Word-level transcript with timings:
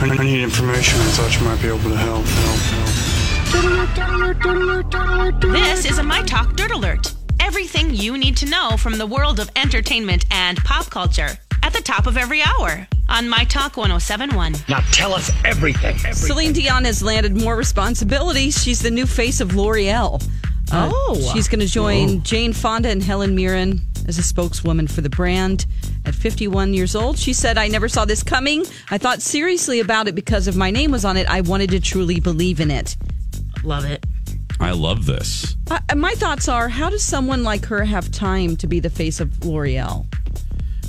I 0.00 0.16
need 0.22 0.42
information. 0.42 0.98
I 1.00 1.04
thought 1.10 1.38
you 1.38 1.44
might 1.46 1.60
be 1.60 1.68
able 1.68 1.90
to 1.90 1.96
help. 1.96 2.24
Help. 2.24 2.58
Help. 2.70 2.88
This 5.52 5.84
is 5.90 5.98
a 5.98 6.02
My 6.02 6.22
Talk 6.22 6.54
Dirt 6.56 6.70
Alert. 6.70 7.12
Everything 7.40 7.94
you 7.94 8.16
need 8.16 8.36
to 8.38 8.46
know 8.46 8.76
from 8.76 8.98
the 8.98 9.06
world 9.06 9.40
of 9.40 9.50
entertainment 9.56 10.24
and 10.30 10.58
pop 10.58 10.86
culture 10.90 11.28
at 11.62 11.72
the 11.72 11.80
top 11.80 12.06
of 12.06 12.16
every 12.16 12.42
hour 12.42 12.86
on 13.08 13.28
My 13.28 13.44
Talk 13.44 13.76
1071. 13.76 14.54
Now 14.68 14.80
tell 14.92 15.14
us 15.14 15.30
everything. 15.44 15.96
everything. 15.96 16.12
Celine 16.14 16.52
Dion 16.52 16.84
has 16.84 17.02
landed 17.02 17.36
more 17.36 17.56
responsibilities. 17.56 18.62
She's 18.62 18.80
the 18.80 18.90
new 18.90 19.06
face 19.06 19.40
of 19.40 19.54
L'Oreal. 19.54 20.22
Uh, 20.70 20.90
Oh. 20.92 21.30
She's 21.32 21.48
going 21.48 21.60
to 21.60 21.66
join 21.66 22.22
Jane 22.22 22.52
Fonda 22.52 22.90
and 22.90 23.02
Helen 23.02 23.34
Mirren 23.34 23.80
as 24.06 24.18
a 24.18 24.22
spokeswoman 24.22 24.86
for 24.86 25.00
the 25.00 25.10
brand. 25.10 25.66
At 26.04 26.14
51 26.14 26.72
years 26.74 26.94
old, 26.96 27.18
she 27.18 27.32
said, 27.32 27.58
I 27.58 27.68
never 27.68 27.88
saw 27.88 28.04
this 28.04 28.22
coming. 28.22 28.64
I 28.90 28.98
thought 28.98 29.20
seriously 29.20 29.80
about 29.80 30.08
it 30.08 30.14
because 30.14 30.48
if 30.48 30.56
my 30.56 30.70
name 30.70 30.90
was 30.90 31.04
on 31.04 31.16
it, 31.16 31.28
I 31.28 31.42
wanted 31.42 31.70
to 31.70 31.80
truly 31.80 32.18
believe 32.20 32.60
in 32.60 32.70
it. 32.70 32.96
Love 33.62 33.84
it. 33.84 34.04
I 34.60 34.72
love 34.72 35.06
this. 35.06 35.56
Uh, 35.70 35.78
my 35.96 36.14
thoughts 36.14 36.48
are 36.48 36.68
how 36.68 36.90
does 36.90 37.04
someone 37.04 37.44
like 37.44 37.66
her 37.66 37.84
have 37.84 38.10
time 38.10 38.56
to 38.56 38.66
be 38.66 38.80
the 38.80 38.90
face 38.90 39.20
of 39.20 39.44
L'Oreal? 39.44 40.06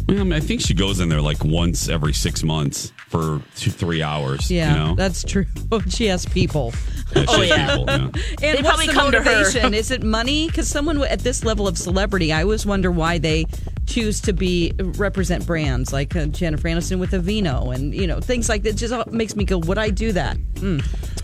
Well, 0.07 0.21
I, 0.21 0.23
mean, 0.23 0.33
I 0.33 0.39
think 0.39 0.61
she 0.61 0.73
goes 0.73 0.99
in 1.01 1.09
there 1.09 1.21
like 1.21 1.43
once 1.43 1.87
every 1.87 2.13
six 2.13 2.41
months 2.41 2.91
for 3.09 3.41
two, 3.55 3.69
three 3.69 4.01
hours. 4.01 4.49
Yeah, 4.49 4.71
you 4.71 4.79
know? 4.79 4.95
that's 4.95 5.23
true. 5.23 5.45
She 5.89 6.05
has 6.07 6.25
people. 6.25 6.73
Yeah, 7.15 7.21
she 7.25 7.27
Oh, 7.27 7.39
has 7.41 7.49
yeah. 7.49 7.67
people, 7.77 7.85
yeah. 7.87 7.95
And 7.95 8.13
They 8.39 8.53
what's 8.53 8.61
probably 8.67 8.87
the 8.87 8.93
come 8.93 9.11
to 9.11 9.17
her. 9.19 9.23
motivation? 9.23 9.73
Is 9.75 9.91
it 9.91 10.01
money? 10.03 10.47
Because 10.47 10.67
someone 10.67 11.03
at 11.03 11.19
this 11.19 11.43
level 11.43 11.67
of 11.67 11.77
celebrity, 11.77 12.33
I 12.33 12.41
always 12.43 12.65
wonder 12.65 12.89
why 12.91 13.19
they 13.19 13.45
choose 13.89 14.21
to 14.21 14.33
be 14.33 14.73
represent 14.77 15.45
brands 15.45 15.91
like 15.91 16.15
uh, 16.15 16.27
Jennifer 16.27 16.67
Aniston 16.67 16.99
with 16.99 17.11
Aveeno 17.11 17.73
and 17.73 17.93
you 17.93 18.07
know 18.07 18.19
things 18.19 18.47
like 18.47 18.63
that. 18.63 18.75
Just 18.75 18.93
uh, 18.93 19.03
makes 19.11 19.35
me 19.35 19.43
go, 19.43 19.57
would 19.57 19.77
I 19.77 19.89
do 19.89 20.11
that? 20.13 20.37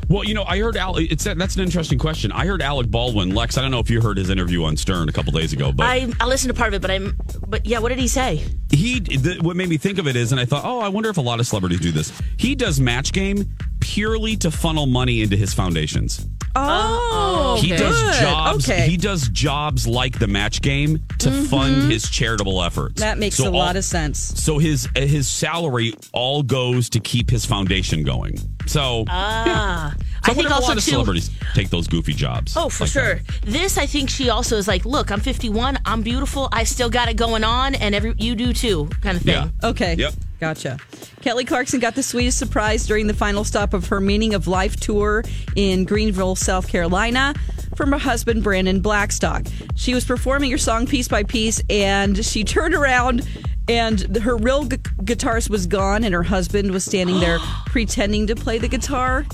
Well, 0.09 0.23
you 0.23 0.33
know, 0.33 0.43
I 0.43 0.59
heard 0.59 0.77
Al. 0.77 0.97
It's 0.97 1.23
that's 1.23 1.55
an 1.55 1.61
interesting 1.61 1.97
question. 1.97 2.31
I 2.31 2.45
heard 2.45 2.61
Alec 2.61 2.91
Baldwin, 2.91 3.33
Lex. 3.33 3.57
I 3.57 3.61
don't 3.61 3.71
know 3.71 3.79
if 3.79 3.89
you 3.89 4.01
heard 4.01 4.17
his 4.17 4.29
interview 4.29 4.63
on 4.63 4.77
Stern 4.77 5.09
a 5.09 5.11
couple 5.11 5.31
days 5.31 5.53
ago, 5.53 5.71
but 5.71 5.85
I 5.85 6.11
I 6.19 6.25
listened 6.25 6.53
to 6.53 6.57
part 6.57 6.73
of 6.73 6.75
it, 6.75 6.81
but 6.81 6.91
I'm 6.91 7.17
but 7.47 7.65
yeah, 7.65 7.79
what 7.79 7.89
did 7.89 7.99
he 7.99 8.07
say? 8.07 8.43
he. 8.71 8.99
The, 8.99 9.39
what 9.41 9.55
made 9.55 9.69
me 9.69 9.77
think 9.77 9.97
of 9.97 10.07
it 10.07 10.15
is, 10.15 10.31
and 10.31 10.39
I 10.39 10.45
thought, 10.45 10.63
oh, 10.65 10.79
I 10.79 10.89
wonder 10.89 11.09
if 11.09 11.17
a 11.17 11.21
lot 11.21 11.39
of 11.39 11.47
celebrities 11.47 11.79
do 11.79 11.91
this. 11.91 12.11
He 12.37 12.55
does 12.55 12.79
Match 12.79 13.13
Game 13.13 13.45
purely 13.85 14.35
to 14.37 14.49
funnel 14.49 14.87
money 14.87 15.21
into 15.21 15.35
his 15.37 15.53
foundations. 15.53 16.25
Oh, 16.57 17.59
He 17.61 17.67
good. 17.69 17.77
does 17.79 18.19
jobs. 18.19 18.69
Okay, 18.69 18.87
He 18.87 18.97
does 18.97 19.27
jobs 19.29 19.85
like 19.87 20.17
the 20.17 20.27
Match 20.27 20.61
Game 20.61 21.03
to 21.19 21.29
fund 21.31 21.91
his 21.91 22.09
charitable 22.09 22.63
efforts. 22.63 23.01
that 23.01 23.17
makes 23.19 23.35
So 23.35 23.49
a 23.49 23.51
lot 23.51 23.75
of 23.75 23.83
sense. 23.83 24.17
So 24.41 24.57
his 24.57 24.87
his 24.95 25.27
salary 25.27 25.93
all 26.13 26.41
goes 26.43 26.89
to 26.91 26.99
keep 26.99 27.29
his 27.29 27.45
foundation 27.45 28.03
going. 28.03 28.37
So 28.65 29.03
Ah, 29.07 29.93
So 29.97 30.05
I 30.25 30.31
wonder 30.31 30.43
think 30.43 30.45
if 30.45 30.51
a 30.51 30.55
also 30.55 30.73
too. 30.75 30.81
celebrities 30.81 31.29
take 31.53 31.69
those 31.69 31.87
goofy 31.87 32.13
jobs. 32.13 32.55
Oh, 32.57 32.69
for 32.69 32.83
like 32.83 32.91
sure. 32.91 33.15
that. 33.15 33.41
This, 33.43 33.77
I 33.77 33.85
think 33.85 34.09
she 34.09 34.29
also 34.29 34.57
is 34.57 34.67
like, 34.67 34.85
look, 34.85 35.11
I'm 35.11 35.19
51, 35.19 35.79
I'm 35.85 36.01
beautiful, 36.01 36.49
I 36.51 36.63
still 36.63 36.89
got 36.89 37.09
it 37.09 37.15
going 37.15 37.43
on, 37.43 37.75
and 37.75 37.93
every 37.95 38.13
you 38.17 38.35
do 38.35 38.53
too, 38.53 38.89
kind 39.01 39.17
of 39.17 39.23
thing. 39.23 39.33
Yeah. 39.33 39.69
Okay. 39.69 39.95
Yep. 39.95 40.13
Gotcha. 40.39 40.77
Kelly 41.21 41.45
Clarkson 41.45 41.79
got 41.79 41.95
the 41.95 42.03
sweetest 42.03 42.37
surprise 42.37 42.85
during 42.85 43.07
the 43.07 43.13
final 43.13 43.43
stop 43.43 43.73
of 43.73 43.87
her 43.87 44.01
Meaning 44.01 44.33
of 44.33 44.47
Life 44.47 44.75
tour 44.75 45.23
in 45.55 45.85
Greenville, 45.85 46.35
South 46.35 46.67
Carolina, 46.67 47.33
from 47.75 47.91
her 47.93 47.97
husband, 47.97 48.43
Brandon 48.43 48.81
Blackstock. 48.81 49.45
She 49.75 49.93
was 49.93 50.03
performing 50.03 50.51
her 50.51 50.57
song 50.57 50.87
piece 50.87 51.07
by 51.07 51.23
piece, 51.23 51.61
and 51.69 52.23
she 52.23 52.43
turned 52.43 52.75
around. 52.75 53.27
And 53.67 54.17
her 54.17 54.37
real 54.37 54.65
gu- 54.65 54.77
guitarist 54.77 55.49
was 55.49 55.65
gone, 55.65 56.03
and 56.03 56.13
her 56.13 56.21
husband 56.21 56.69
was 56.69 56.85
standing 56.85 57.19
there 57.19 57.39
pretending 57.65 58.27
to 58.27 58.35
play 58.35 58.59
the 58.59 58.67
guitar. 58.67 59.25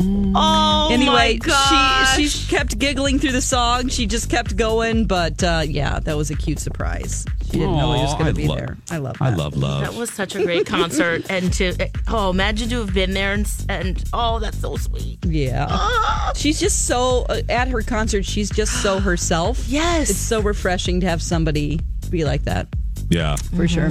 Oh 0.00 0.88
Anyway, 0.92 1.12
my 1.12 1.34
gosh. 1.34 2.16
she 2.16 2.28
she 2.28 2.48
kept 2.48 2.78
giggling 2.78 3.18
through 3.18 3.32
the 3.32 3.42
song. 3.42 3.88
She 3.88 4.06
just 4.06 4.30
kept 4.30 4.56
going, 4.56 5.06
but 5.06 5.42
uh, 5.42 5.62
yeah, 5.66 5.98
that 6.00 6.16
was 6.16 6.30
a 6.30 6.36
cute 6.36 6.58
surprise. 6.60 7.24
She 7.46 7.52
didn't 7.52 7.76
know 7.76 7.94
he 7.94 8.02
was 8.02 8.12
Aw, 8.12 8.18
going 8.18 8.26
I 8.26 8.30
to 8.30 8.34
be 8.36 8.46
love- 8.46 8.58
there. 8.58 8.76
I 8.90 8.98
love. 8.98 9.16
I 9.20 9.30
love 9.34 9.56
love. 9.56 9.80
that 9.82 9.94
was 9.94 10.10
such 10.10 10.36
a 10.36 10.42
great 10.44 10.66
concert, 10.66 11.24
and 11.30 11.52
to 11.54 11.74
oh, 12.08 12.30
imagine 12.30 12.68
to 12.70 12.76
have 12.80 12.92
been 12.94 13.12
there 13.12 13.32
and 13.32 13.50
and 13.68 14.02
oh, 14.12 14.38
that's 14.38 14.58
so 14.58 14.76
sweet. 14.76 15.18
Yeah. 15.24 16.32
She's 16.34 16.60
just 16.60 16.86
so, 16.86 17.24
uh, 17.28 17.40
at 17.48 17.68
her 17.68 17.82
concert, 17.82 18.24
she's 18.24 18.50
just 18.50 18.82
so 18.82 19.00
herself. 19.08 19.66
Yes. 19.66 20.10
It's 20.10 20.18
so 20.18 20.40
refreshing 20.40 21.00
to 21.00 21.08
have 21.08 21.22
somebody 21.22 21.80
be 22.10 22.24
like 22.24 22.44
that, 22.44 22.68
yeah. 23.10 23.36
for 23.56 23.66
sure. 23.66 23.90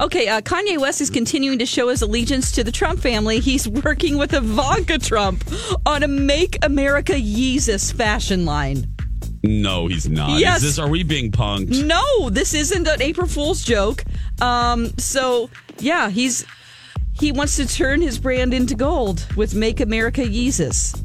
Okay, 0.00 0.28
uh, 0.28 0.40
Kanye 0.42 0.78
West 0.78 1.00
is 1.00 1.08
continuing 1.10 1.58
to 1.58 1.66
show 1.66 1.88
his 1.88 2.02
allegiance 2.02 2.52
to 2.52 2.62
the 2.62 2.72
Trump 2.72 3.00
family. 3.00 3.40
He's 3.40 3.66
working 3.84 4.18
with 4.18 4.34
Ivanka 4.34 4.98
Trump 4.98 5.44
on 5.86 6.02
a 6.02 6.08
Make 6.08 6.62
America 6.64 7.14
Yeezus 7.14 7.92
fashion 7.92 8.44
line. 8.44 8.86
No, 9.42 9.86
he's 9.86 10.08
not. 10.08 10.40
Yes. 10.40 10.58
Is 10.58 10.62
this 10.76 10.78
are 10.78 10.88
we 10.88 11.02
being 11.02 11.30
punked? 11.30 11.84
No, 11.84 12.30
this 12.30 12.52
isn't 12.52 12.86
an 12.86 13.00
April 13.00 13.26
Fool's 13.26 13.62
joke. 13.64 14.02
Um, 14.40 14.90
so 14.98 15.48
yeah, 15.78 16.10
he's 16.10 16.44
he 17.12 17.32
wants 17.32 17.56
to 17.56 17.66
turn 17.66 18.00
his 18.02 18.18
brand 18.18 18.52
into 18.52 18.74
gold 18.74 19.26
with 19.36 19.54
Make 19.54 19.80
America 19.80 20.20
Yeezus, 20.22 21.00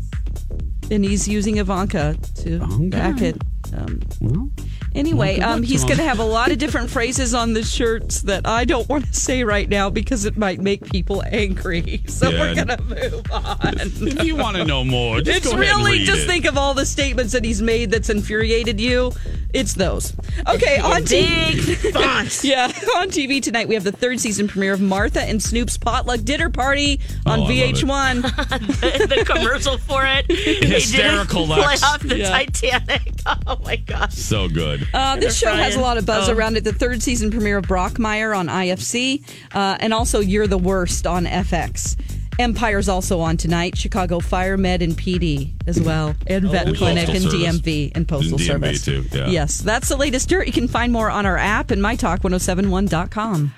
and 0.90 1.06
he's 1.06 1.28
using 1.28 1.58
Ivanka 1.58 2.18
to 2.44 2.60
back 2.90 3.22
it. 3.22 3.38
Um, 3.74 4.00
Well, 4.20 4.50
anyway, 4.96 5.40
Well, 5.40 5.54
um, 5.54 5.64
he's 5.64 5.84
going 5.84 5.98
to 5.98 6.04
have 6.04 6.20
a 6.20 6.24
lot 6.26 6.52
of 6.52 6.58
different 6.58 6.90
phrases 6.90 7.34
on 7.34 7.54
the 7.54 7.64
shirts 7.64 8.22
that 8.24 8.48
I 8.48 8.66
don't 8.66 8.88
want 8.90 9.06
to 9.08 9.14
say 9.14 9.44
right 9.44 9.68
now 9.70 9.90
because 9.90 10.26
it 10.26 10.38
might 10.38 10.60
make 10.60 10.84
people 10.92 11.24
angry. 11.26 12.04
So 12.12 12.30
Yeah. 12.30 12.40
we're 12.40 12.56
going 12.56 12.68
to 12.68 12.82
move 12.84 13.32
on. 13.32 13.58
if 13.80 14.24
you 14.24 14.36
want 14.36 14.58
to 14.58 14.66
know 14.66 14.84
more, 14.84 15.22
just 15.22 15.38
It's 15.40 15.48
go 15.48 15.60
ahead 15.60 15.76
and 15.76 15.86
really 15.86 16.00
just 16.06 16.24
it. 16.24 16.28
think 16.28 16.46
of 16.46 16.58
all 16.58 16.74
the 16.74 16.86
statements 16.86 17.34
that 17.34 17.44
he's 17.46 17.62
made 17.62 17.90
that's 17.92 18.10
infuriated 18.10 18.80
you. 18.80 19.12
It's 19.54 19.74
those. 19.74 20.14
Okay, 20.48 20.78
on 20.84 21.02
TV. 21.04 21.92
Fonts. 21.94 22.44
Yeah, 22.52 22.66
on 22.98 23.10
TV 23.10 23.42
tonight 23.42 23.68
we 23.68 23.76
have 23.76 23.84
the 23.84 23.92
third 23.92 24.20
season 24.20 24.48
premiere 24.48 24.74
of 24.74 24.82
Martha 24.82 25.22
and 25.22 25.42
Snoop's 25.42 25.78
potluck 25.78 26.22
dinner 26.22 26.50
party 26.50 27.00
on 27.26 27.40
Oh, 27.42 27.44
I 27.44 27.46
love 27.46 27.50
it. 27.52 27.76
VH1. 27.76 29.10
the 29.10 29.26
commercial 29.26 29.78
for 29.78 30.06
it. 30.06 30.26
Hysterical, 30.30 31.48
They 31.48 31.56
did 31.56 31.62
Lex. 31.62 31.80
play 31.82 31.90
off 31.90 32.00
the 32.02 32.18
Yeah. 32.18 32.30
Titanic. 32.30 33.14
Oh 33.48 33.58
my 33.64 33.76
gosh. 33.76 34.14
So 34.14 34.48
good. 34.50 34.88
Uh, 34.94 35.18
this 35.18 35.38
show 35.38 35.54
has 35.54 35.76
a 35.76 35.80
lot 35.80 35.98
of 35.98 36.06
buzz 36.06 36.30
Oh. 36.30 36.34
around 36.34 36.58
it. 36.58 36.64
The 36.64 36.74
third 36.74 37.02
season 37.04 37.30
premiere 37.32 37.58
of 37.58 37.66
Brockmire 37.68 38.36
on 38.38 38.48
IFC, 38.48 39.24
uh, 39.54 39.78
and 39.80 39.94
also 39.94 40.20
You're 40.20 40.48
the 40.48 40.58
Worst 40.58 41.06
on 41.06 41.26
FX. 41.26 41.96
Empire's 42.42 42.90
also 42.90 43.20
on 43.20 43.38
tonight. 43.38 43.78
Chicago 43.78 44.20
Fire 44.20 44.58
Med 44.58 44.82
and 44.82 44.94
PD 44.94 45.54
as 45.68 45.80
well, 45.80 46.16
and 46.28 46.46
oh, 46.46 46.50
Vet 46.50 46.68
and 46.68 46.78
Clinic 46.78 47.08
Postal 47.08 47.16
and 47.16 47.32
Service. 47.32 47.62
DMV 47.62 47.92
and 47.96 48.08
Postal 48.08 48.34
And 48.34 48.42
DMV 48.42 48.48
Service 48.48 48.86
too, 48.86 49.06
yeah. 49.12 49.28
Yes, 49.28 49.60
that's 49.60 49.90
the 49.90 49.98
latest 49.98 50.28
dirt. 50.30 50.48
You 50.48 50.54
can 50.54 50.68
find 50.68 50.92
more 50.92 51.10
on 51.10 51.26
our 51.26 51.38
app 51.38 51.72
and 51.72 51.82
mytalk1071.com. 51.82 53.54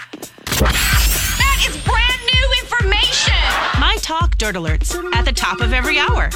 That 0.59 1.65
is 1.67 1.77
brand 1.83 2.21
new 2.33 2.53
information. 2.61 3.33
My 3.79 3.97
Talk 4.01 4.37
Dirt 4.37 4.55
Alerts 4.55 4.93
at 5.15 5.25
the 5.25 5.33
top 5.33 5.61
of 5.61 5.73
every 5.73 5.97
hour. 5.97 6.29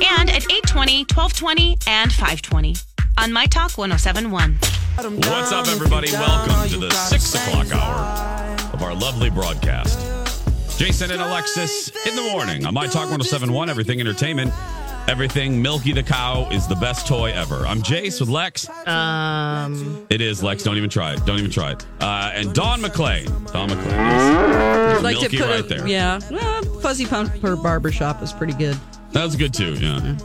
And 0.00 0.30
at 0.30 0.44
820, 0.44 1.04
1220, 1.06 1.78
and 1.88 2.12
520 2.12 2.76
on 3.18 3.32
My 3.32 3.46
Talk 3.46 3.76
1071. 3.76 4.58
What's 4.98 5.52
up, 5.52 5.66
everybody? 5.68 6.12
Welcome 6.12 6.68
to 6.70 6.78
the 6.78 6.90
six 6.90 7.34
o'clock 7.34 7.72
hour 7.72 8.56
of 8.72 8.82
our 8.82 8.94
lovely 8.94 9.30
broadcast. 9.30 10.17
Jason 10.78 11.10
and 11.10 11.20
Alexis 11.20 11.88
in 12.06 12.14
the 12.14 12.22
morning 12.22 12.64
on 12.64 12.72
My 12.72 12.86
Talk 12.86 13.10
1071, 13.10 13.68
Everything 13.68 13.98
Entertainment. 14.00 14.52
Everything 15.08 15.60
Milky 15.60 15.92
the 15.92 16.02
Cow 16.04 16.48
is 16.52 16.68
the 16.68 16.76
best 16.76 17.06
toy 17.08 17.32
ever. 17.32 17.66
I'm 17.66 17.82
Jace 17.82 18.20
with 18.20 18.28
Lex. 18.28 18.68
Um, 18.86 20.06
It 20.10 20.20
is 20.20 20.40
Lex. 20.42 20.62
Don't 20.62 20.76
even 20.76 20.88
try 20.90 21.14
it. 21.14 21.24
Don't 21.26 21.38
even 21.38 21.50
try 21.50 21.72
it. 21.72 21.84
Uh, 22.00 22.30
and 22.34 22.54
Dawn 22.54 22.80
McClain. 22.80 23.26
Dawn 23.52 23.70
McClain. 23.70 24.96
is 24.98 25.02
Like 25.02 25.16
to 25.16 25.22
Milky 25.22 25.38
put 25.38 25.46
right 25.48 25.60
a- 25.60 25.62
there. 25.62 25.88
Yeah. 25.88 26.20
Well, 26.30 26.62
Fuzzy 26.80 27.06
Pumper 27.06 27.56
Barbershop 27.56 28.22
is 28.22 28.32
pretty 28.32 28.52
good. 28.52 28.76
That 29.12 29.24
was 29.24 29.34
good 29.34 29.54
too. 29.54 29.74
Yeah. 29.74 30.16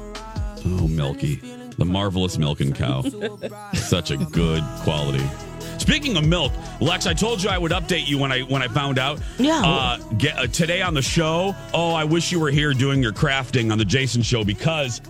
Oh, 0.65 0.87
Milky, 0.87 1.35
the 1.77 1.85
marvelous 1.85 2.37
milking 2.37 2.73
cow. 2.73 3.01
Such 3.73 4.11
a 4.11 4.17
good 4.17 4.63
quality. 4.83 5.23
Speaking 5.83 6.15
of 6.15 6.25
milk, 6.25 6.53
Lex, 6.79 7.07
I 7.07 7.13
told 7.13 7.43
you 7.43 7.49
I 7.49 7.57
would 7.57 7.73
update 7.73 8.07
you 8.07 8.17
when 8.17 8.31
I 8.31 8.39
when 8.43 8.61
I 8.61 8.69
found 8.69 8.97
out. 8.97 9.19
Yeah. 9.37 9.61
Uh, 9.61 9.97
get, 10.17 10.37
uh, 10.37 10.47
today 10.47 10.81
on 10.81 10.93
the 10.93 11.01
show. 11.01 11.53
Oh, 11.73 11.91
I 11.93 12.05
wish 12.05 12.31
you 12.31 12.39
were 12.39 12.49
here 12.51 12.73
doing 12.73 13.03
your 13.03 13.11
crafting 13.11 13.69
on 13.69 13.77
the 13.77 13.83
Jason 13.83 14.21
Show 14.21 14.45
because 14.45 15.01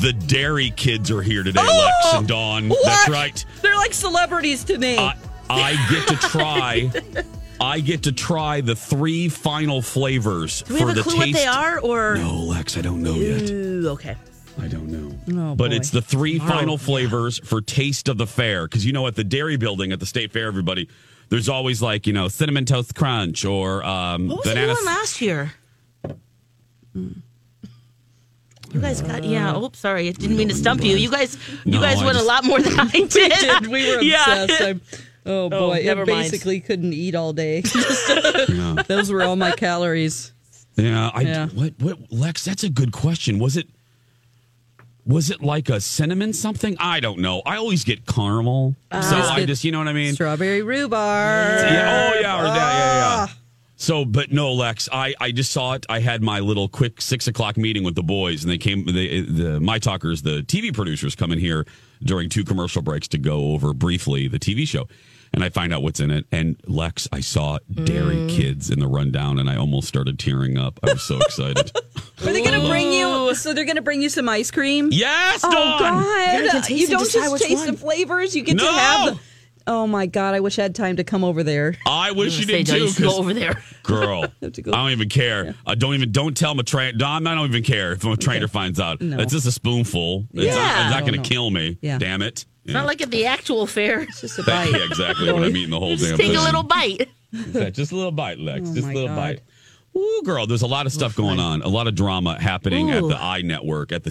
the 0.00 0.12
dairy 0.12 0.70
kids 0.70 1.12
are 1.12 1.22
here 1.22 1.44
today. 1.44 1.62
Lex 1.62 2.12
and 2.14 2.26
Dawn. 2.26 2.72
That's 2.82 3.08
right. 3.08 3.44
They're 3.62 3.76
like 3.76 3.94
celebrities 3.94 4.64
to 4.64 4.78
me. 4.78 4.98
I, 4.98 5.14
I 5.48 5.86
get 5.88 6.08
to 6.08 6.16
try. 6.28 6.90
I 7.60 7.78
get 7.78 8.02
to 8.02 8.12
try 8.12 8.62
the 8.62 8.74
three 8.74 9.28
final 9.28 9.80
flavors 9.80 10.62
do 10.62 10.74
we 10.74 10.80
for 10.80 10.88
have 10.88 10.96
a 10.96 11.00
the 11.00 11.02
clue 11.04 11.12
taste. 11.12 11.26
what 11.28 11.32
they 11.34 11.46
are? 11.46 11.78
Or 11.78 12.16
No, 12.16 12.34
Lex, 12.40 12.76
I 12.76 12.80
don't 12.80 13.00
know 13.00 13.14
yet. 13.14 13.48
Okay. 13.92 14.16
I 14.60 14.68
don't 14.68 14.86
know. 14.88 15.12
Oh, 15.50 15.54
but 15.56 15.70
boy. 15.70 15.76
it's 15.76 15.90
the 15.90 16.00
three 16.02 16.38
Tomorrow, 16.38 16.58
final 16.58 16.78
flavors 16.78 17.38
for 17.40 17.60
Taste 17.60 18.08
of 18.08 18.18
the 18.18 18.26
Fair. 18.26 18.66
Because 18.68 18.86
you 18.86 18.92
know, 18.92 19.06
at 19.06 19.16
the 19.16 19.24
Dairy 19.24 19.56
Building 19.56 19.90
at 19.92 20.00
the 20.00 20.06
State 20.06 20.32
Fair, 20.32 20.46
everybody, 20.46 20.88
there's 21.28 21.48
always 21.48 21.82
like, 21.82 22.06
you 22.06 22.12
know, 22.12 22.28
Cinnamon 22.28 22.64
Toast 22.64 22.94
Crunch 22.94 23.44
or 23.44 23.84
um, 23.84 24.28
What 24.28 24.38
was 24.38 24.44
the 24.46 24.50
banana. 24.54 24.74
one 24.74 24.84
last 24.84 25.20
year? 25.20 25.52
You 28.72 28.80
guys 28.80 29.02
got 29.02 29.22
yeah. 29.24 29.54
Oh, 29.54 29.70
sorry, 29.74 30.08
I 30.08 30.12
didn't 30.12 30.36
mean 30.36 30.48
to 30.48 30.54
stump 30.54 30.82
you. 30.82 30.96
You 30.96 31.10
guys, 31.10 31.36
you 31.64 31.72
No, 31.72 31.80
guys 31.80 32.00
I 32.00 32.04
went 32.04 32.16
just- 32.16 32.24
a 32.24 32.28
lot 32.28 32.44
more 32.44 32.60
than 32.60 32.78
I 32.78 32.86
did. 32.90 33.10
did. 33.10 33.66
We 33.68 33.88
were 33.94 34.02
Yeah. 34.02 34.42
obsessed. 34.44 34.62
I'm- 34.62 34.80
oh 35.26 35.48
boy, 35.48 35.82
never 35.84 36.02
I 36.02 36.04
mind. 36.06 36.30
basically 36.30 36.60
couldn't 36.60 36.92
eat 36.92 37.14
all 37.14 37.32
day. 37.32 37.62
yeah. 38.48 38.82
Those 38.86 39.10
were 39.12 39.22
all 39.22 39.36
my 39.36 39.52
calories. 39.52 40.32
Yeah, 40.76 41.10
I, 41.14 41.20
Yeah. 41.20 41.46
What, 41.48 41.74
what, 41.78 41.98
Lex, 42.12 42.44
that's 42.44 42.64
a 42.64 42.68
good 42.70 42.90
question. 42.92 43.38
Was 43.38 43.56
it, 43.56 43.68
was 45.06 45.30
it 45.30 45.42
like 45.42 45.68
a 45.68 45.80
cinnamon 45.80 46.32
something? 46.32 46.76
I 46.78 47.00
don't 47.00 47.18
know. 47.18 47.42
I 47.44 47.56
always 47.56 47.84
get 47.84 48.06
caramel. 48.06 48.74
Uh, 48.90 49.02
so 49.02 49.16
I 49.16 49.44
just, 49.44 49.64
you 49.64 49.72
know 49.72 49.78
what 49.78 49.88
I 49.88 49.92
mean? 49.92 50.14
Strawberry 50.14 50.62
rhubarb. 50.62 51.60
Yeah. 51.60 52.12
Oh 52.14 52.20
yeah. 52.20 52.40
Or 52.40 52.44
that. 52.44 52.54
Yeah. 52.54 52.94
Yeah. 52.94 53.26
Ah. 53.28 53.36
So, 53.76 54.04
but 54.04 54.32
no, 54.32 54.52
Lex. 54.52 54.88
I 54.92 55.14
I 55.20 55.30
just 55.30 55.50
saw 55.50 55.74
it. 55.74 55.84
I 55.88 55.98
had 55.98 56.22
my 56.22 56.40
little 56.40 56.68
quick 56.68 57.02
six 57.02 57.26
o'clock 57.26 57.56
meeting 57.56 57.82
with 57.82 57.94
the 57.96 58.02
boys, 58.02 58.42
and 58.42 58.50
they 58.50 58.56
came. 58.56 58.86
They, 58.86 59.20
the 59.20 59.60
my 59.60 59.78
talkers, 59.78 60.22
the 60.22 60.42
TV 60.42 60.72
producers, 60.72 61.14
come 61.14 61.32
in 61.32 61.38
here 61.38 61.66
during 62.02 62.28
two 62.28 62.44
commercial 62.44 62.82
breaks 62.82 63.08
to 63.08 63.18
go 63.18 63.52
over 63.52 63.74
briefly 63.74 64.28
the 64.28 64.38
TV 64.38 64.66
show, 64.66 64.86
and 65.34 65.44
I 65.44 65.48
find 65.48 65.72
out 65.74 65.82
what's 65.82 66.00
in 66.00 66.10
it. 66.10 66.26
And 66.32 66.56
Lex, 66.66 67.08
I 67.12 67.20
saw 67.20 67.58
Dairy 67.72 68.16
mm. 68.16 68.30
Kids 68.30 68.70
in 68.70 68.78
the 68.80 68.86
rundown, 68.88 69.38
and 69.38 69.48
I 69.50 69.56
almost 69.56 69.88
started 69.88 70.18
tearing 70.18 70.58
up. 70.58 70.78
I 70.82 70.92
was 70.92 71.02
so 71.02 71.18
excited. 71.18 71.70
Are 72.22 72.32
they 72.32 72.42
going 72.42 72.60
to 72.60 72.68
bring 72.68 72.92
you? 72.92 73.34
So 73.34 73.52
they're 73.52 73.64
going 73.64 73.76
to 73.76 73.82
bring 73.82 74.00
you 74.02 74.08
some 74.08 74.28
ice 74.28 74.50
cream. 74.50 74.88
yes, 74.92 75.40
Oh 75.44 75.50
Dawn! 75.50 75.78
gotta 76.02 76.60
God! 76.60 76.70
You 76.70 76.86
don't 76.86 77.00
decide 77.00 77.20
just 77.22 77.32
which 77.32 77.42
taste 77.42 77.66
the 77.66 77.72
flavors. 77.74 78.34
You 78.34 78.42
get 78.42 78.56
No! 78.56 78.66
to 78.66 78.72
have. 78.72 79.14
The, 79.14 79.20
oh 79.66 79.86
my 79.86 80.06
God! 80.06 80.34
I 80.34 80.40
wish 80.40 80.58
I 80.58 80.62
had 80.62 80.74
time 80.74 80.96
to 80.96 81.04
come 81.04 81.24
over 81.24 81.42
there. 81.42 81.76
I 81.86 82.12
wish 82.12 82.38
you 82.38 82.44
Say, 82.44 82.58
did 82.62 82.66
Joe, 82.66 82.74
too. 82.76 82.82
you 82.84 82.90
should 82.90 83.04
over 83.06 83.32
there. 83.34 83.62
Girl, 83.82 84.24
I 84.42 84.48
to 84.48 84.62
go. 84.62 84.70
don't 84.72 84.90
even 84.90 85.08
care. 85.08 85.54
I 85.66 85.72
uh, 85.72 85.74
don't 85.74 85.94
even 85.94 86.12
don't 86.12 86.36
tell 86.36 86.54
my 86.54 86.62
trainer. 86.62 86.96
Dom, 86.96 87.26
I 87.26 87.34
don't 87.34 87.48
even 87.48 87.62
care 87.62 87.92
if 87.92 88.04
my 88.04 88.14
trainer 88.14 88.48
finds 88.48 88.78
out. 88.80 89.00
No. 89.00 89.18
It's 89.18 89.32
just 89.32 89.46
a 89.46 89.52
spoonful. 89.52 90.26
It's 90.32 90.54
not, 90.54 90.56
Yeah. 90.56 90.86
it's 90.86 90.94
not 90.94 91.06
going 91.06 91.22
to 91.22 91.28
kill 91.28 91.50
me. 91.50 91.78
Yeah. 91.80 91.98
Damn 91.98 92.22
it. 92.22 92.46
It's 92.64 92.72
not 92.72 92.86
like 92.86 93.02
at 93.02 93.10
the 93.10 93.26
actual 93.26 93.66
fair. 93.66 94.00
It's 94.00 94.22
just 94.22 94.38
a 94.38 94.42
bite. 94.42 94.70
yeah, 94.72 94.84
exactly 94.86 95.30
what 95.30 95.44
I'm 95.44 95.54
eating 95.54 95.68
the 95.70 95.78
whole 95.78 95.96
Just 95.96 96.04
damn 96.08 96.16
take 96.16 96.28
thing. 96.28 96.36
a 96.36 96.42
little 96.42 96.62
bite. 96.62 97.08
Yeah, 97.32 97.68
just 97.68 97.92
a 97.92 97.96
little 97.96 98.10
bite, 98.10 98.38
Lex. 98.38 98.70
Oh 98.70 98.74
just 98.74 98.84
a 98.84 98.88
my 98.88 98.94
little 98.94 99.08
God. 99.08 99.16
bite. 99.16 99.40
Ooh, 99.96 100.22
girl, 100.24 100.46
there's 100.46 100.62
a 100.62 100.66
lot 100.66 100.86
of 100.86 100.92
stuff 100.92 101.14
going 101.14 101.38
on. 101.38 101.60
A 101.62 101.68
lot 101.68 101.86
of 101.88 101.94
drama 101.94 102.40
happening 102.40 102.90
at 102.90 103.02
Ooh. 103.02 103.08
the 103.10 103.16
Eye 103.22 103.42
Network, 103.42 103.92
at 103.92 104.02
the 104.04 104.10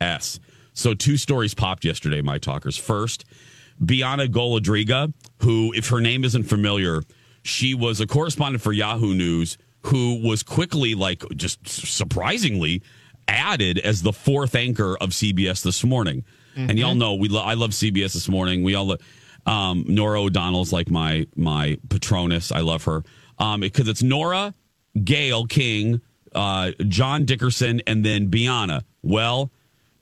CBS. 0.00 0.38
So 0.74 0.94
two 0.94 1.16
stories 1.16 1.54
popped 1.54 1.84
yesterday, 1.84 2.20
my 2.22 2.38
talkers. 2.38 2.76
First, 2.76 3.24
Bianna 3.84 4.26
Golodryga, 4.26 5.12
who, 5.42 5.72
if 5.74 5.88
her 5.88 6.00
name 6.00 6.24
isn't 6.24 6.44
familiar, 6.44 7.02
she 7.42 7.74
was 7.74 8.00
a 8.00 8.06
correspondent 8.06 8.62
for 8.62 8.72
Yahoo 8.72 9.14
News 9.14 9.58
who 9.82 10.20
was 10.26 10.42
quickly, 10.42 10.94
like, 10.94 11.22
just 11.36 11.66
surprisingly 11.68 12.82
added 13.28 13.78
as 13.78 14.02
the 14.02 14.12
fourth 14.12 14.54
anchor 14.54 14.96
of 14.98 15.10
CBS 15.10 15.62
this 15.62 15.84
morning. 15.84 16.24
And 16.56 16.78
y'all 16.78 16.94
know 16.94 17.14
we 17.14 17.28
lo- 17.28 17.42
I 17.42 17.54
love 17.54 17.70
CBS 17.70 18.14
this 18.14 18.28
morning. 18.28 18.62
We 18.62 18.74
all 18.74 18.86
lo- 18.86 18.96
um, 19.44 19.84
Norah 19.86 20.22
O'Donnell's 20.22 20.72
like 20.72 20.90
my 20.90 21.26
my 21.36 21.76
patronus. 21.90 22.50
I 22.50 22.60
love 22.60 22.84
her 22.84 23.02
um, 23.38 23.60
because 23.60 23.88
it's 23.88 24.02
Norah, 24.02 24.54
Gayle 25.04 25.44
King, 25.46 26.00
uh, 26.34 26.72
John 26.88 27.26
Dickerson, 27.26 27.82
and 27.86 28.04
then 28.04 28.28
Bianna. 28.28 28.84
Well, 29.02 29.52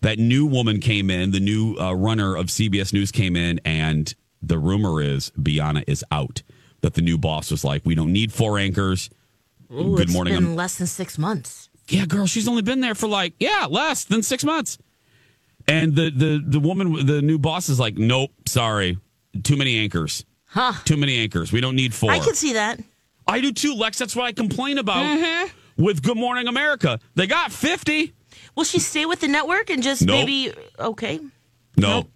that 0.05 0.19
new 0.19 0.47
woman 0.47 0.81
came 0.81 1.11
in, 1.11 1.33
the 1.33 1.41
new 1.41 1.77
uh, 1.77 1.93
runner 1.93 2.37
of 2.37 2.47
CBS 2.47 2.93
News 2.93 3.11
came 3.11 3.35
in, 3.37 3.61
and 3.65 4.15
the 4.43 4.59
rumor 4.59 5.03
is 5.03 5.31
Bianna 5.43 5.83
is 5.87 6.05
out. 6.13 6.43
That 6.83 6.95
the 6.95 7.03
new 7.03 7.17
boss 7.19 7.51
was 7.51 7.65
like, 7.65 7.83
we 7.85 7.95
don't 7.95 8.13
need 8.13 8.33
four 8.33 8.59
anchors. 8.59 9.09
Ooh, 9.73 9.97
Good 9.97 10.11
morning. 10.13 10.35
Been 10.35 10.45
I'm- 10.45 10.57
less 10.57 10.77
than 10.77 10.87
six 10.87 11.19
months. 11.19 11.69
yeah, 11.89 12.05
girl, 12.07 12.27
she's 12.27 12.47
only 12.47 12.63
been 12.63 12.81
there 12.81 12.95
for 12.95 13.07
like 13.09 13.33
yeah, 13.41 13.67
less 13.69 14.05
than 14.05 14.23
six 14.23 14.45
months. 14.45 14.79
And 15.67 15.95
the 15.97 16.11
the 16.11 16.43
the 16.47 16.61
woman, 16.61 17.07
the 17.07 17.23
new 17.23 17.39
boss 17.39 17.69
is 17.71 17.81
like, 17.81 17.97
nope, 17.97 18.31
sorry, 18.47 18.99
too 19.43 19.57
many 19.57 19.79
anchors. 19.79 20.25
Huh. 20.45 20.75
Too 20.85 20.97
many 20.99 21.19
anchors. 21.19 21.51
We 21.53 21.61
don't 21.61 21.75
need 21.75 21.93
four. 21.95 22.11
I 22.13 22.19
can 22.21 22.35
see 22.35 22.53
that. 22.53 22.79
I 23.27 23.41
do 23.41 23.51
too, 23.53 23.75
Lex. 23.75 23.99
That's 23.99 24.15
what 24.15 24.27
I 24.27 24.33
complain 24.33 24.77
about 24.79 25.03
Mm-hmm. 25.05 25.83
with 25.83 26.03
Good 26.03 26.17
Morning 26.19 26.47
America. 26.49 27.01
They 27.15 27.27
got 27.27 27.51
fifty. 27.51 28.13
Will 28.57 28.65
she 28.65 28.79
stay 28.79 29.05
with 29.07 29.21
the 29.21 29.29
network 29.29 29.71
and 29.71 29.83
just 29.83 30.03
Nope. 30.03 30.17
maybe 30.27 30.53
okay? 30.79 31.19
No. 31.77 31.89
Nope. 32.01 32.11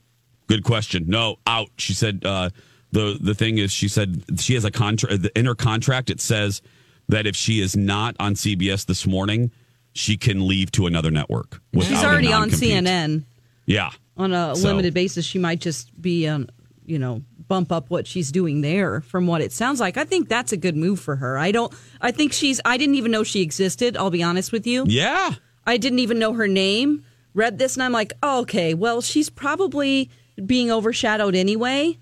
Good 0.46 0.64
question. 0.64 1.04
No, 1.08 1.36
out. 1.46 1.68
She 1.76 1.92
said 1.94 2.22
uh, 2.24 2.50
the 2.92 3.18
the 3.20 3.34
thing 3.34 3.58
is 3.58 3.70
she 3.72 3.88
said 3.88 4.24
she 4.40 4.54
has 4.54 4.64
a 4.64 4.70
contract 4.70 5.26
in 5.36 5.44
her 5.46 5.54
contract 5.54 6.08
it 6.10 6.20
says 6.20 6.62
that 7.08 7.26
if 7.26 7.34
she 7.36 7.60
is 7.60 7.76
not 7.76 8.14
on 8.20 8.34
CBS 8.34 8.86
this 8.86 9.06
morning, 9.06 9.50
she 9.94 10.16
can 10.16 10.46
leave 10.46 10.70
to 10.72 10.86
another 10.86 11.10
network. 11.10 11.60
She's 11.74 12.02
already 12.04 12.32
on. 12.32 12.50
CNN 12.50 13.24
Yeah. 13.66 13.90
on 14.16 14.32
a 14.32 14.54
So- 14.56 14.68
limited 14.68 14.94
basis. 14.94 15.24
She 15.26 15.38
might 15.38 15.60
just 15.60 15.90
be 16.00 16.26
on, 16.28 16.48
you 16.86 16.98
know, 16.98 17.22
bump 17.48 17.72
up 17.72 17.88
what 17.90 18.06
she's 18.06 18.30
doing 18.30 18.60
there. 18.60 19.00
From 19.00 19.26
what 19.26 19.40
it 19.40 19.52
sounds 19.52 19.80
like, 19.80 19.96
I 19.96 20.04
think 20.04 20.28
that's 20.28 20.52
a 20.52 20.56
good 20.56 20.76
move 20.76 21.00
for 21.00 21.16
her. 21.16 21.36
I 21.38 21.50
don't. 21.50 21.72
I 22.00 22.10
think 22.10 22.32
she's. 22.32 22.60
I 22.64 22.76
didn't 22.76 22.94
even 22.96 23.10
know 23.10 23.24
she 23.24 23.40
existed. 23.42 23.96
I'll 23.96 24.10
be 24.10 24.22
honest 24.22 24.52
with 24.52 24.66
you. 24.66 24.84
Yeah. 24.86 25.34
I 25.68 25.76
didn't 25.76 25.98
even 25.98 26.18
know 26.18 26.32
her 26.32 26.48
name. 26.48 27.04
Read 27.34 27.58
this 27.58 27.76
and 27.76 27.82
I'm 27.82 27.92
like, 27.92 28.14
oh, 28.22 28.40
okay, 28.40 28.74
well, 28.74 29.00
she's 29.00 29.28
probably 29.28 30.10
being 30.44 30.70
overshadowed 30.70 31.34
anyway. 31.34 31.98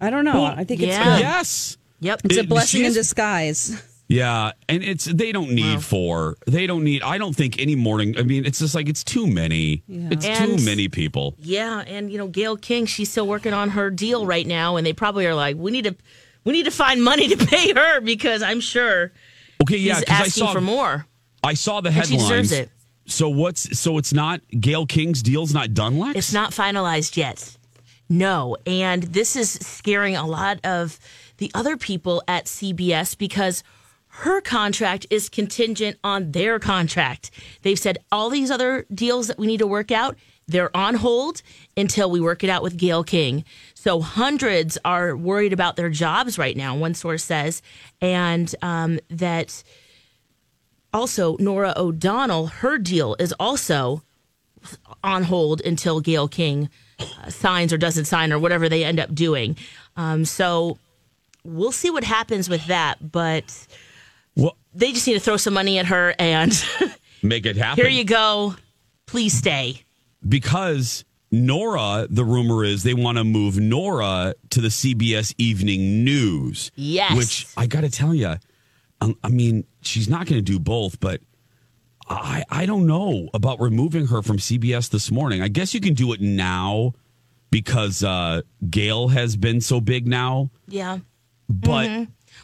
I 0.00 0.10
don't 0.10 0.24
know. 0.24 0.44
I 0.44 0.64
think 0.64 0.82
it's 0.82 0.88
yeah. 0.88 1.04
good. 1.04 1.20
Yes. 1.20 1.78
Yep. 2.00 2.20
It's 2.24 2.36
a 2.36 2.42
blessing 2.42 2.80
she 2.80 2.86
in 2.86 2.92
disguise. 2.92 3.82
Yeah, 4.06 4.52
and 4.68 4.84
it's 4.84 5.06
they 5.06 5.32
don't 5.32 5.52
need 5.52 5.82
four. 5.82 6.36
They 6.46 6.66
don't 6.66 6.84
need. 6.84 7.00
I 7.02 7.16
don't 7.16 7.34
think 7.34 7.58
any 7.58 7.74
morning. 7.74 8.18
I 8.18 8.22
mean, 8.22 8.44
it's 8.44 8.58
just 8.58 8.74
like 8.74 8.86
it's 8.86 9.02
too 9.02 9.26
many. 9.26 9.82
It's 9.88 10.26
And- 10.26 10.58
too 10.58 10.64
many 10.64 10.88
people. 10.88 11.36
Yeah, 11.38 11.80
and 11.86 12.12
you 12.12 12.18
know, 12.18 12.26
Gayle 12.26 12.58
King, 12.58 12.84
she's 12.84 13.10
still 13.10 13.26
working 13.26 13.54
on 13.54 13.70
her 13.70 13.88
deal 13.88 14.26
right 14.26 14.46
now, 14.46 14.76
and 14.76 14.86
they 14.86 14.92
probably 14.92 15.26
are 15.26 15.34
like, 15.34 15.56
we 15.56 15.70
need 15.70 15.84
to, 15.84 15.96
we 16.44 16.52
need 16.52 16.66
to 16.66 16.70
find 16.70 17.02
money 17.02 17.28
to 17.28 17.46
pay 17.46 17.72
her 17.72 18.02
because 18.02 18.42
I'm 18.42 18.60
sure 18.60 19.12
Okay, 19.62 19.78
yeah, 19.78 19.94
he's 19.94 20.00
because 20.00 20.20
I 20.20 20.24
asking 20.24 20.46
saw 20.46 20.52
for 20.52 20.60
more. 20.60 21.06
I 21.44 21.54
saw 21.54 21.80
the 21.80 21.90
And 21.90 22.06
she 22.06 22.14
headlines. 22.14 22.48
deserves 22.48 22.52
it. 22.52 22.70
So 23.06 23.28
what's 23.28 23.78
so 23.78 23.98
it's 23.98 24.12
not 24.14 24.40
Gayle 24.58 24.86
King's 24.86 25.22
deal's 25.22 25.52
not 25.52 25.74
done, 25.74 25.98
Lex? 25.98 26.16
It's 26.18 26.32
not 26.32 26.52
finalized 26.52 27.16
yet. 27.16 27.56
No, 28.08 28.56
and 28.66 29.02
this 29.02 29.36
is 29.36 29.50
scaring 29.50 30.16
a 30.16 30.26
lot 30.26 30.58
of 30.64 30.98
the 31.38 31.50
other 31.54 31.76
people 31.76 32.22
at 32.28 32.46
CBS 32.46 33.16
because 33.16 33.62
her 34.08 34.40
contract 34.40 35.06
is 35.10 35.28
contingent 35.28 35.98
on 36.04 36.32
their 36.32 36.58
contract. 36.58 37.30
They've 37.62 37.78
said 37.78 37.98
all 38.12 38.30
these 38.30 38.50
other 38.50 38.86
deals 38.94 39.26
that 39.26 39.38
we 39.38 39.46
need 39.46 39.58
to 39.58 39.66
work 39.66 39.90
out, 39.90 40.16
they're 40.46 40.74
on 40.76 40.94
hold 40.94 41.42
until 41.76 42.10
we 42.10 42.20
work 42.20 42.44
it 42.44 42.50
out 42.50 42.62
with 42.62 42.76
Gayle 42.76 43.02
King. 43.04 43.44
So 43.74 44.00
hundreds 44.00 44.78
are 44.84 45.16
worried 45.16 45.52
about 45.52 45.76
their 45.76 45.90
jobs 45.90 46.38
right 46.38 46.56
now, 46.56 46.76
one 46.76 46.94
source 46.94 47.24
says, 47.24 47.60
and 48.00 48.54
um, 48.62 49.00
that 49.10 49.64
also 50.94 51.36
Norah 51.38 51.74
O'Donnell, 51.76 52.46
her 52.46 52.78
deal 52.78 53.16
is 53.18 53.34
also 53.38 54.02
on 55.02 55.24
hold 55.24 55.60
until 55.60 56.00
Gayle 56.00 56.28
King 56.28 56.70
uh, 56.98 57.28
signs 57.28 57.72
or 57.72 57.76
doesn't 57.76 58.06
sign 58.06 58.32
or 58.32 58.38
whatever 58.38 58.68
they 58.68 58.84
end 58.84 58.98
up 58.98 59.14
doing. 59.14 59.56
Um, 59.96 60.24
so 60.24 60.78
we'll 61.44 61.72
see 61.72 61.90
what 61.90 62.04
happens 62.04 62.48
with 62.48 62.64
that. 62.68 63.12
But 63.12 63.44
Well, 64.36 64.56
they 64.74 64.92
just 64.92 65.06
need 65.06 65.14
to 65.14 65.20
throw 65.20 65.36
some 65.36 65.52
money 65.52 65.78
at 65.78 65.86
her 65.86 66.14
and 66.18 66.52
make 67.22 67.44
it 67.44 67.56
happen. 67.56 67.84
here 67.84 67.92
you 67.92 68.04
go. 68.04 68.54
Please 69.06 69.34
stay. 69.36 69.82
because 70.26 71.04
Norah, 71.30 72.06
the 72.08 72.24
rumor 72.24 72.64
is 72.64 72.84
they 72.84 72.94
want 72.94 73.18
to 73.18 73.24
move 73.24 73.58
Norah 73.58 74.34
to 74.50 74.60
the 74.60 74.68
CBS 74.68 75.34
Evening 75.36 76.04
News. 76.04 76.70
Yes. 76.76 77.16
Which 77.16 77.46
I 77.56 77.66
got 77.66 77.80
to 77.82 77.90
tell 77.90 78.14
you, 78.14 78.36
I 79.22 79.28
mean, 79.28 79.64
she's 79.82 80.08
not 80.08 80.26
going 80.26 80.38
to 80.38 80.42
do 80.52 80.58
both, 80.58 81.00
but 81.00 81.20
I 82.08 82.44
I 82.50 82.66
don't 82.66 82.86
know 82.86 83.28
about 83.34 83.60
removing 83.60 84.06
her 84.08 84.22
from 84.22 84.38
CBS 84.38 84.90
this 84.90 85.10
morning. 85.10 85.42
I 85.42 85.48
guess 85.48 85.74
you 85.74 85.80
can 85.80 85.94
do 85.94 86.12
it 86.12 86.20
now 86.20 86.92
because 87.50 88.02
uh, 88.02 88.42
Gayle 88.68 89.08
has 89.08 89.36
been 89.36 89.60
so 89.60 89.80
big 89.80 90.06
now, 90.06 90.50
Yeah. 90.68 90.98
but 91.48 91.86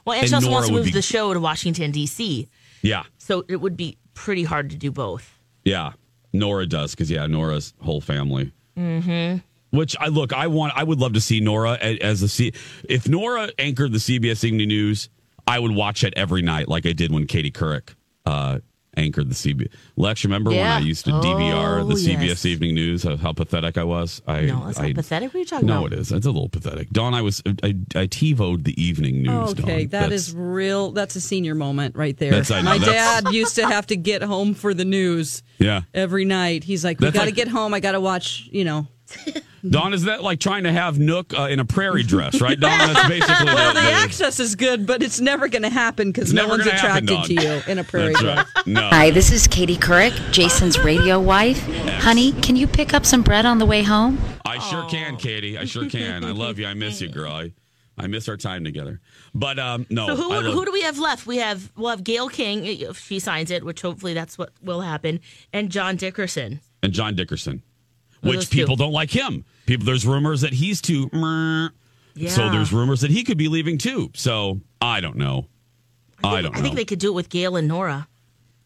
Well, 0.05 0.15
and 0.15 0.23
And 0.23 0.29
she 0.29 0.35
also 0.35 0.47
Norah 0.47 0.53
wants 0.55 0.69
to 0.69 0.75
move 0.75 0.85
be- 0.87 0.91
the 0.93 1.03
show 1.03 1.35
to 1.35 1.41
Washington 1.41 1.91
D.C. 1.91 2.49
yeah, 2.83 3.03
So 3.19 3.45
it 3.49 3.57
would 3.57 3.77
be 3.77 3.99
pretty 4.15 4.45
hard 4.45 4.71
to 4.71 4.77
do 4.77 4.91
both. 4.93 5.39
Yeah, 5.65 5.93
Norah 6.33 6.67
does 6.67 6.93
because 6.93 7.11
yeah, 7.11 7.27
Norah's 7.27 7.75
whole 7.81 8.01
family. 8.01 8.53
Mm-hmm. 8.79 9.39
Which 9.77 9.97
I 10.01 10.09
look, 10.09 10.33
I 10.33 10.47
want, 10.49 10.73
I 10.77 10.83
would 10.85 10.99
love 10.99 11.13
to 11.15 11.21
see 11.21 11.41
Norah 11.41 11.75
as 11.75 12.23
a 12.23 12.29
C. 12.29 12.53
If 12.89 13.09
Norah 13.09 13.51
anchored 13.59 13.93
the 13.93 13.99
CBS 13.99 14.43
Evening 14.45 14.69
News, 14.69 15.09
I 15.51 15.59
would 15.59 15.73
watch 15.75 16.05
it 16.05 16.15
every 16.17 16.43
night, 16.43 16.69
like 16.69 16.87
I 16.87 16.93
did 16.93 17.13
when 17.13 17.27
Katie 17.27 17.51
Couric 17.51 17.95
uh, 18.27 18.61
anchored 18.97 19.29
the 19.31 19.35
CBS. 19.35 19.69
Lex, 19.97 20.25
remember 20.25 20.51
when 20.51 20.67
I 20.67 20.79
used 20.81 21.05
to 21.07 21.13
DVR 21.13 21.87
the 21.89 21.95
Oh, 21.95 21.97
CBS 21.97 22.27
yes. 22.27 22.45
Evening 22.47 22.75
News? 22.75 23.03
How, 23.05 23.17
how 23.17 23.33
pathetic 23.33 23.79
I 23.79 23.85
was. 23.85 24.21
I, 24.27 24.43
No, 24.43 24.65
that's 24.67 24.79
not 24.79 24.95
pathetic. 24.95 25.29
What 25.29 25.35
are 25.37 25.39
you 25.39 25.45
talking 25.45 25.67
No, 25.67 25.81
about? 25.87 25.93
it 25.93 25.99
is. 26.01 26.13
It's 26.13 26.27
a 26.27 26.31
little 26.31 26.49
pathetic. 26.49 26.91
Dawn, 26.91 27.15
I 27.15 27.23
was, 27.23 27.41
I, 27.63 27.69
I 27.95 28.07
TiVoed 28.07 28.65
the 28.65 28.81
Evening 28.83 29.23
News. 29.23 29.51
Okay, 29.53 29.63
Dawn. 29.63 29.79
that 29.79 29.91
That's- 29.91 30.13
is 30.29 30.35
real. 30.35 30.93
That's 30.93 31.15
a 31.17 31.21
senior 31.21 31.55
moment 31.55 31.97
right 31.97 32.17
there. 32.17 32.31
That's- 32.33 32.51
know, 32.51 32.63
My 32.63 32.79
that's- 32.79 33.23
dad 33.23 33.33
used 33.33 33.55
to 33.57 33.67
have 33.67 33.87
to 33.89 33.97
get 33.97 34.23
home 34.23 34.55
for 34.55 34.75
the 34.75 34.85
news 34.85 35.43
yeah. 35.59 35.83
every 35.95 36.25
night. 36.25 36.65
He's 36.65 36.85
like, 36.85 37.01
"We 37.01 37.11
got 37.11 37.21
to 37.21 37.27
like- 37.27 37.35
get 37.35 37.49
home. 37.49 37.75
I 37.75 37.81
got 37.81 37.93
to 37.93 38.01
watch." 38.01 38.49
You 38.53 38.65
know, 38.65 38.87
Dawn, 39.69 39.93
is 39.93 40.05
that 40.05 40.23
like 40.23 40.41
trying 40.41 40.65
to 40.65 40.73
have 40.73 40.99
Nook 40.99 41.37
uh, 41.39 41.43
in 41.43 41.61
a 41.61 41.65
prairie 41.65 42.03
dress, 42.03 42.41
right? 42.41 42.59
Dawn, 42.59 42.79
that's 42.79 43.09
basically 43.09 43.45
well, 43.47 43.75
the, 43.75 43.81
the 43.81 43.87
the- 43.87 43.93
access 43.93 44.41
is 44.41 44.55
good, 44.55 44.87
but 44.87 45.03
it's 45.03 45.21
never 45.21 45.49
going 45.49 45.63
to 45.63 45.69
happen 45.71 46.11
because 46.13 46.33
no 46.33 46.49
one's 46.49 46.65
gonna 46.65 46.79
happen, 46.79 47.05
attracted 47.09 47.37
to 47.37 47.43
you 47.43 47.63
in 47.67 47.79
a 47.79 47.85
prairie 47.85 48.13
That's 48.15 48.21
dress. 48.23 48.47
right. 48.57 48.67
No. 48.67 48.89
Hi, 48.89 49.11
this 49.11 49.31
is 49.31 49.47
Katie 49.47 49.77
Couric, 49.77 50.13
Jason's 50.33 50.79
radio 50.79 51.21
wife. 51.21 51.61
Honey, 52.01 52.33
can 52.41 52.57
you 52.57 52.67
pick 52.67 52.95
up 52.95 53.05
some 53.05 53.23
bread 53.23 53.45
on 53.45 53.59
the 53.59 53.67
way 53.67 53.83
home? 53.83 54.19
I 54.47 54.59
sure 54.59 54.89
can, 54.89 55.17
Katie. 55.17 55.59
I 55.59 55.65
sure 55.67 55.89
can. 55.89 56.25
I 56.25 56.31
love 56.31 56.59
you. 56.59 56.67
I 56.67 56.75
miss 56.75 57.01
you, 57.01 57.09
girl. 57.13 57.31
I, 57.33 57.53
I 57.99 58.07
miss 58.07 58.29
our 58.31 58.39
time 58.39 58.65
together. 58.65 59.01
But 59.35 59.59
um, 59.59 59.87
no, 59.91 60.07
So 60.07 60.17
who 60.17 60.31
love, 60.31 60.45
who 60.45 60.65
do 60.65 60.73
we 60.73 60.81
have 60.83 60.99
left? 60.99 61.27
We 61.27 61.37
have 61.37 61.71
we'll 61.77 61.91
have 61.91 62.03
Gayle 62.03 62.29
King 62.31 62.65
if 62.65 62.99
she 62.99 63.19
signs 63.19 63.51
it, 63.51 63.63
which 63.63 63.83
hopefully 63.83 64.15
that's 64.15 64.39
what 64.39 64.53
will 64.63 64.81
happen, 64.81 65.21
and 65.53 65.71
John 65.71 65.97
Dickerson. 65.97 66.61
and 66.83 66.93
John 66.95 67.15
Dickerson, 67.15 67.63
Well, 68.23 68.31
which 68.31 68.41
those 68.41 68.49
two. 68.49 68.59
people 68.59 68.77
don't 68.77 68.93
like 68.93 69.11
him. 69.11 69.45
People, 69.67 69.87
there's 69.87 70.07
rumors 70.07 70.41
that 70.43 70.53
he's 70.53 70.81
too. 70.81 71.09
Yeah. 72.15 72.31
So 72.31 72.51
there's 72.51 72.73
rumors 72.73 73.01
that 73.01 73.11
he 73.11 73.25
could 73.25 73.39
be 73.39 73.49
leaving 73.49 73.79
too. 73.79 74.11
So 74.15 74.61
I 74.81 75.01
don't 75.01 75.17
know. 75.17 75.47
I 76.23 76.43
don't 76.43 76.53
know. 76.53 76.59
I 76.59 76.63
think 76.63 76.77
they 76.77 76.85
could 76.85 76.99
do 76.99 77.09
it 77.09 77.15
with 77.15 77.29
Gayle 77.29 77.57
and 77.57 77.67
Norah. 77.69 78.09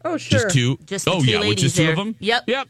Oh, 0.03 0.17
sure. 0.17 0.39
just 0.41 0.53
two. 0.53 0.77
Just 0.85 1.05
the 1.05 1.11
oh 1.11 1.21
two 1.21 1.31
yeah, 1.31 1.39
with 1.39 1.47
ladies 1.49 1.63
just 1.63 1.75
two 1.77 1.83
there. 1.83 1.91
of 1.91 1.97
them. 1.97 2.15
Yep. 2.19 2.43
Yep. 2.47 2.67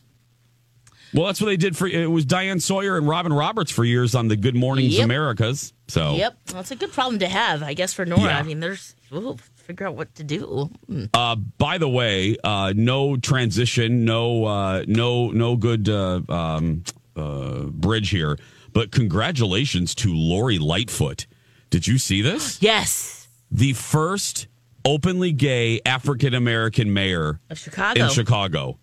Well, 1.14 1.26
that's 1.28 1.40
what 1.40 1.48
they 1.48 1.58
did 1.58 1.78
for. 1.78 1.88
It 1.88 2.10
was 2.12 2.26
Diane 2.26 2.60
Sawyer 2.60 2.98
and 2.98 3.08
Robin 3.08 3.32
Roberts 3.32 3.72
for 3.72 3.86
years 3.86 4.16
on 4.16 4.28
the 4.28 4.36
Good 4.36 4.56
Mornings 4.56 4.96
Yep. 4.98 5.06
Americas. 5.06 5.74
So 5.88 6.16
Yep, 6.16 6.38
well, 6.52 6.62
it's 6.62 6.72
a 6.72 6.76
good 6.76 6.92
problem 6.92 7.20
to 7.20 7.28
have, 7.28 7.64
I 7.64 7.74
guess, 7.74 7.94
for 7.94 8.06
Norah. 8.06 8.24
Yeah. 8.24 8.40
I 8.40 8.44
mean, 8.44 8.60
there's 8.60 8.96
we'll 9.12 9.40
figure 9.66 9.88
out 9.88 9.96
what 9.96 10.14
to 10.16 10.24
do. 10.24 10.70
Uh, 11.14 11.36
by 11.36 11.78
the 11.78 11.90
way, 11.90 12.38
uh, 12.44 12.74
no 12.76 13.18
transition, 13.18 14.06
no, 14.06 14.46
uh, 14.46 14.84
no, 14.88 15.32
no 15.32 15.56
good 15.56 15.90
uh, 15.90 16.22
um, 16.30 16.84
uh, 17.16 17.64
bridge 17.66 18.10
here. 18.10 18.38
But 18.74 18.92
congratulations 18.92 19.96
to 19.96 20.14
Lori 20.14 20.60
Lightfoot. 20.60 21.26
Did 21.70 21.88
you 21.88 21.98
see 21.98 22.22
this? 22.22 22.62
Yes, 22.62 23.28
The 23.52 23.74
first 23.74 24.48
openly 24.86 25.32
gay 25.32 25.82
African 25.86 26.34
American 26.34 26.94
mayor 26.94 27.40
of 27.50 27.58
Chicago. 27.58 28.04
in 28.04 28.10
Chicago. 28.10 28.78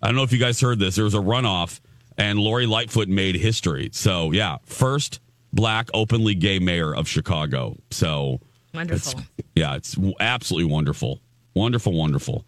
I 0.00 0.06
don't 0.06 0.16
know 0.16 0.22
if 0.22 0.32
you 0.32 0.38
guys 0.38 0.60
heard 0.60 0.78
this. 0.78 0.94
There 0.96 1.04
was 1.04 1.14
a 1.14 1.18
runoff, 1.18 1.80
and 2.16 2.38
Lori 2.38 2.66
Lightfoot 2.66 3.08
made 3.08 3.34
history. 3.36 3.90
So 3.92 4.30
yeah, 4.32 4.58
first 4.64 5.20
black 5.52 5.88
openly 5.94 6.34
gay 6.34 6.58
mayor 6.58 6.94
of 6.94 7.08
Chicago. 7.08 7.76
So 7.90 8.40
Wonderful. 8.74 9.20
it's, 9.20 9.46
yeah, 9.54 9.76
it's 9.76 9.96
absolutely 10.20 10.70
wonderful, 10.70 11.20
wonderful, 11.54 11.92
wonderful. 11.92 12.44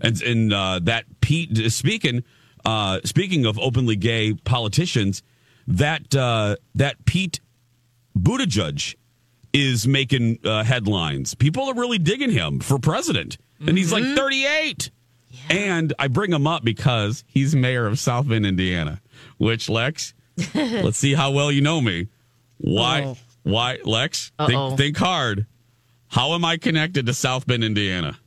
And 0.00 0.20
and 0.22 0.52
uh, 0.52 0.80
that 0.84 1.04
Pete 1.20 1.72
speaking 1.72 2.24
uh, 2.64 3.00
speaking 3.04 3.46
of 3.46 3.58
openly 3.58 3.96
gay 3.96 4.34
politicians, 4.34 5.22
that 5.66 6.14
uh, 6.14 6.56
that 6.74 7.04
Pete 7.04 7.40
Buttigieg 8.18 8.94
is 9.52 9.86
making 9.88 10.38
uh, 10.44 10.62
headlines. 10.64 11.34
People 11.34 11.64
are 11.64 11.74
really 11.74 11.98
digging 11.98 12.30
him 12.30 12.60
for 12.60 12.78
president, 12.78 13.38
and 13.66 13.76
he's 13.76 13.92
like 13.92 14.04
38. 14.04 14.90
And 15.50 15.94
I 15.98 16.08
bring 16.08 16.32
him 16.32 16.46
up 16.46 16.64
because 16.64 17.24
he's 17.26 17.54
mayor 17.54 17.86
of 17.86 17.98
South 17.98 18.28
Bend, 18.28 18.44
Indiana. 18.46 19.00
Which 19.38 19.68
Lex, 19.68 20.14
let's 20.54 20.98
see 20.98 21.14
how 21.14 21.30
well 21.30 21.50
you 21.50 21.60
know 21.60 21.80
me. 21.80 22.08
Why? 22.58 23.04
Oh. 23.04 23.16
Why, 23.44 23.78
Lex? 23.84 24.32
Uh-oh. 24.38 24.68
Think, 24.68 24.78
think 24.78 24.96
hard. 24.98 25.46
How 26.08 26.34
am 26.34 26.44
I 26.44 26.56
connected 26.56 27.06
to 27.06 27.14
South 27.14 27.46
Bend, 27.46 27.62
Indiana? 27.64 28.18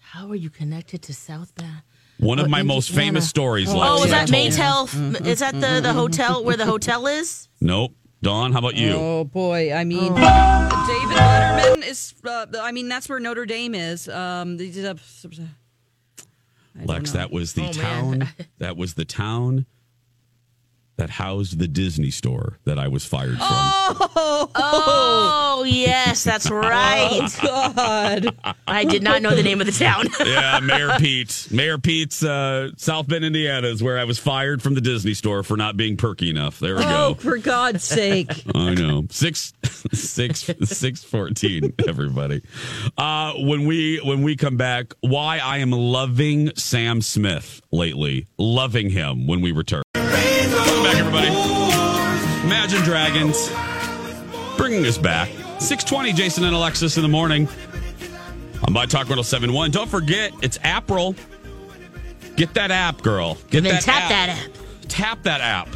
How 0.00 0.28
are 0.28 0.34
you 0.34 0.50
connected 0.50 1.02
to 1.02 1.14
South 1.14 1.54
Bend? 1.54 1.82
One 2.18 2.38
of 2.38 2.46
Oh, 2.46 2.48
my 2.48 2.62
most 2.62 2.90
famous 2.90 3.28
stories. 3.28 3.72
Lex, 3.72 3.78
Oh, 4.00 4.04
is 4.04 4.10
that 4.10 4.28
told 4.28 4.44
you. 4.44 4.50
Maytel? 4.50 5.26
Is 5.26 5.40
that 5.40 5.54
the, 5.54 5.80
the 5.82 5.92
hotel 5.92 6.42
where 6.42 6.56
the 6.56 6.64
hotel 6.64 7.06
is? 7.06 7.48
Nope. 7.60 7.92
Dawn, 8.22 8.52
how 8.52 8.60
about 8.60 8.74
you? 8.76 8.92
Oh 8.94 9.24
boy, 9.24 9.72
I 9.74 9.84
mean, 9.84 10.14
David 10.14 11.16
Letterman 11.16 11.86
is. 11.86 12.14
Uh, 12.24 12.46
I 12.60 12.72
mean, 12.72 12.88
that's 12.88 13.08
where 13.08 13.20
Notre 13.20 13.44
Dame 13.44 13.74
is. 13.74 14.08
Um, 14.08 14.56
these, 14.56 14.82
uh, 14.82 14.94
I 16.74 16.78
don't 16.78 16.86
Lex, 16.86 17.12
know. 17.12 17.20
that 17.20 17.30
was 17.30 17.52
the 17.52 17.68
Oh, 17.68 17.72
town. 17.72 18.28
That 18.58 18.76
was 18.78 18.94
the 18.94 19.04
town 19.04 19.66
that 20.96 21.10
housed 21.10 21.58
the 21.58 21.68
Disney 21.68 22.10
store 22.10 22.58
that 22.64 22.78
I 22.78 22.88
was 22.88 23.04
fired 23.04 23.36
from. 23.36 23.46
Oh, 23.48 24.50
oh 24.54 25.64
yes, 25.66 26.24
that's 26.24 26.50
right. 26.50 27.28
God. 27.42 28.36
I 28.66 28.84
did 28.84 29.02
not 29.02 29.20
know 29.22 29.34
the 29.34 29.42
name 29.42 29.60
of 29.60 29.66
the 29.66 29.72
town. 29.72 30.06
yeah, 30.24 30.58
Mayor 30.60 30.92
Pete. 30.98 31.48
Mayor 31.50 31.78
Pete's 31.78 32.22
uh, 32.24 32.70
South 32.76 33.08
Bend, 33.08 33.24
Indiana 33.24 33.66
is 33.68 33.82
where 33.82 33.98
I 33.98 34.04
was 34.04 34.18
fired 34.18 34.62
from 34.62 34.74
the 34.74 34.80
Disney 34.80 35.12
store 35.14 35.42
for 35.42 35.56
not 35.56 35.76
being 35.76 35.96
perky 35.96 36.30
enough. 36.30 36.58
There 36.60 36.76
we 36.76 36.82
Oh, 36.84 36.88
go. 36.88 37.06
Oh, 37.10 37.14
for 37.14 37.38
God's 37.38 37.84
sake. 37.84 38.30
I 38.54 38.74
know. 38.74 39.06
Six 39.10 39.52
six 39.92 40.50
six 40.64 41.04
fourteen, 41.04 41.74
everybody. 41.86 42.42
Uh 42.96 43.34
when 43.36 43.66
we 43.66 43.98
when 43.98 44.22
we 44.22 44.36
come 44.36 44.56
back, 44.56 44.94
why 45.00 45.38
I 45.38 45.58
am 45.58 45.70
loving 45.72 46.54
Sam 46.56 47.02
Smith 47.02 47.60
lately. 47.70 48.26
Loving 48.38 48.90
him 48.90 49.26
when 49.26 49.40
we 49.42 49.52
return. 49.52 49.82
Back, 50.86 50.98
everybody. 50.98 51.26
Imagine 52.46 52.80
Dragons. 52.82 53.50
Bringing 54.56 54.86
us 54.86 54.96
back. 54.96 55.28
620, 55.58 56.12
Jason 56.12 56.44
and 56.44 56.54
Alexis 56.54 56.96
in 56.96 57.02
the 57.02 57.08
morning. 57.08 57.48
On 58.68 58.72
My 58.72 58.86
Talk 58.86 59.08
1071. 59.08 59.72
Don't 59.72 59.90
forget, 59.90 60.32
it's 60.42 60.60
April. 60.64 61.16
Get 62.36 62.54
that 62.54 62.70
app, 62.70 63.02
girl. 63.02 63.34
Get 63.50 63.58
And 63.58 63.66
then 63.66 63.74
that 63.74 63.82
tap 63.82 64.02
app 64.04 64.08
that 64.10 64.28
app. 64.28 64.50
tap 64.86 65.22
that 65.24 65.40
app 65.40 65.68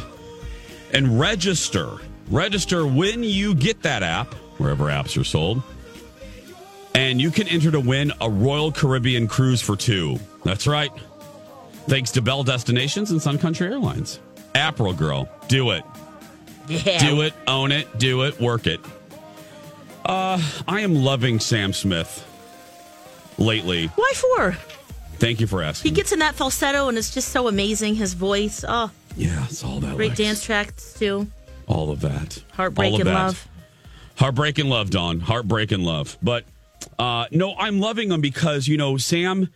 and 0.93 1.19
register. 1.19 1.97
Register 2.29 2.87
when 2.87 3.21
you 3.21 3.53
get 3.53 3.81
that 3.81 4.03
app, 4.03 4.33
wherever 4.59 4.85
apps 4.85 5.19
are 5.19 5.25
sold. 5.25 5.61
And 6.95 7.19
you 7.19 7.31
can 7.31 7.49
enter 7.49 7.69
to 7.71 7.81
win 7.81 8.13
a 8.21 8.29
Royal 8.29 8.71
Caribbean 8.71 9.27
cruise 9.27 9.61
for 9.61 9.75
two. 9.75 10.19
That's 10.45 10.67
right. 10.67 10.91
Thanks 11.89 12.11
to 12.11 12.21
Bell 12.21 12.43
Destinations 12.45 13.11
and 13.11 13.21
Sun 13.21 13.39
Country 13.39 13.67
Airlines. 13.67 14.21
April 14.55 14.93
girl, 14.93 15.29
do 15.47 15.71
it. 15.71 15.83
Yeah. 16.67 16.99
Do 16.99 17.21
it, 17.21 17.33
own 17.47 17.71
it, 17.71 17.97
do 17.97 18.23
it, 18.23 18.39
work 18.39 18.67
it. 18.67 18.79
Uh, 20.05 20.41
I 20.67 20.81
am 20.81 20.95
loving 20.95 21.39
Sam 21.39 21.73
Smith 21.73 22.25
lately. 23.37 23.87
Why 23.87 24.13
for? 24.15 24.51
Thank 25.17 25.39
you 25.39 25.47
for 25.47 25.61
asking. 25.61 25.91
He 25.91 25.95
gets 25.95 26.11
in 26.11 26.19
that 26.19 26.35
falsetto 26.35 26.87
and 26.87 26.97
it's 26.97 27.13
just 27.13 27.29
so 27.29 27.47
amazing. 27.47 27.95
His 27.95 28.13
voice. 28.13 28.63
Oh, 28.67 28.89
yeah, 29.15 29.43
it's 29.45 29.63
all 29.63 29.79
that. 29.81 29.95
great 29.95 30.09
Lex. 30.09 30.17
dance 30.19 30.43
tracks 30.43 30.93
too. 30.93 31.27
All 31.67 31.91
of 31.91 32.01
that. 32.01 32.41
Heartbreak 32.53 32.93
All 32.93 32.99
and 32.99 33.07
that. 33.09 33.13
love. 33.13 33.47
Heartbreak 34.15 34.57
and 34.57 34.69
love, 34.69 34.89
Dawn. 34.89 35.19
Heartbreak 35.19 35.71
and 35.71 35.83
love. 35.83 36.17
But 36.21 36.45
uh, 36.97 37.25
no, 37.31 37.55
I'm 37.55 37.79
loving 37.79 38.11
him 38.11 38.21
because 38.21 38.67
you 38.67 38.77
know 38.77 38.97
Sam. 38.97 39.49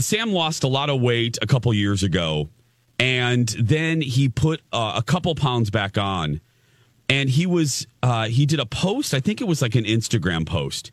Sam 0.00 0.32
lost 0.32 0.64
a 0.64 0.68
lot 0.68 0.90
of 0.90 1.00
weight 1.00 1.38
a 1.40 1.46
couple 1.46 1.72
years 1.72 2.02
ago, 2.02 2.48
and 2.98 3.48
then 3.58 4.00
he 4.00 4.28
put 4.28 4.60
uh, 4.72 4.94
a 4.96 5.02
couple 5.02 5.34
pounds 5.34 5.70
back 5.70 5.96
on. 5.98 6.40
and 7.08 7.30
he 7.30 7.46
was 7.46 7.86
uh, 8.02 8.26
he 8.26 8.44
did 8.46 8.60
a 8.60 8.66
post. 8.66 9.14
I 9.14 9.20
think 9.20 9.40
it 9.40 9.46
was 9.46 9.62
like 9.62 9.74
an 9.74 9.84
Instagram 9.84 10.46
post 10.46 10.92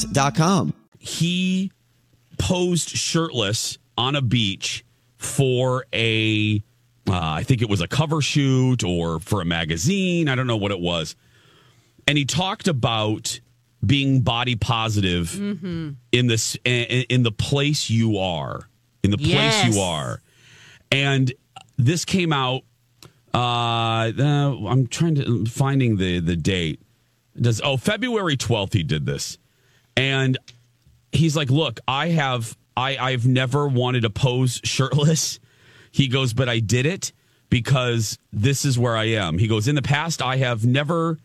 UAPpodcast.com. 0.05 0.73
he 0.99 1.71
posed 2.37 2.89
shirtless 2.89 3.77
on 3.97 4.15
a 4.15 4.21
beach 4.21 4.83
for 5.17 5.85
a 5.93 6.61
uh, 7.07 7.13
I 7.19 7.43
think 7.43 7.61
it 7.61 7.69
was 7.69 7.81
a 7.81 7.87
cover 7.87 8.21
shoot 8.21 8.83
or 8.83 9.19
for 9.19 9.41
a 9.41 9.45
magazine. 9.45 10.27
I 10.27 10.35
don't 10.35 10.47
know 10.47 10.57
what 10.57 10.71
it 10.71 10.79
was. 10.79 11.15
And 12.07 12.17
he 12.17 12.25
talked 12.25 12.67
about 12.67 13.39
being 13.85 14.21
body 14.21 14.55
positive 14.55 15.35
in 15.35 15.97
this 16.11 16.55
in, 16.63 16.83
in 17.09 17.23
the 17.23 17.31
place 17.31 17.89
you 17.89 18.17
are, 18.17 18.67
in 19.03 19.11
the 19.11 19.17
place 19.17 19.29
Yes. 19.31 19.75
you 19.75 19.81
are. 19.81 20.21
And 20.91 21.33
this 21.77 22.05
came 22.05 22.31
out 22.33 22.63
uh, 23.33 24.11
uh 24.17 24.67
I'm 24.67 24.87
trying 24.87 25.15
to 25.15 25.45
finding 25.45 25.97
the 25.97 26.19
the 26.19 26.35
date. 26.35 26.81
Does 27.39 27.61
oh 27.63 27.77
February 27.77 28.37
12th 28.37 28.73
he 28.73 28.83
did 28.83 29.05
this. 29.05 29.37
And 29.95 30.37
he's 31.11 31.35
like, 31.35 31.49
"Look, 31.49 31.79
I 31.87 32.09
have 32.09 32.57
I 32.75 32.97
I've 32.97 33.25
never 33.25 33.67
wanted 33.67 34.01
to 34.01 34.09
pose 34.09 34.59
shirtless." 34.63 35.39
He 35.93 36.07
goes, 36.07 36.31
"But 36.31 36.47
I 36.47 36.59
did 36.59 36.85
it 36.85 37.11
because 37.49 38.17
this 38.31 38.63
is 38.63 38.79
where 38.79 38.95
I 38.95 39.07
am." 39.07 39.39
He 39.39 39.47
goes, 39.49 39.67
"In 39.67 39.75
the 39.75 39.81
past, 39.81 40.21
I 40.21 40.37
have 40.37 40.65
never 40.65 41.17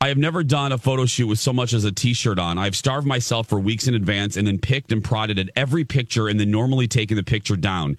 I 0.00 0.08
have 0.08 0.18
never 0.18 0.44
done 0.44 0.72
a 0.72 0.78
photo 0.78 1.06
shoot 1.06 1.26
with 1.26 1.38
so 1.38 1.52
much 1.52 1.72
as 1.72 1.84
a 1.84 1.90
t-shirt 1.90 2.38
on. 2.38 2.58
I've 2.58 2.76
starved 2.76 3.06
myself 3.06 3.48
for 3.48 3.58
weeks 3.58 3.88
in 3.88 3.94
advance 3.94 4.36
and 4.36 4.46
then 4.46 4.58
picked 4.58 4.92
and 4.92 5.02
prodded 5.02 5.38
at 5.38 5.48
every 5.56 5.84
picture 5.84 6.28
and 6.28 6.38
then 6.38 6.50
normally 6.50 6.86
taken 6.86 7.16
the 7.16 7.22
picture 7.22 7.56
down. 7.56 7.96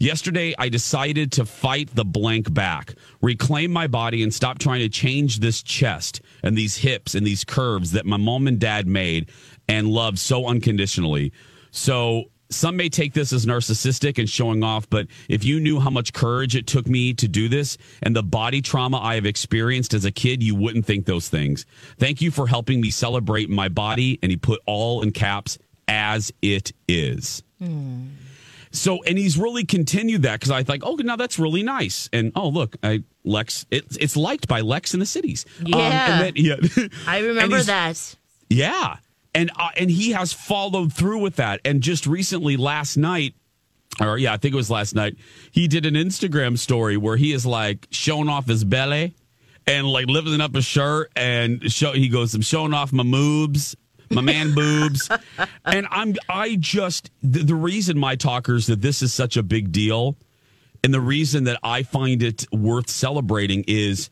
Yesterday, 0.00 0.54
I 0.56 0.68
decided 0.68 1.32
to 1.32 1.44
fight 1.44 1.90
the 1.92 2.04
blank 2.04 2.52
back, 2.54 2.94
reclaim 3.20 3.72
my 3.72 3.88
body, 3.88 4.22
and 4.22 4.32
stop 4.32 4.60
trying 4.60 4.80
to 4.80 4.88
change 4.88 5.40
this 5.40 5.60
chest 5.60 6.20
and 6.44 6.56
these 6.56 6.76
hips 6.76 7.16
and 7.16 7.26
these 7.26 7.42
curves 7.44 7.92
that 7.92 8.06
my 8.06 8.16
mom 8.16 8.46
and 8.46 8.60
dad 8.60 8.86
made 8.86 9.28
and 9.68 9.88
loved 9.88 10.18
so 10.18 10.46
unconditionally. 10.46 11.32
So, 11.72 12.24
some 12.50 12.76
may 12.76 12.88
take 12.88 13.12
this 13.12 13.32
as 13.32 13.44
narcissistic 13.44 14.18
and 14.18 14.28
showing 14.28 14.62
off, 14.62 14.88
but 14.88 15.06
if 15.28 15.44
you 15.44 15.60
knew 15.60 15.80
how 15.80 15.90
much 15.90 16.14
courage 16.14 16.56
it 16.56 16.66
took 16.66 16.86
me 16.86 17.12
to 17.14 17.28
do 17.28 17.48
this 17.48 17.76
and 18.00 18.16
the 18.16 18.22
body 18.22 18.62
trauma 18.62 18.98
I 18.98 19.16
have 19.16 19.26
experienced 19.26 19.92
as 19.92 20.06
a 20.06 20.10
kid, 20.10 20.42
you 20.42 20.54
wouldn't 20.54 20.86
think 20.86 21.04
those 21.04 21.28
things. 21.28 21.66
Thank 21.98 22.22
you 22.22 22.30
for 22.30 22.46
helping 22.46 22.80
me 22.80 22.90
celebrate 22.90 23.50
my 23.50 23.68
body. 23.68 24.18
And 24.22 24.30
he 24.30 24.38
put 24.38 24.60
all 24.64 25.02
in 25.02 25.10
caps 25.10 25.58
as 25.88 26.32
it 26.40 26.72
is. 26.88 27.42
Hmm. 27.58 28.06
So, 28.70 29.02
and 29.04 29.16
he's 29.18 29.38
really 29.38 29.64
continued 29.64 30.22
that 30.22 30.40
because 30.40 30.50
I 30.50 30.62
think, 30.62 30.82
oh, 30.84 30.94
now 30.96 31.16
that's 31.16 31.38
really 31.38 31.62
nice. 31.62 32.08
And 32.12 32.32
oh, 32.34 32.48
look, 32.48 32.76
I 32.82 33.02
Lex, 33.24 33.66
it's 33.70 33.96
it's 33.96 34.16
liked 34.16 34.48
by 34.48 34.60
Lex 34.60 34.94
in 34.94 35.00
the 35.00 35.06
cities. 35.06 35.44
Um, 35.60 35.66
Yeah. 35.66 36.12
and 36.22 36.36
then, 36.36 36.44
yeah. 36.44 36.88
I 37.06 37.18
remember 37.20 37.62
that. 37.62 38.16
Yeah, 38.50 38.96
and 39.34 39.50
uh, 39.56 39.68
and 39.76 39.90
he 39.90 40.12
has 40.12 40.32
followed 40.32 40.92
through 40.92 41.18
with 41.18 41.36
that. 41.36 41.60
And 41.64 41.82
just 41.82 42.06
recently, 42.06 42.56
last 42.56 42.96
night, 42.96 43.34
or 44.00 44.16
yeah, 44.18 44.32
I 44.32 44.36
think 44.38 44.54
it 44.54 44.56
was 44.56 44.70
last 44.70 44.94
night, 44.94 45.16
he 45.50 45.68
did 45.68 45.84
an 45.86 45.94
Instagram 45.94 46.58
story 46.58 46.96
where 46.96 47.16
he 47.16 47.32
is 47.32 47.44
like 47.44 47.86
showing 47.90 48.28
off 48.28 48.46
his 48.46 48.64
belly 48.64 49.14
and 49.66 49.86
like 49.86 50.06
lifting 50.06 50.40
up 50.40 50.54
his 50.54 50.64
shirt 50.64 51.10
and 51.14 51.70
show. 51.70 51.92
He 51.92 52.08
goes, 52.08 52.34
"I'm 52.34 52.40
showing 52.42 52.72
off 52.72 52.92
my 52.92 53.02
moobs." 53.02 53.74
My 54.10 54.22
man 54.22 54.54
boobs, 54.54 55.10
and 55.64 55.86
I'm. 55.90 56.14
I 56.28 56.56
just 56.56 57.10
the, 57.22 57.42
the 57.42 57.54
reason 57.54 57.98
my 57.98 58.16
talkers 58.16 58.66
that 58.66 58.80
this 58.80 59.02
is 59.02 59.12
such 59.12 59.36
a 59.36 59.42
big 59.42 59.72
deal, 59.72 60.16
and 60.82 60.94
the 60.94 61.00
reason 61.00 61.44
that 61.44 61.58
I 61.62 61.82
find 61.82 62.22
it 62.22 62.46
worth 62.52 62.88
celebrating 62.88 63.64
is 63.66 64.10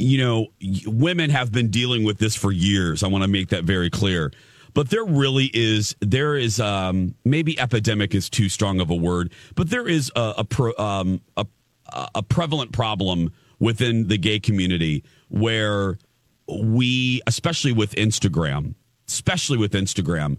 you 0.00 0.18
know, 0.18 0.46
women 0.86 1.30
have 1.30 1.52
been 1.52 1.68
dealing 1.68 2.04
with 2.04 2.18
this 2.18 2.34
for 2.34 2.50
years. 2.50 3.02
I 3.02 3.08
want 3.08 3.22
to 3.22 3.28
make 3.28 3.48
that 3.50 3.64
very 3.64 3.90
clear. 3.90 4.32
But 4.72 4.88
there 4.88 5.04
really 5.04 5.50
is, 5.52 5.96
there 6.00 6.36
is, 6.36 6.60
um, 6.60 7.14
maybe 7.24 7.58
epidemic 7.58 8.14
is 8.14 8.30
too 8.30 8.48
strong 8.48 8.80
of 8.80 8.88
a 8.88 8.94
word, 8.94 9.32
but 9.56 9.68
there 9.68 9.86
is 9.86 10.10
a, 10.16 10.34
a, 10.38 10.44
pro, 10.44 10.72
um, 10.78 11.20
a, 11.36 11.46
a 12.14 12.22
prevalent 12.22 12.72
problem 12.72 13.32
within 13.58 14.08
the 14.08 14.16
gay 14.16 14.38
community 14.38 15.04
where 15.28 15.98
we, 16.48 17.20
especially 17.26 17.72
with 17.72 17.94
Instagram, 17.96 18.74
especially 19.12 19.58
with 19.58 19.72
Instagram, 19.72 20.36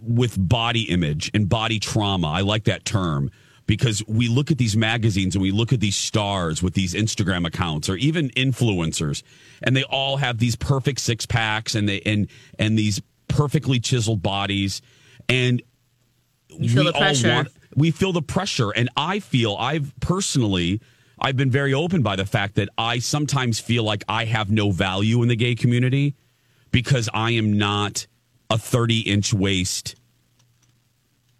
with 0.00 0.36
body 0.38 0.82
image 0.82 1.30
and 1.34 1.48
body 1.48 1.78
trauma. 1.78 2.28
I 2.28 2.40
like 2.40 2.64
that 2.64 2.84
term 2.84 3.30
because 3.66 4.02
we 4.06 4.28
look 4.28 4.50
at 4.50 4.58
these 4.58 4.76
magazines 4.76 5.34
and 5.34 5.42
we 5.42 5.50
look 5.50 5.72
at 5.72 5.80
these 5.80 5.96
stars 5.96 6.62
with 6.62 6.74
these 6.74 6.94
Instagram 6.94 7.46
accounts 7.46 7.88
or 7.88 7.96
even 7.96 8.30
influencers 8.30 9.22
and 9.62 9.76
they 9.76 9.84
all 9.84 10.16
have 10.16 10.38
these 10.38 10.56
perfect 10.56 11.00
six 11.00 11.26
packs 11.26 11.74
and 11.74 11.88
they 11.88 12.00
and 12.00 12.28
and 12.58 12.78
these 12.78 13.00
perfectly 13.28 13.78
chiseled 13.78 14.22
bodies 14.22 14.82
and 15.28 15.62
feel 16.68 16.84
the 16.84 16.92
pressure. 16.92 17.46
we 17.76 17.90
feel 17.90 18.12
the 18.12 18.22
pressure 18.22 18.70
and 18.70 18.88
I 18.96 19.20
feel 19.20 19.56
I've 19.56 19.92
personally 20.00 20.80
I've 21.18 21.36
been 21.36 21.50
very 21.50 21.72
open 21.72 22.02
by 22.02 22.16
the 22.16 22.26
fact 22.26 22.56
that 22.56 22.68
I 22.76 22.98
sometimes 22.98 23.60
feel 23.60 23.84
like 23.84 24.04
I 24.08 24.24
have 24.24 24.50
no 24.50 24.72
value 24.72 25.22
in 25.22 25.28
the 25.28 25.36
gay 25.36 25.54
community 25.54 26.16
because 26.72 27.08
I 27.14 27.30
am 27.32 27.56
not 27.56 28.06
a 28.50 28.58
30 28.58 29.00
inch 29.00 29.32
waist 29.32 29.94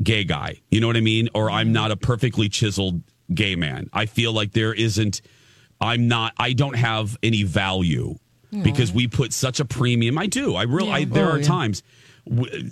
gay 0.02 0.24
guy. 0.24 0.60
You 0.70 0.80
know 0.80 0.86
what 0.86 0.96
I 0.96 1.00
mean? 1.00 1.28
Or 1.34 1.50
I'm 1.50 1.72
not 1.72 1.90
a 1.90 1.96
perfectly 1.96 2.48
chiseled 2.48 3.02
gay 3.32 3.56
man. 3.56 3.88
I 3.92 4.06
feel 4.06 4.32
like 4.32 4.52
there 4.52 4.72
isn't, 4.74 5.20
I'm 5.80 6.08
not, 6.08 6.32
I 6.38 6.52
don't 6.52 6.76
have 6.76 7.16
any 7.22 7.42
value 7.42 8.16
because 8.62 8.92
we 8.92 9.08
put 9.08 9.32
such 9.32 9.60
a 9.60 9.64
premium. 9.64 10.18
I 10.18 10.26
do. 10.26 10.54
I 10.54 10.64
really, 10.64 10.90
I, 10.90 11.04
there 11.04 11.26
Oh, 11.26 11.32
are 11.32 11.38
yeah. 11.38 11.44
times. 11.44 11.82
w- 12.28 12.70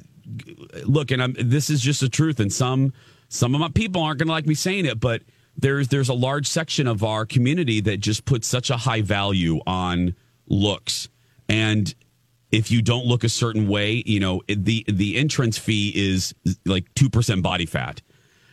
Look, 0.84 1.10
and 1.10 1.22
I'm, 1.22 1.34
this 1.38 1.70
is 1.70 1.80
just 1.80 2.00
the 2.02 2.08
truth. 2.10 2.38
And 2.38 2.52
some, 2.52 2.92
some 3.30 3.54
of 3.54 3.60
my 3.62 3.68
people 3.70 4.02
aren't 4.02 4.18
going 4.18 4.26
to 4.28 4.32
like 4.32 4.46
me 4.46 4.54
saying 4.54 4.84
it, 4.86 5.00
but 5.00 5.22
there's, 5.56 5.88
there's 5.88 6.08
a 6.10 6.14
large 6.14 6.46
section 6.46 6.86
of 6.86 7.02
our 7.02 7.24
community 7.24 7.80
that 7.80 7.96
just 7.98 8.26
puts 8.26 8.46
such 8.46 8.68
a 8.70 8.76
high 8.76 9.00
value 9.00 9.58
on 9.66 10.14
looks. 10.46 11.08
And 11.48 11.92
if 12.52 12.70
you 12.70 12.82
don't 12.82 13.06
look 13.06 13.22
a 13.24 13.28
certain 13.28 13.68
way, 13.68 14.02
you 14.06 14.20
know 14.20 14.42
it- 14.48 14.64
the 14.64 14.84
the 14.88 15.16
entrance 15.16 15.58
fee 15.58 15.92
is 15.94 16.34
like 16.66 16.92
two 16.94 17.08
percent 17.10 17.42
body 17.42 17.66
fat, 17.66 18.02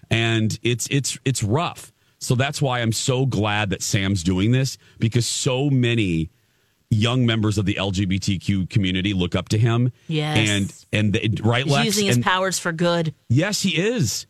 and 0.09 0.57
it's 0.63 0.87
it's 0.91 1.17
it's 1.25 1.43
rough. 1.43 1.91
So 2.19 2.35
that's 2.35 2.61
why 2.61 2.79
I'm 2.81 2.91
so 2.93 3.25
glad 3.25 3.69
that 3.69 3.83
Sam's 3.83 4.23
doing 4.23 4.51
this 4.51 4.77
because 4.99 5.25
so 5.27 5.69
many 5.69 6.31
young 6.89 7.25
members 7.25 7.57
of 7.57 7.65
the 7.65 7.75
LGBTQ 7.75 8.69
community 8.69 9.13
look 9.13 9.35
up 9.35 9.49
to 9.49 9.57
him. 9.57 9.91
Yes. 10.07 10.49
and 10.49 10.73
and 10.93 11.13
they, 11.13 11.29
right, 11.43 11.63
He's 11.65 11.73
Lex? 11.73 11.85
using 11.85 12.05
his 12.07 12.15
And- 12.15 12.25
powers 12.25 12.57
for 12.59 12.71
good. 12.71 13.13
Yes, 13.29 13.61
he 13.61 13.77
is. 13.77 14.25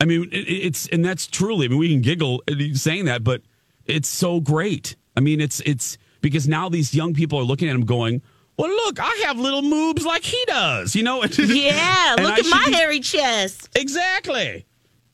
I 0.00 0.04
mean, 0.04 0.24
it, 0.32 0.36
it's 0.48 0.88
and 0.88 1.04
that's 1.04 1.26
truly. 1.26 1.66
I 1.66 1.68
mean, 1.68 1.78
we 1.78 1.88
can 1.90 2.00
giggle 2.02 2.42
saying 2.74 3.06
that, 3.06 3.24
but 3.24 3.42
it's 3.86 4.08
so 4.08 4.40
great. 4.40 4.96
I 5.16 5.20
mean, 5.20 5.40
it's 5.40 5.60
it's 5.60 5.96
because 6.20 6.46
now 6.46 6.68
these 6.68 6.94
young 6.94 7.14
people 7.14 7.38
are 7.38 7.44
looking 7.44 7.68
at 7.68 7.74
him 7.74 7.84
going, 7.86 8.20
"Well, 8.62 8.70
look, 8.70 9.00
I 9.00 9.24
have 9.26 9.38
little 9.38 9.62
moobs 9.62 10.04
like 10.04 10.22
he 10.22 10.42
does," 10.46 10.94
you 10.94 11.02
know? 11.02 11.24
Yeah, 11.38 12.14
look 12.18 12.32
I 12.32 12.38
at 12.38 12.46
my 12.46 12.68
hairy 12.78 13.00
chest. 13.00 13.68
Exactly. 13.74 14.64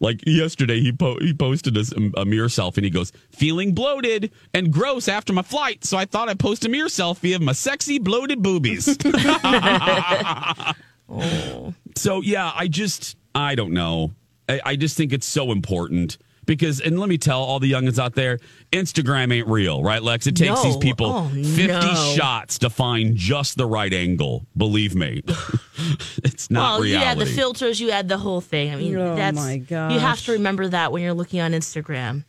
Like 0.01 0.21
yesterday, 0.27 0.81
he 0.81 0.93
po- 0.93 1.19
he 1.19 1.33
posted 1.33 1.77
a, 1.77 2.21
a 2.21 2.25
mirror 2.25 2.49
selfie 2.49 2.77
and 2.77 2.85
he 2.85 2.91
goes, 2.91 3.11
"Feeling 3.31 3.73
bloated 3.75 4.33
and 4.53 4.71
gross 4.71 5.09
after 5.09 5.33
my 5.33 5.43
flight, 5.43 5.85
so 5.85 5.97
I 5.97 6.05
thought 6.05 6.29
I'd 6.29 6.39
post 6.39 6.65
a 6.67 6.69
mirror 6.69 6.89
selfie 6.89 7.35
of 7.35 7.41
my 7.43 7.53
sexy 7.53 7.99
bloated 7.99 8.43
boobies." 8.43 8.97
Oh. 11.11 11.73
So 11.97 12.21
yeah, 12.21 12.53
I 12.55 12.69
just 12.69 13.17
I 13.35 13.55
don't 13.55 13.73
know. 13.73 14.13
I, 14.47 14.61
I 14.65 14.77
just 14.77 14.95
think 14.95 15.13
it's 15.15 15.27
so 15.27 15.53
important 15.53 16.19
because, 16.49 16.81
and 16.81 16.99
let 16.99 17.09
me 17.09 17.17
tell 17.19 17.41
all 17.41 17.61
the 17.61 17.71
youngins 17.71 18.01
out 18.01 18.17
there, 18.17 18.41
Instagram 18.73 19.33
ain't 19.33 19.47
real, 19.47 19.83
right, 19.85 20.03
Lex? 20.03 20.27
It 20.27 20.35
takes 20.35 20.51
No. 20.51 20.63
these 20.65 20.77
people 20.79 21.07
oh, 21.07 21.29
fifty 21.29 21.69
no. 21.69 22.15
shots 22.17 22.59
to 22.59 22.71
find 22.71 23.15
just 23.15 23.57
the 23.57 23.67
right 23.67 23.93
angle. 23.93 24.45
Believe 24.57 24.97
me, 24.97 25.23
it's 26.25 26.51
not 26.51 26.81
well, 26.81 26.85
you 26.89 26.97
add 26.97 27.19
the 27.19 27.27
filters, 27.27 27.81
you 27.81 27.91
add 27.91 28.09
the 28.09 28.19
whole 28.19 28.41
thing. 28.41 28.73
I 28.73 28.77
mean, 28.77 28.97
Oh, 28.97 29.15
that's 29.15 29.37
my 29.37 29.63
you 29.69 29.99
have 30.01 30.21
to 30.25 30.33
remember 30.33 30.67
that 30.69 30.91
when 30.91 31.03
you're 31.03 31.15
looking 31.15 31.41
on 31.41 31.53
Instagram. 31.53 32.25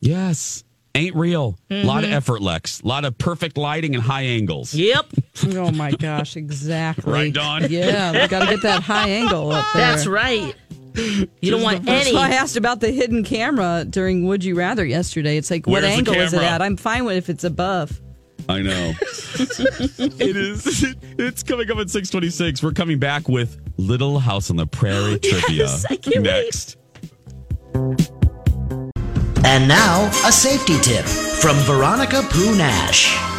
yes, 0.00 0.64
ain't 0.94 1.14
real. 1.14 1.56
A 1.70 1.84
lot 1.84 2.02
of 2.04 2.10
effort, 2.10 2.42
Lex. 2.42 2.80
A 2.80 2.86
lot 2.88 3.04
of 3.04 3.16
perfect 3.16 3.56
lighting 3.56 3.94
and 3.94 4.02
high 4.02 4.22
angles. 4.22 4.74
Yep. 4.74 5.06
Oh 5.56 5.70
my 5.70 5.92
gosh, 5.92 6.36
exactly. 6.36 7.10
Right, 7.10 7.32
Dawn? 7.32 7.64
Yeah, 7.70 8.12
we 8.12 8.28
got 8.28 8.40
to 8.40 8.46
get 8.50 8.62
that 8.62 8.82
high 8.82 9.08
angle 9.08 9.50
up 9.52 9.64
there. 9.72 9.80
That's 9.86 10.06
right. 10.06 10.54
You 10.94 11.50
don't 11.50 11.62
want 11.62 11.88
any. 11.88 12.14
why 12.14 12.28
I 12.28 12.34
asked 12.34 12.56
about 12.56 12.80
the 12.80 12.90
hidden 12.90 13.24
camera 13.24 13.84
during 13.88 14.26
Would 14.26 14.44
You 14.44 14.54
Rather 14.56 14.84
yesterday. 14.84 15.36
It's 15.36 15.50
like, 15.50 15.66
what 15.66 15.82
Where's 15.82 15.84
the 15.84 15.90
angle 15.98 16.14
is 16.14 16.32
it 16.32 16.42
at? 16.42 16.62
I'm 16.62 16.76
fine 16.76 17.04
with 17.04 17.16
if 17.16 17.28
it's 17.28 17.44
above. 17.44 18.00
I 18.48 18.60
know. 18.62 18.92
it 18.98 20.36
is. 20.36 20.94
It's 21.18 21.42
coming 21.42 21.70
up 21.70 21.76
at 21.76 21.90
six 21.90 22.08
twenty 22.08 22.30
six. 22.30 22.62
We're 22.62 22.72
coming 22.72 22.98
back 22.98 23.28
with 23.28 23.60
Little 23.76 24.18
House 24.18 24.48
on 24.48 24.56
the 24.56 24.66
Prairie 24.66 25.18
trivia 25.22 25.68
I 25.90 25.96
can't 25.96 26.16
wait. 26.16 26.22
next. 26.22 26.76
And 29.44 29.68
now, 29.68 30.06
a 30.26 30.32
safety 30.32 30.78
tip 30.80 31.04
from 31.04 31.56
Veronica 31.58 32.22
Poo 32.30 32.56
Nash. 32.56 33.29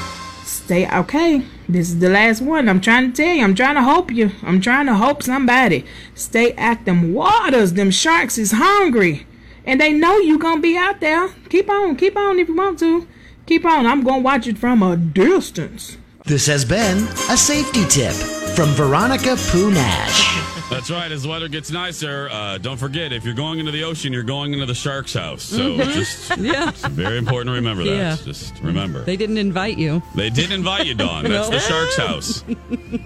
Stay 0.72 0.90
okay. 0.90 1.44
This 1.68 1.90
is 1.90 2.00
the 2.00 2.08
last 2.08 2.42
one. 2.42 2.70
I'm 2.70 2.80
trying 2.80 3.12
to 3.12 3.14
tell 3.14 3.36
you. 3.36 3.44
I'm 3.44 3.56
trying 3.56 3.76
to 3.76 3.84
hope 3.84 4.10
you. 4.10 4.32
I'm 4.42 4.62
trying 4.62 4.86
to 4.86 4.96
hope 4.96 5.22
somebody. 5.22 5.84
Stay 6.16 6.54
at 6.54 6.86
them 6.86 7.14
waters. 7.14 7.74
Them 7.74 7.92
sharks 7.92 8.38
is 8.38 8.54
hungry. 8.54 9.28
And 9.66 9.82
they 9.82 9.92
know 9.92 10.16
you 10.20 10.40
gonna 10.40 10.62
be 10.62 10.78
out 10.78 11.02
there. 11.02 11.28
Keep 11.50 11.70
on, 11.70 11.98
keep 11.98 12.16
on 12.16 12.40
if 12.40 12.48
you 12.48 12.56
want 12.56 12.80
to. 12.80 13.06
Keep 13.48 13.66
on. 13.66 13.86
I'm 13.86 14.02
gonna 14.02 14.22
watch 14.22 14.48
it 14.48 14.58
from 14.58 14.82
a 14.82 14.96
distance. 14.96 15.98
This 16.24 16.48
has 16.48 16.64
been 16.64 17.00
a 17.30 17.36
safety 17.36 17.86
tip 17.90 18.14
from 18.56 18.70
Veronica 18.70 19.36
Poo 19.50 19.72
Nash. 19.72 20.31
That's 20.72 20.90
right. 20.90 21.12
As 21.12 21.24
the 21.24 21.30
weather 21.30 21.48
gets 21.50 21.70
nicer, 21.70 22.30
uh, 22.32 22.58
don't 22.58 22.78
forget 22.78 23.12
if 23.12 23.26
you're 23.26 23.34
going 23.36 23.60
into 23.60 23.72
the 23.72 23.84
ocean, 23.84 24.14
you're 24.14 24.24
going 24.24 24.54
into 24.54 24.66
the 24.66 24.74
shark's 24.74 25.14
house. 25.14 25.44
So 25.44 25.76
just 25.78 26.30
Yeah. 26.38 26.70
it's 26.70 26.88
very 26.88 27.18
important 27.18 27.50
to 27.50 27.54
remember 27.54 27.84
that. 27.84 27.90
Yeah. 27.96 28.16
Just 28.24 28.58
remember. 28.62 29.04
They 29.04 29.18
didn't 29.18 29.38
invite 29.38 29.78
you. 29.78 30.02
They 30.16 30.30
did 30.30 30.52
invite 30.52 30.86
you, 30.88 30.96
Dawn. 30.96 31.24
That's 31.26 31.50
No. 31.50 31.56
the 31.56 31.60
shark's 31.60 31.98
house. 31.98 32.44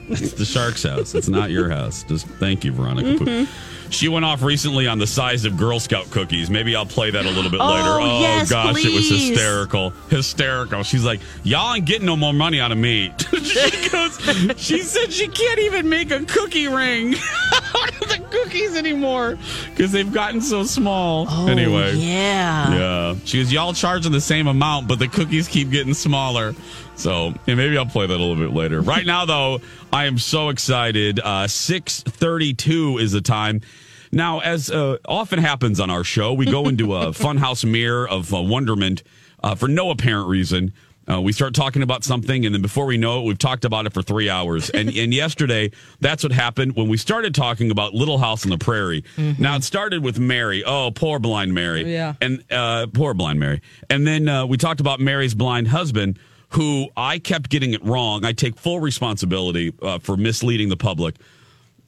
It's 0.10 0.34
the 0.34 0.46
shark's 0.46 0.84
house. 0.84 1.16
It's 1.16 1.28
not 1.28 1.50
your 1.50 1.70
house. 1.70 2.04
Just 2.04 2.28
thank 2.40 2.64
you, 2.64 2.72
Veronica. 2.72 3.24
Mm-hmm. 3.24 3.75
She 3.90 4.08
went 4.08 4.26
off 4.26 4.42
recently 4.42 4.88
on 4.88 5.00
the 5.00 5.08
size 5.08 5.46
of 5.46 5.58
Girl 5.58 5.80
Scout 5.80 6.10
cookies. 6.12 6.50
Maybe 6.50 6.76
I'll 6.76 6.86
play 6.86 7.12
that 7.12 7.26
a 7.26 7.30
little 7.30 7.50
bit 7.52 7.60
Oh, 7.62 7.68
later. 7.68 7.90
Oh 8.02 8.20
yes, 8.22 8.50
gosh, 8.50 8.84
it 8.84 8.94
was 8.94 9.10
hysterical. 9.10 9.92
Hysterical. 10.10 10.84
She's 10.84 11.06
like, 11.06 11.22
Y'all 11.44 11.74
ain't 11.76 11.86
getting 11.86 12.06
no 12.06 12.16
more 12.18 12.34
money 12.34 12.60
out 12.60 12.72
of 12.72 12.78
me. 12.78 13.14
she 13.44 13.90
goes, 13.90 14.20
she 14.58 14.80
said 14.82 15.12
she 15.14 15.28
can't 15.28 15.60
even 15.60 15.88
make 15.88 16.12
a 16.12 16.24
cookie 16.26 16.68
ring 16.68 17.16
out 17.16 17.90
of 18.02 18.10
the 18.10 18.26
cookies 18.30 18.76
anymore 18.76 19.38
because 19.70 19.92
they've 19.92 20.12
gotten 20.12 20.42
so 20.42 20.64
small. 20.64 21.28
Oh, 21.30 21.48
anyway. 21.48 21.94
Yeah. 21.96 22.74
Yeah. 22.74 23.16
She 23.26 23.38
goes, 23.40 23.52
y'all 23.52 23.74
charging 23.74 24.12
the 24.12 24.22
same 24.22 24.48
amount, 24.48 24.88
but 24.88 25.00
the 25.00 25.08
cookies 25.08 25.48
keep 25.48 25.70
getting 25.70 25.94
smaller. 25.94 26.54
So 26.96 27.34
yeah, 27.46 27.56
maybe 27.56 27.78
I'll 27.78 27.86
play 27.86 28.08
that 28.08 28.16
a 28.16 28.24
little 28.24 28.36
bit 28.36 28.54
later. 28.54 28.82
Right 28.82 29.06
now, 29.06 29.26
though, 29.26 29.62
I 29.92 30.06
am 30.06 30.18
so 30.18 30.50
excited. 30.50 31.20
Uh, 31.20 31.48
632 31.48 33.00
is 33.00 33.12
the 33.12 33.22
time. 33.22 33.62
Now, 34.12 34.40
as 34.40 34.72
uh, 34.72 34.98
often 35.06 35.40
happens 35.40 35.80
on 35.80 35.90
our 35.90 36.04
show, 36.04 36.34
we 36.34 36.46
go 36.46 36.68
into 36.70 36.96
a 36.96 37.08
funhouse 37.12 37.70
mirror 37.70 38.08
of 38.08 38.34
uh, 38.34 38.42
wonderment 38.42 39.04
uh, 39.44 39.56
for 39.56 39.68
no 39.68 39.90
apparent 39.92 40.30
reason. 40.30 40.74
Uh, 41.08 41.22
we 41.22 41.32
start 41.32 41.54
talking 41.54 41.84
about 41.84 42.04
something, 42.04 42.46
and 42.46 42.56
then 42.56 42.64
before 42.64 42.86
we 42.88 42.98
know 42.98 43.20
it, 43.20 43.26
we've 43.26 43.38
talked 43.38 43.64
about 43.64 43.86
it 43.86 43.94
for 43.94 44.02
three 44.02 44.28
hours. 44.28 44.72
And, 44.72 44.90
and 44.90 45.14
yesterday, 45.14 45.70
that's 46.00 46.24
what 46.24 46.32
happened 46.32 46.76
when 46.76 46.88
we 46.88 46.98
started 46.98 47.36
talking 47.36 47.70
about 47.70 47.94
Little 47.94 48.18
House 48.18 48.44
on 48.44 48.50
the 48.50 48.58
Prairie. 48.58 49.04
Now, 49.38 49.56
it 49.56 49.64
started 49.64 50.04
with 50.04 50.18
Mary. 50.18 50.64
Oh, 50.64 50.90
poor 50.90 51.20
blind 51.20 51.54
Mary. 51.54 51.94
Yeah. 51.94 52.14
And 52.22 52.44
uh, 52.52 52.88
poor 52.92 53.14
blind 53.14 53.40
Mary. 53.40 53.62
And 53.88 54.08
then 54.08 54.28
uh, 54.28 54.48
we 54.48 54.58
talked 54.58 54.80
about 54.80 55.00
Mary's 55.00 55.36
blind 55.36 55.68
husband, 55.68 56.18
who 56.56 56.88
I 56.96 57.20
kept 57.20 57.50
getting 57.50 57.74
it 57.74 57.84
wrong. 57.84 58.24
I 58.26 58.34
take 58.34 58.58
full 58.58 58.80
responsibility 58.80 59.74
uh, 59.82 60.00
for 60.00 60.18
misleading 60.18 60.70
the 60.70 60.78
public. 60.78 61.16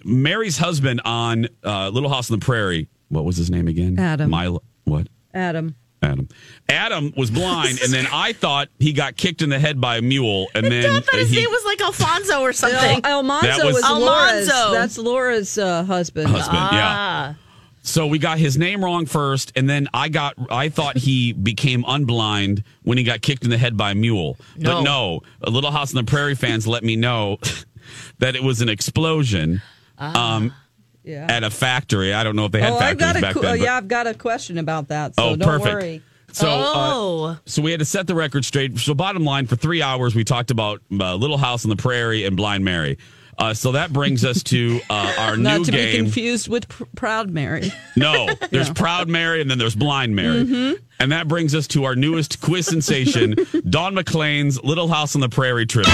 Mary's 0.04 0.58
husband 0.58 1.02
on 1.06 1.48
uh, 1.64 1.90
Little 1.90 2.10
House 2.10 2.30
on 2.32 2.40
the 2.40 2.46
Prairie. 2.46 2.88
What 3.10 3.26
was 3.26 3.38
his 3.38 3.50
name 3.50 3.68
again? 3.68 3.98
Adam. 4.00 4.30
Milo. 4.30 4.62
What? 4.84 5.08
Adam. 5.34 5.76
Adam. 6.04 6.28
Adam 6.70 7.12
was 7.18 7.32
blind, 7.32 7.80
and 7.84 7.92
then 7.92 8.06
I 8.14 8.34
thought 8.34 8.68
he 8.80 8.94
got 8.94 9.18
kicked 9.18 9.42
in 9.42 9.50
the 9.50 9.58
head 9.60 9.82
by 9.82 9.98
a 9.98 10.02
mule, 10.02 10.48
and 10.54 10.66
then 10.68 10.86
I 10.96 11.00
thought 11.00 11.16
his 11.16 11.30
he, 11.32 11.38
name 11.38 11.50
was 11.50 11.66
like 11.66 11.82
Alfonso 11.82 12.42
or 12.42 12.54
something. 12.54 13.02
El- 13.04 13.20
Almanzo 13.20 13.48
That 13.48 13.66
was- 13.66 13.76
was, 13.76 13.84
Laura's. 13.84 14.50
Almanzo. 14.50 14.72
That's 14.74 14.98
Laura's 14.98 15.58
uh, 15.58 15.84
husband. 15.86 16.28
husband. 16.30 16.58
Yeah. 16.74 17.34
Ah. 17.88 17.90
So 17.90 18.08
we 18.08 18.20
got 18.20 18.38
his 18.38 18.58
name 18.58 18.84
wrong 18.84 19.06
first, 19.06 19.52
and 19.56 19.70
then 19.70 19.88
I 19.94 20.10
got 20.10 20.36
I 20.52 20.70
thought 20.70 20.98
he 20.98 21.34
became 21.52 21.84
unblind 21.84 22.64
when 22.84 22.98
he 22.98 23.04
got 23.04 23.22
kicked 23.22 23.44
in 23.44 23.50
the 23.50 23.58
head 23.58 23.78
by 23.78 23.92
a 23.92 23.96
mule. 23.96 24.38
But 24.56 24.64
No. 24.64 24.82
no, 24.82 25.22
a 25.42 25.50
Little 25.50 25.72
House 25.72 25.96
on 25.96 26.04
the 26.06 26.10
Prairie 26.10 26.36
fans 26.36 26.68
let 26.68 26.84
me 26.84 26.96
know 26.96 27.38
that 28.20 28.36
it 28.36 28.44
was 28.44 28.62
an 28.62 28.70
explosion 28.70 29.62
um, 29.98 30.54
Yeah. 31.04 31.26
at 31.30 31.44
a 31.44 31.50
factory. 31.50 32.14
I 32.14 32.24
don't 32.24 32.36
know 32.36 32.46
if 32.46 32.52
they 32.52 32.62
had 32.62 32.74
oh, 32.74 32.76
I've 32.78 33.00
factories 33.00 33.14
got 33.14 33.22
back 33.22 33.34
qu- 33.34 33.42
then. 33.42 33.50
uh, 33.50 33.54
but- 33.54 33.60
yeah, 33.62 33.78
I've 33.78 33.88
got 33.88 34.08
a 34.08 34.14
question 34.14 34.58
about 34.58 34.90
that. 34.90 35.16
So 35.16 35.24
oh, 35.30 35.36
don't 35.36 35.48
perfect. 35.48 35.74
worry. 35.74 36.02
So, 36.34 36.48
uh, 36.50 36.72
Oh. 36.76 37.38
so 37.46 37.62
we 37.62 37.72
had 37.72 37.80
to 37.80 37.86
set 37.86 38.06
the 38.06 38.14
record 38.14 38.44
straight. 38.46 38.78
So, 38.78 38.94
bottom 38.94 39.24
line, 39.24 39.48
for 39.48 39.56
three 39.56 39.82
hours, 39.82 40.14
we 40.14 40.24
talked 40.26 40.52
about 40.52 40.82
uh, 40.92 41.16
Little 41.16 41.38
House 41.38 41.64
on 41.66 41.70
the 41.70 41.78
Prairie 41.78 42.26
and 42.26 42.36
Blind 42.36 42.64
Mary. 42.66 42.98
Uh, 43.38 43.54
so 43.54 43.74
that 43.74 43.94
brings 43.94 44.26
us 44.26 44.42
to 44.42 44.80
uh, 44.90 45.14
our 45.20 45.38
Not 45.38 45.60
new 45.60 45.66
to 45.66 45.72
be 45.72 45.96
confused 45.96 46.48
with 46.50 46.68
Pr- 46.68 46.86
Proud 46.96 47.30
Mary. 47.30 47.72
No, 47.96 48.28
there's 48.52 48.70
Proud 48.70 49.08
Mary 49.08 49.42
and 49.42 49.50
then 49.50 49.58
there's 49.58 49.76
Blind 49.76 50.16
Mary. 50.16 50.44
Mm-hmm. 50.44 50.74
And 51.00 51.12
that 51.12 51.28
brings 51.28 51.56
us 51.56 51.66
to 51.70 51.86
our 51.86 51.96
newest 51.96 52.42
quiz 52.42 52.68
sensation, 52.68 53.36
Dawn 53.70 53.96
McClain's 53.96 54.64
Little 54.64 54.88
House 54.88 55.16
on 55.16 55.22
the 55.22 55.30
Prairie 55.30 55.66
trivia. 55.66 55.92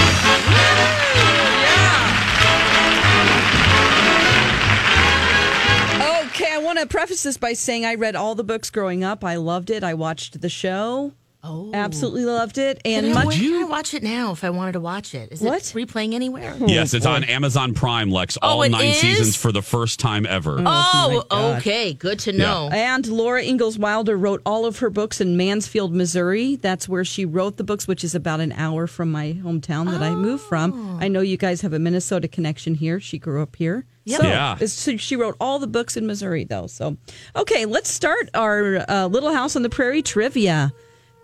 Okay, 6.26 6.52
I 6.52 6.58
want 6.62 6.78
to 6.78 6.86
preface 6.86 7.22
this 7.22 7.36
by 7.38 7.54
saying 7.54 7.86
I 7.86 7.94
read 7.94 8.16
all 8.16 8.34
the 8.34 8.44
books 8.44 8.68
growing 8.68 9.02
up. 9.02 9.24
I 9.24 9.36
loved 9.36 9.70
it. 9.70 9.82
I 9.82 9.94
watched 9.94 10.40
the 10.40 10.48
show. 10.50 11.12
Oh. 11.46 11.70
Absolutely 11.74 12.24
loved 12.24 12.56
it. 12.58 12.80
And 12.84 13.06
Can 13.06 13.16
I, 13.16 13.24
much. 13.24 13.38
where 13.38 13.50
can 13.50 13.64
I 13.64 13.68
watch 13.68 13.92
it 13.94 14.02
now 14.02 14.32
if 14.32 14.42
I 14.44 14.50
wanted 14.50 14.72
to 14.72 14.80
watch 14.80 15.14
it? 15.14 15.30
Is 15.32 15.40
What? 15.40 15.56
it 15.56 15.64
replaying 15.76 16.14
anywhere? 16.14 16.56
yes, 16.58 16.94
it's 16.94 17.04
on 17.06 17.22
Amazon 17.24 17.74
Prime, 17.74 18.10
Lex. 18.10 18.38
Oh, 18.40 18.48
All 18.48 18.62
it 18.62 18.70
nine 18.70 18.86
is? 18.86 18.96
seasons 18.98 19.36
for 19.36 19.52
the 19.52 19.60
first 19.60 20.00
time 20.00 20.24
ever. 20.26 20.56
Oh, 20.58 20.62
my 20.62 21.22
God. 21.28 21.58
okay. 21.58 21.92
Good 21.92 22.18
to 22.20 22.32
know. 22.32 22.70
And 22.72 23.06
Laura 23.06 23.42
Ingalls 23.42 23.78
Wilder 23.78 24.16
wrote 24.16 24.40
all 24.46 24.64
of 24.64 24.78
her 24.78 24.88
books 24.90 25.20
in 25.20 25.36
Mansfield, 25.36 25.94
Missouri. 25.94 26.56
That's 26.56 26.88
where 26.88 27.04
she 27.04 27.24
wrote 27.26 27.56
the 27.58 27.64
books, 27.64 27.86
which 27.86 28.04
is 28.04 28.14
about 28.14 28.40
an 28.40 28.52
hour 28.52 28.86
from 28.86 29.12
my 29.12 29.34
hometown 29.42 29.90
that 29.90 30.02
I 30.02 30.14
moved 30.14 30.44
from. 30.44 30.98
I 31.00 31.08
know 31.08 31.20
you 31.20 31.36
guys 31.36 31.60
have 31.60 31.72
a 31.74 31.78
Minnesota 31.78 32.26
connection 32.28 32.74
here. 32.74 33.00
She 33.00 33.18
grew 33.18 33.42
up 33.42 33.56
here. 33.56 33.84
Yep. 34.06 34.20
So, 34.20 34.26
Yeah. 34.26 34.52
it's- 34.54 34.72
so 34.72 34.96
she 34.98 35.16
wrote 35.16 35.36
all 35.40 35.58
the 35.58 35.66
books 35.66 35.96
in 35.96 36.06
Missouri, 36.06 36.44
though. 36.44 36.66
So, 36.66 36.96
okay, 37.36 37.64
let's 37.64 37.90
start 37.90 38.28
our 38.34 38.84
uh, 38.88 39.06
Little 39.06 39.32
House 39.32 39.56
on 39.56 39.62
the 39.62 39.70
Prairie 39.70 40.02
trivia. 40.02 40.72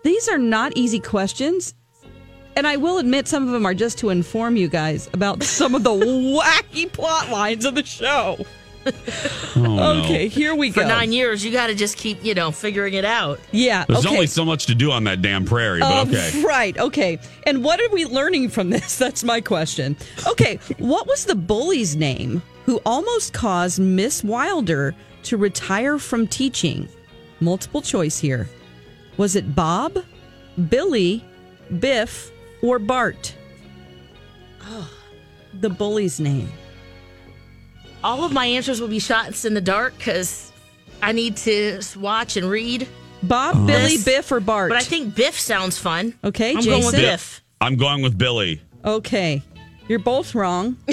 These 0.03 0.27
are 0.29 0.37
not 0.37 0.73
easy 0.75 0.99
questions. 0.99 1.73
And 2.55 2.67
I 2.67 2.75
will 2.77 2.97
admit, 2.97 3.27
some 3.27 3.45
of 3.47 3.53
them 3.53 3.65
are 3.65 3.73
just 3.73 3.97
to 3.99 4.09
inform 4.09 4.57
you 4.57 4.67
guys 4.67 5.09
about 5.13 5.43
some 5.57 5.75
of 5.75 5.83
the 5.83 5.91
wacky 5.91 6.91
plot 6.91 7.29
lines 7.29 7.65
of 7.65 7.75
the 7.75 7.83
show. 7.83 8.45
Oh, 8.85 9.51
no. 9.55 10.03
Okay, 10.03 10.27
here 10.27 10.55
we 10.55 10.69
go. 10.69 10.81
For 10.81 10.87
nine 10.87 11.11
years, 11.11 11.45
you 11.45 11.51
got 11.51 11.67
to 11.67 11.75
just 11.75 11.97
keep, 11.97 12.23
you 12.25 12.33
know, 12.33 12.51
figuring 12.51 12.95
it 12.95 13.05
out. 13.05 13.39
Yeah. 13.51 13.85
There's 13.87 14.05
okay. 14.05 14.15
only 14.15 14.27
so 14.27 14.43
much 14.43 14.65
to 14.65 14.75
do 14.75 14.91
on 14.91 15.03
that 15.03 15.21
damn 15.21 15.45
prairie, 15.45 15.81
but 15.81 15.91
Um, 15.91 16.09
okay. 16.09 16.43
Right. 16.43 16.77
Okay. 16.77 17.19
And 17.45 17.63
what 17.63 17.79
are 17.79 17.89
we 17.89 18.05
learning 18.05 18.49
from 18.49 18.69
this? 18.71 18.97
That's 18.99 19.23
my 19.23 19.39
question. 19.39 19.95
Okay. 20.27 20.59
what 20.77 21.07
was 21.07 21.25
the 21.25 21.35
bully's 21.35 21.95
name 21.95 22.41
who 22.65 22.81
almost 22.85 23.33
caused 23.33 23.79
Miss 23.79 24.23
Wilder 24.23 24.95
to 25.23 25.37
retire 25.37 25.99
from 25.99 26.27
teaching? 26.27 26.89
Multiple 27.39 27.81
choice 27.81 28.17
here. 28.19 28.49
Was 29.17 29.35
it 29.35 29.55
Bob, 29.55 29.97
Billy, 30.69 31.23
Biff, 31.79 32.31
or 32.61 32.79
Bart? 32.79 33.35
Oh. 34.63 34.89
The 35.59 35.69
bully's 35.69 36.19
name. 36.19 36.49
All 38.03 38.23
of 38.23 38.31
my 38.31 38.45
answers 38.45 38.79
will 38.79 38.87
be 38.87 38.99
shots 38.99 39.45
in 39.45 39.53
the 39.53 39.61
dark 39.61 39.95
because 39.97 40.51
I 41.03 41.11
need 41.11 41.37
to 41.37 41.81
watch 41.97 42.37
and 42.37 42.49
read. 42.49 42.87
Bob, 43.23 43.55
uh-huh. 43.55 43.67
Billy, 43.67 43.97
Biff, 44.03 44.31
or 44.31 44.39
Bart? 44.39 44.69
But 44.69 44.77
I 44.77 44.81
think 44.81 45.13
Biff 45.13 45.37
sounds 45.39 45.77
fun. 45.77 46.13
Okay, 46.23 46.55
I'm 46.55 46.63
going 46.63 46.85
with 46.85 46.95
Biff. 46.95 47.43
I'm 47.59 47.75
going 47.75 48.01
with 48.01 48.17
Billy. 48.17 48.61
Okay. 48.83 49.43
You're 49.87 49.99
both 49.99 50.33
wrong. 50.33 50.77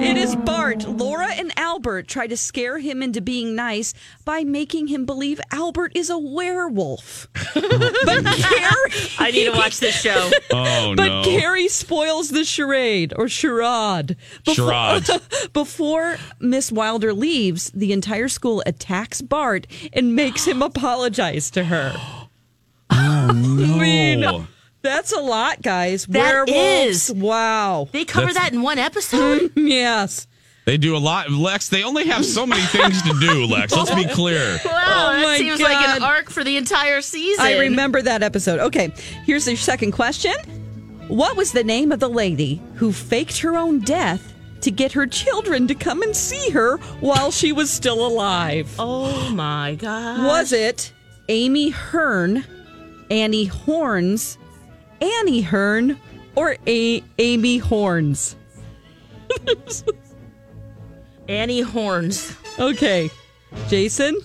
It 0.00 0.16
is 0.16 0.36
Bart. 0.36 0.84
Laura 1.84 1.98
and 1.98 2.04
Albert 2.04 2.08
try 2.08 2.26
to 2.26 2.36
scare 2.36 2.78
him 2.78 3.02
into 3.02 3.20
being 3.20 3.54
nice 3.54 3.94
by 4.24 4.42
making 4.44 4.88
him 4.88 5.06
believe 5.06 5.40
Albert 5.52 5.92
is 5.94 6.10
a 6.10 6.18
werewolf. 6.18 7.28
but 7.54 8.24
Carrie, 8.24 8.92
I 9.18 9.30
need 9.32 9.44
to 9.44 9.52
watch 9.52 9.78
this 9.80 10.00
show. 10.00 10.30
Oh 10.50 10.94
but 10.96 11.06
no. 11.08 11.22
Carrie 11.24 11.68
spoils 11.68 12.30
the 12.30 12.44
charade 12.44 13.12
or 13.16 13.28
charade. 13.28 14.16
Charade. 14.46 15.06
Before 15.52 16.16
Miss 16.40 16.72
Wilder 16.72 17.12
leaves, 17.12 17.70
the 17.70 17.92
entire 17.92 18.28
school 18.28 18.62
attacks 18.66 19.20
Bart 19.20 19.66
and 19.92 20.16
makes 20.16 20.46
him 20.46 20.62
apologize 20.62 21.50
to 21.52 21.64
her. 21.64 21.92
oh 22.90 23.30
no. 23.34 23.78
mean, 23.78 24.46
That's 24.82 25.12
a 25.12 25.20
lot, 25.20 25.60
guys. 25.62 26.06
That 26.06 26.46
Werewolves. 26.48 27.10
is. 27.10 27.12
Wow. 27.12 27.88
They 27.92 28.04
cover 28.04 28.28
That's- 28.28 28.46
that 28.50 28.54
in 28.54 28.62
one 28.62 28.78
episode. 28.78 29.52
yes. 29.56 30.26
They 30.68 30.76
do 30.76 30.94
a 30.94 30.98
lot. 30.98 31.30
Lex, 31.30 31.70
they 31.70 31.82
only 31.82 32.08
have 32.08 32.26
so 32.26 32.46
many 32.46 32.60
things 32.60 33.00
to 33.04 33.18
do, 33.20 33.46
Lex. 33.46 33.74
Let's 33.74 33.94
be 33.94 34.04
clear. 34.04 34.58
Wow, 34.66 35.12
Oh 35.12 35.12
that 35.16 35.22
my 35.22 35.38
seems 35.38 35.62
like 35.62 35.96
an 35.96 36.02
arc 36.02 36.28
for 36.28 36.44
the 36.44 36.58
entire 36.58 37.00
season. 37.00 37.42
I 37.42 37.58
remember 37.60 38.02
that 38.02 38.22
episode. 38.22 38.60
Okay, 38.60 38.92
here's 39.24 39.46
your 39.46 39.56
second 39.56 39.92
question. 39.92 40.34
What 41.08 41.38
was 41.38 41.52
the 41.52 41.64
name 41.64 41.90
of 41.90 42.00
the 42.00 42.08
lady 42.10 42.60
who 42.74 42.92
faked 42.92 43.38
her 43.38 43.56
own 43.56 43.80
death 43.80 44.34
to 44.60 44.70
get 44.70 44.92
her 44.92 45.06
children 45.06 45.66
to 45.68 45.74
come 45.74 46.02
and 46.02 46.14
see 46.14 46.50
her 46.50 46.76
while 47.00 47.30
she 47.30 47.50
was 47.52 47.70
still 47.70 48.06
alive? 48.06 48.74
Oh 48.78 49.30
my 49.30 49.74
god. 49.76 50.26
Was 50.26 50.52
it 50.52 50.92
Amy 51.30 51.70
Hearn, 51.70 52.44
Annie 53.10 53.46
Horns, 53.46 54.36
Annie 55.00 55.40
Hearn, 55.40 55.98
or 56.36 56.58
A- 56.66 57.02
Amy 57.18 57.56
Horns? 57.56 58.36
Annie 61.28 61.60
Horns? 61.60 62.34
Okay, 62.58 63.10
Jason? 63.68 64.18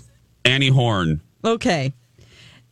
Annie 0.46 0.70
Horn. 0.70 1.22
Okay. 1.44 1.94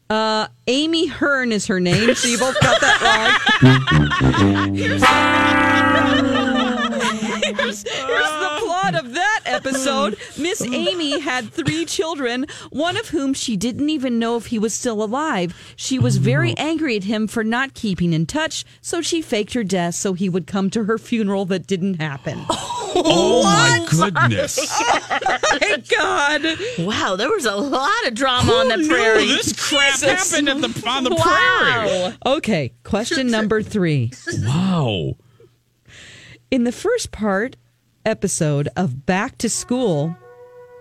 Uh, 0.10 0.48
Amy 0.68 1.08
Hearn 1.08 1.52
is 1.52 1.68
her 1.68 1.80
name, 1.80 2.16
so 2.16 2.28
you 2.28 2.38
both 2.38 2.60
got 2.62 2.82
that 2.82 3.40
wrong. 3.62 4.74
here's, 4.74 5.04
here's 7.56 7.84
the 7.84 8.58
plot 8.60 8.96
of 8.96 9.14
that 9.14 9.42
episode. 9.46 10.18
Miss 10.38 10.62
Amy 10.62 11.20
had 11.20 11.52
three 11.52 11.86
children, 11.86 12.46
one 12.72 12.98
of 12.98 13.10
whom 13.10 13.34
she 13.34 13.56
didn't 13.56 13.90
even 13.90 14.20
know 14.20 14.36
if 14.38 14.48
he 14.48 14.60
was 14.60 14.74
still 14.74 15.02
alive. 15.04 15.56
She 15.76 16.00
was 16.00 16.18
very 16.18 16.58
angry 16.58 16.98
at 16.98 17.04
him 17.06 17.28
for 17.28 17.44
not 17.44 17.74
keeping 17.74 18.12
in 18.14 18.26
touch, 18.26 18.66
so 18.82 19.02
she 19.02 19.22
faked 19.22 19.54
her 19.54 19.64
death 19.64 19.96
so 19.96 20.14
he 20.14 20.30
would 20.30 20.48
come 20.48 20.70
to 20.72 20.86
her 20.86 20.98
funeral 20.98 21.46
that 21.46 21.68
didn't 21.68 22.02
happen. 22.02 22.46
Oh 22.94 23.44
my 23.44 23.86
goodness. 23.90 24.60
Oh 25.54 25.58
My 25.62 25.84
God. 25.90 26.42
Wow, 26.80 27.16
there 27.16 27.30
was 27.30 27.46
a 27.46 27.56
lot 27.56 28.08
of 28.08 28.14
drama 28.14 28.52
on 28.52 28.68
the 28.70 28.76
Who 28.76 28.82
knew 28.84 28.88
prairie. 28.90 29.26
this 29.28 29.54
crap 29.70 29.94
Jesus. 29.94 30.32
happened 30.32 30.50
at 30.50 30.62
the, 30.62 30.90
on 30.90 31.04
the 31.04 31.16
Wow. 31.16 32.14
Okay, 32.38 32.74
question 32.84 33.28
number 33.30 33.62
three. 33.62 34.12
Wow. 34.44 35.16
In 36.50 36.64
the 36.64 36.72
first 36.72 37.12
part 37.12 37.56
episode 38.06 38.70
of 38.76 39.06
Back 39.06 39.38
to 39.40 39.50
School, 39.50 40.16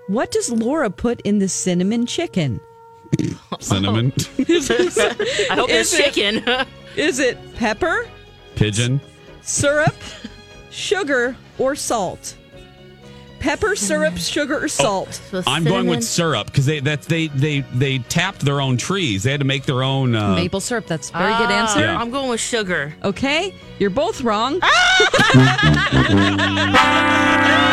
what 0.08 0.30
does 0.32 0.50
Laura 0.50 0.90
put 0.90 1.20
in 1.22 1.38
the 1.38 1.48
cinnamon 1.48 2.06
chicken? 2.06 2.60
Cinnamon. 3.60 4.12
I 4.38 5.54
hope 5.54 5.70
it's 5.70 5.92
Is 5.92 5.94
it- 5.94 6.12
chicken. 6.14 6.66
Is 6.96 7.18
it 7.18 7.38
pepper, 7.56 8.06
Pigeon. 8.56 9.00
syrup, 9.42 9.94
sugar, 10.70 11.36
or 11.60 11.76
salt? 11.76 12.36
Pepper, 13.38 13.74
syrup, 13.74 14.18
sugar, 14.18 14.62
or 14.62 14.68
salt? 14.68 15.14
So 15.30 15.42
I'm 15.46 15.64
going 15.64 15.86
with 15.86 16.04
syrup 16.04 16.46
because 16.48 16.66
they 16.66 16.80
that 16.80 17.02
they 17.02 17.28
they 17.28 17.60
they 17.60 17.98
tapped 18.00 18.40
their 18.40 18.60
own 18.60 18.76
trees. 18.76 19.22
They 19.22 19.30
had 19.30 19.40
to 19.40 19.46
make 19.46 19.64
their 19.64 19.82
own. 19.82 20.14
Uh, 20.14 20.34
Maple 20.34 20.60
syrup. 20.60 20.86
That's 20.86 21.08
a 21.08 21.12
very 21.12 21.32
good 21.38 21.48
Ah, 21.50 21.62
answer. 21.62 21.80
Yeah. 21.80 21.96
I'm 21.98 22.10
going 22.10 22.28
with 22.28 22.40
sugar. 22.40 22.94
Okay, 23.02 23.54
you're 23.78 23.88
both 23.88 24.20
wrong. 24.20 24.60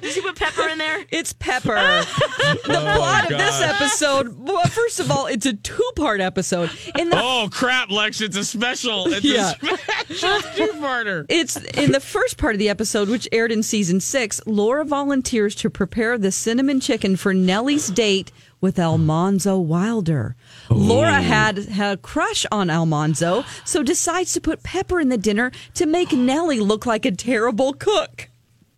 Did 0.00 0.16
you 0.16 0.22
put 0.22 0.36
pepper 0.36 0.68
in 0.68 0.78
there? 0.78 1.04
It's 1.10 1.32
pepper. 1.32 1.76
Oh 2.42 2.54
the 2.64 2.92
plot 2.96 3.30
of 3.30 3.38
this 3.38 3.60
episode. 3.60 4.36
Well, 4.38 4.62
first 4.64 4.98
of 5.00 5.10
all, 5.10 5.26
it's 5.26 5.46
a 5.46 5.52
two-part 5.52 6.20
episode. 6.20 6.70
In 6.98 7.10
the 7.10 7.18
Oh 7.20 7.48
crap, 7.52 7.90
Lex! 7.90 8.20
It's 8.20 8.36
a 8.36 8.44
special. 8.44 9.12
It's 9.12 9.24
Yeah. 9.24 9.52
a 9.62 9.76
special 10.14 10.40
two-parter. 10.56 11.26
It's 11.28 11.56
in 11.56 11.92
the 11.92 12.00
first 12.00 12.38
part 12.38 12.54
of 12.54 12.58
the 12.58 12.68
episode, 12.68 13.08
which 13.08 13.28
aired 13.32 13.52
in 13.52 13.62
season 13.62 14.00
six. 14.00 14.40
Laura 14.46 14.84
volunteers 14.84 15.54
to 15.56 15.70
prepare 15.70 16.16
the 16.18 16.32
cinnamon 16.32 16.80
chicken 16.80 17.16
for 17.16 17.32
Nellie's 17.34 17.88
date 17.88 18.32
with 18.60 18.78
Almanzo 18.78 19.58
Wilder. 19.58 20.34
Laura 20.70 21.20
had, 21.22 21.58
had 21.68 21.94
a 21.94 21.96
crush 22.00 22.44
on 22.50 22.68
Almanzo, 22.70 23.44
so 23.64 23.82
decides 23.82 24.32
to 24.34 24.40
put 24.40 24.62
pepper 24.62 24.98
in 25.00 25.08
the 25.08 25.18
dinner 25.18 25.50
to 25.74 25.86
make 25.86 26.12
Nellie 26.12 26.60
look 26.60 26.84
like 26.86 27.04
a 27.06 27.10
terrible 27.12 27.72
cook. 27.74 28.28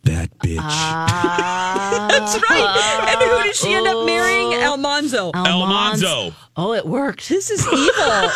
That 0.05 0.37
bitch. 0.38 0.57
That's 2.09 2.35
right. 2.51 3.07
And 3.09 3.21
who 3.23 3.45
does 3.45 3.57
she 3.57 3.73
end 3.73 3.87
up 3.87 4.05
marrying? 4.05 4.53
Almanzo. 4.55 5.31
Almanzo. 5.33 6.33
Oh, 6.57 6.73
it 6.75 6.85
worked. 6.87 7.29
This 7.29 7.51
is 7.51 7.61
evil. 7.67 7.79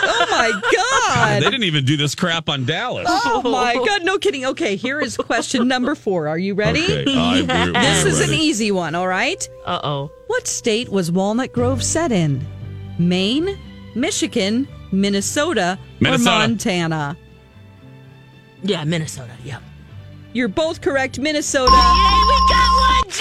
Oh 0.09 0.27
my 0.31 0.51
god. 0.75 1.43
They 1.43 1.51
didn't 1.51 1.65
even 1.65 1.85
do 1.85 1.97
this 1.97 2.15
crap 2.15 2.49
on 2.49 2.65
Dallas. 2.67 3.07
Oh 3.09 3.43
my 3.43 3.75
god. 3.75 4.05
No 4.05 4.19
kidding. 4.19 4.45
Okay, 4.47 4.77
here 4.77 5.01
is 5.01 5.17
question 5.17 5.67
number 5.69 5.95
four. 5.95 6.29
Are 6.29 6.39
you 6.39 6.55
ready? 6.55 6.85
Okay, 6.85 7.05
I- 7.09 7.43
we're- 7.43 7.73
This 7.73 8.05
we're 8.05 8.11
is 8.11 8.21
an 8.21 8.35
easy 8.35 8.71
one, 8.71 8.95
all 8.95 9.09
right? 9.09 9.49
Uh 9.65 9.81
oh. 9.83 10.11
What 10.29 10.47
state 10.47 10.89
was 10.89 11.11
Walnut 11.11 11.53
Grove 11.53 11.83
set 11.83 12.13
in? 12.13 12.45
Maine, 12.99 13.59
Michigan, 13.95 14.69
Minnesota, 14.93 15.79
Minnesota. 16.01 16.31
or 16.31 16.39
Montana? 16.49 17.17
Yeah, 18.63 18.85
Minnesota. 18.85 19.33
Yep. 19.45 19.63
You're 20.37 20.49
both 20.49 20.83
correct, 20.83 21.19
Minnesota. 21.19 21.73
Yay, 21.73 22.23
we 22.29 22.39
got 22.51 23.03
one. 23.03 23.11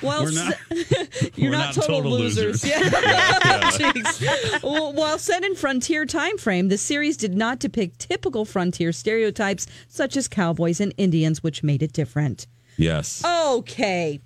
Well, 0.00 0.22
We're 0.24 0.30
not- 0.30 0.54
s- 0.70 1.30
you're 1.36 1.50
we're 1.50 1.56
not, 1.58 1.74
not 1.76 1.84
total, 1.86 1.96
total 2.02 2.12
losers. 2.12 2.62
losers. 2.64 2.64
Yeah. 2.64 2.80
Jeez. 3.72 4.62
Well, 4.62 4.92
while 4.92 5.18
set 5.18 5.42
in 5.44 5.56
frontier 5.56 6.06
time 6.06 6.38
frame, 6.38 6.68
the 6.68 6.78
series 6.78 7.16
did 7.16 7.36
not 7.36 7.58
depict 7.58 7.98
typical 7.98 8.44
frontier 8.44 8.92
stereotypes 8.92 9.66
such 9.88 10.16
as 10.16 10.28
cowboys 10.28 10.80
and 10.80 10.94
Indians, 10.98 11.42
which 11.42 11.64
made 11.64 11.82
it 11.82 11.92
different. 11.92 12.46
Yes. 12.76 13.24
Okay. 13.24 14.20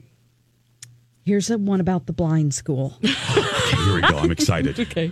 Here's 1.24 1.48
a 1.50 1.56
one 1.56 1.80
about 1.80 2.04
the 2.06 2.12
blind 2.12 2.52
school. 2.52 2.98
Here 3.00 3.94
we 3.94 4.02
go. 4.02 4.18
I'm 4.18 4.30
excited. 4.30 4.78
Okay. 4.78 5.10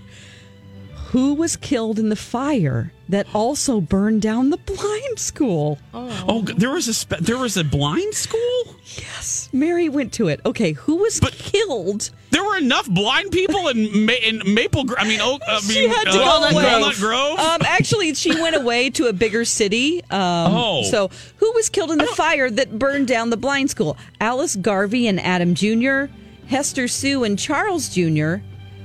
Who 1.11 1.35
was 1.35 1.57
killed 1.57 1.99
in 1.99 2.09
the 2.09 2.15
fire 2.15 2.93
that 3.09 3.27
also 3.35 3.81
burned 3.81 4.23
down 4.23 4.51
the 4.51 4.57
blind 4.59 5.19
school? 5.19 5.79
Oh, 5.93 6.43
there 6.57 6.71
was 6.71 6.87
a 6.87 6.95
spe- 6.95 7.19
there 7.19 7.37
was 7.37 7.57
a 7.57 7.65
blind 7.65 8.15
school. 8.15 8.77
Yes. 8.97 9.49
Mary 9.53 9.89
went 9.89 10.13
to 10.15 10.29
it. 10.29 10.41
Okay, 10.47 10.71
who 10.73 10.97
was 10.97 11.19
killed? 11.33 12.11
There 12.31 12.45
were 12.45 12.57
enough 12.59 12.89
blind 12.89 13.33
people 13.33 13.67
in 13.69 14.07
Ma- 14.07 14.13
in 14.23 14.41
Maple. 14.55 14.85
Gro- 14.85 14.99
I 14.99 15.05
mean, 15.09 15.21
Oak. 15.21 15.43
I 15.49 15.55
mean, 15.63 15.63
She 15.63 15.89
had 15.89 16.05
to 16.05 16.11
uh, 16.11 16.41
go 16.51 16.55
away. 16.55 16.63
Walnut 16.65 16.95
Grove. 16.95 17.39
Um, 17.41 17.63
actually, 17.65 18.15
she 18.15 18.31
went 18.41 18.55
away 18.55 18.91
to 18.91 19.07
a 19.09 19.13
bigger 19.13 19.45
city. 19.45 20.03
Um, 20.11 20.53
Oh. 20.55 20.83
So, 20.85 21.11
who 21.39 21.51
was 21.55 21.69
killed 21.69 21.91
in 21.91 21.99
the 21.99 22.07
fire 22.07 22.49
that 22.51 22.79
burned 22.79 23.09
down 23.09 23.31
the 23.31 23.37
blind 23.37 23.71
school? 23.71 23.97
Alice 24.21 24.55
Garvey 24.55 25.09
and 25.09 25.19
Adam 25.21 25.57
Jr., 25.57 26.05
Hester 26.47 26.87
Sue 26.87 27.25
and 27.25 27.37
Charles 27.37 27.89
Jr., 27.89 28.37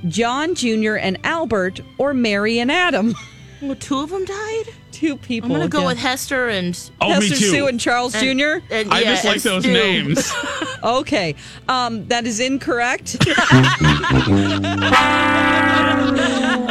John 0.07 0.55
Jr. 0.55 0.95
and 0.95 1.17
Albert, 1.23 1.81
or 1.97 2.13
Mary 2.13 2.59
and 2.59 2.71
Adam? 2.71 3.15
Well, 3.61 3.75
two 3.75 3.99
of 3.99 4.09
them 4.09 4.25
died. 4.25 4.63
Two 4.91 5.17
people. 5.17 5.51
I'm 5.51 5.57
gonna 5.57 5.69
go 5.69 5.79
again. 5.79 5.87
with 5.87 5.97
Hester 5.97 6.47
and. 6.49 6.77
oh, 7.01 7.09
Hester. 7.13 7.35
Sue 7.35 7.67
and 7.67 7.79
Charles 7.79 8.13
and- 8.15 8.39
Jr. 8.39 8.59
and- 8.73 8.93
I 8.93 8.99
yeah, 9.01 9.11
just 9.13 9.25
like 9.25 9.41
those 9.41 9.63
Stu. 9.63 9.73
names. 9.73 10.31
Okay, 10.83 11.33
um, 11.67 12.07
that 12.09 12.27
is 12.27 12.39
incorrect. 12.39 13.15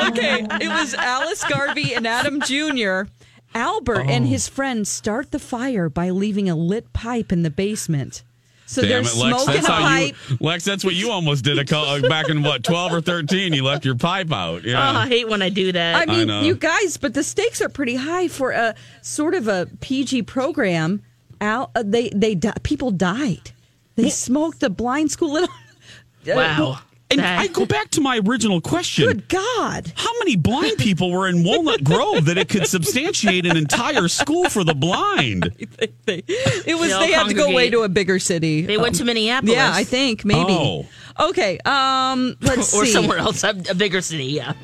okay, 0.09 0.47
it 0.61 0.69
was 0.69 0.95
Alice 0.95 1.43
Garvey 1.45 1.95
and 1.95 2.07
Adam 2.07 2.41
Jr. 2.41 3.03
Albert 3.57 4.07
and 4.09 4.27
his 4.29 4.47
friends 4.49 4.89
start 4.89 5.31
the 5.33 5.39
fire 5.41 5.89
by 5.89 6.11
leaving 6.11 6.49
a 6.49 6.55
lit 6.57 6.93
pipe 6.93 7.33
in 7.33 7.43
the 7.43 7.51
basement. 7.51 8.23
So 8.67 8.81
Damn 8.81 8.89
they're 8.91 9.01
it, 9.01 9.05
Lex. 9.17 9.43
smoking 9.43 9.55
That's 9.55 9.69
a 9.69 9.73
how 9.73 9.81
pipe. 9.83 10.15
you, 10.29 10.37
Lex. 10.41 10.65
That's 10.65 10.85
what 10.85 10.95
you 10.95 11.11
almost 11.11 11.45
did 11.45 11.59
a 11.59 11.65
co- 11.65 11.83
uh, 12.03 12.09
back 12.09 12.29
in 12.31 12.43
what 12.43 12.65
twelve 12.65 12.93
or 12.93 13.01
thirteen. 13.03 13.53
You 13.53 13.63
left 13.63 13.85
your 13.85 13.95
pipe 13.97 14.33
out. 14.33 14.63
Oh, 14.67 14.75
I 14.75 15.07
hate 15.07 15.29
when 15.29 15.43
I 15.43 15.51
do 15.51 15.71
that. 15.73 15.97
I 15.97 16.07
mean, 16.11 16.29
know. 16.29 16.41
you 16.43 16.55
guys, 16.57 16.97
but 16.97 17.13
the 17.15 17.23
stakes 17.23 17.61
are 17.61 17.69
pretty 17.69 17.95
high 17.97 18.29
for 18.29 18.53
a 18.53 18.75
sort 19.03 19.35
of 19.35 19.49
a 19.49 19.69
PG 19.81 20.23
program. 20.23 21.03
Al, 21.41 21.71
uh, 21.75 21.83
they 21.85 22.09
they 22.11 22.35
di- 22.35 22.55
people 22.63 22.91
died. 22.91 23.51
They 23.97 24.09
smoked 24.09 24.61
the 24.61 24.71
blind 24.71 25.11
school. 25.11 25.33
Little, 25.33 25.49
Wow. 26.27 26.79
And 27.21 27.41
I 27.41 27.47
go 27.49 27.67
back 27.67 27.91
to 27.91 28.01
my 28.01 28.21
original 28.25 28.61
question. 28.61 29.07
Good 29.07 29.29
God. 29.29 29.93
How 29.95 30.11
many 30.19 30.37
blind 30.37 30.79
people 30.79 31.11
were 31.11 31.29
in 31.29 31.45
Walnut 31.45 31.85
Grove 31.85 32.25
that 32.27 32.39
it 32.39 32.49
could 32.49 32.67
substantiate 32.67 33.47
an 33.47 33.57
entire 33.57 34.09
school 34.09 34.49
for 34.49 34.65
the 34.65 34.75
blind? 34.75 35.51
It 36.07 36.79
was 36.79 36.91
They 36.91 37.07
they 37.07 37.13
had 37.13 37.29
to 37.29 37.35
go 37.35 37.47
away 37.51 37.71
to 37.71 37.83
a 37.83 37.89
bigger 37.89 38.19
city. 38.19 38.63
They 38.63 38.77
went 38.79 38.97
to 38.97 39.05
Minneapolis. 39.05 39.55
Yeah, 39.55 39.71
I 39.73 39.85
think 39.85 40.25
maybe. 40.25 40.53
Oh. 40.53 40.87
Okay. 41.29 41.59
Um. 41.65 42.37
Let's 42.41 42.75
or 42.77 42.85
see. 42.85 42.93
somewhere 42.93 43.19
else, 43.19 43.45
a, 43.45 43.51
a 43.71 43.75
bigger 43.75 44.01
city. 44.01 44.25
Yeah. 44.25 44.55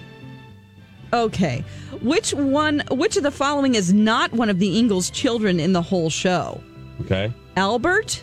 Okay. 1.12 1.64
Which 2.02 2.32
one? 2.32 2.82
Which 2.90 3.16
of 3.16 3.22
the 3.22 3.30
following 3.30 3.74
is 3.74 3.92
not 3.92 4.32
one 4.32 4.48
of 4.50 4.58
the 4.58 4.78
Ingalls 4.78 5.10
children 5.10 5.60
in 5.60 5.72
the 5.72 5.82
whole 5.82 6.10
show? 6.10 6.60
Okay. 7.02 7.32
Albert, 7.56 8.22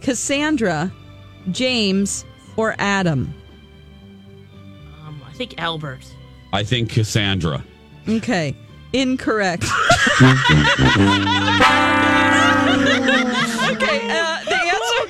Cassandra, 0.00 0.92
James, 1.50 2.24
or 2.56 2.74
Adam? 2.78 3.32
I 5.38 5.46
think 5.46 5.60
Albert. 5.62 6.00
I 6.52 6.64
think 6.64 6.90
Cassandra. 6.90 7.62
Okay. 8.08 8.56
Incorrect. 8.92 9.62
okay. 9.62 9.70
Uh, 9.70 10.42
the 14.42 14.58
answer. 14.66 15.06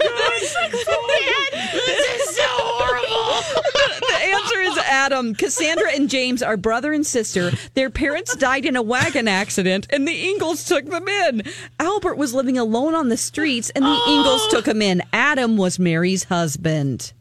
this 1.73 2.05
is 2.13 2.37
so 2.37 2.45
horrible. 2.47 3.41
the 4.01 4.19
answer 4.23 4.61
is 4.61 4.77
Adam. 4.85 5.35
Cassandra 5.35 5.93
and 5.95 6.11
James 6.11 6.43
are 6.43 6.59
brother 6.59 6.93
and 6.93 7.07
sister. 7.07 7.51
Their 7.73 7.89
parents 7.89 8.37
died 8.37 8.67
in 8.67 8.77
a 8.77 8.83
wagon 8.83 9.29
accident, 9.29 9.87
and 9.89 10.07
the 10.07 10.29
Ingalls 10.29 10.63
took 10.65 10.85
them 10.85 11.09
in. 11.09 11.43
Albert 11.81 12.17
was 12.17 12.35
living 12.35 12.59
alone 12.59 12.95
on 12.95 13.09
the 13.09 13.17
streets, 13.17 13.71
and 13.71 13.83
the 13.83 14.03
Ingalls 14.07 14.47
took 14.49 14.69
him 14.69 14.83
in. 14.83 15.03
Adam 15.11 15.57
was 15.57 15.79
Mary's 15.79 16.25
husband. 16.25 17.15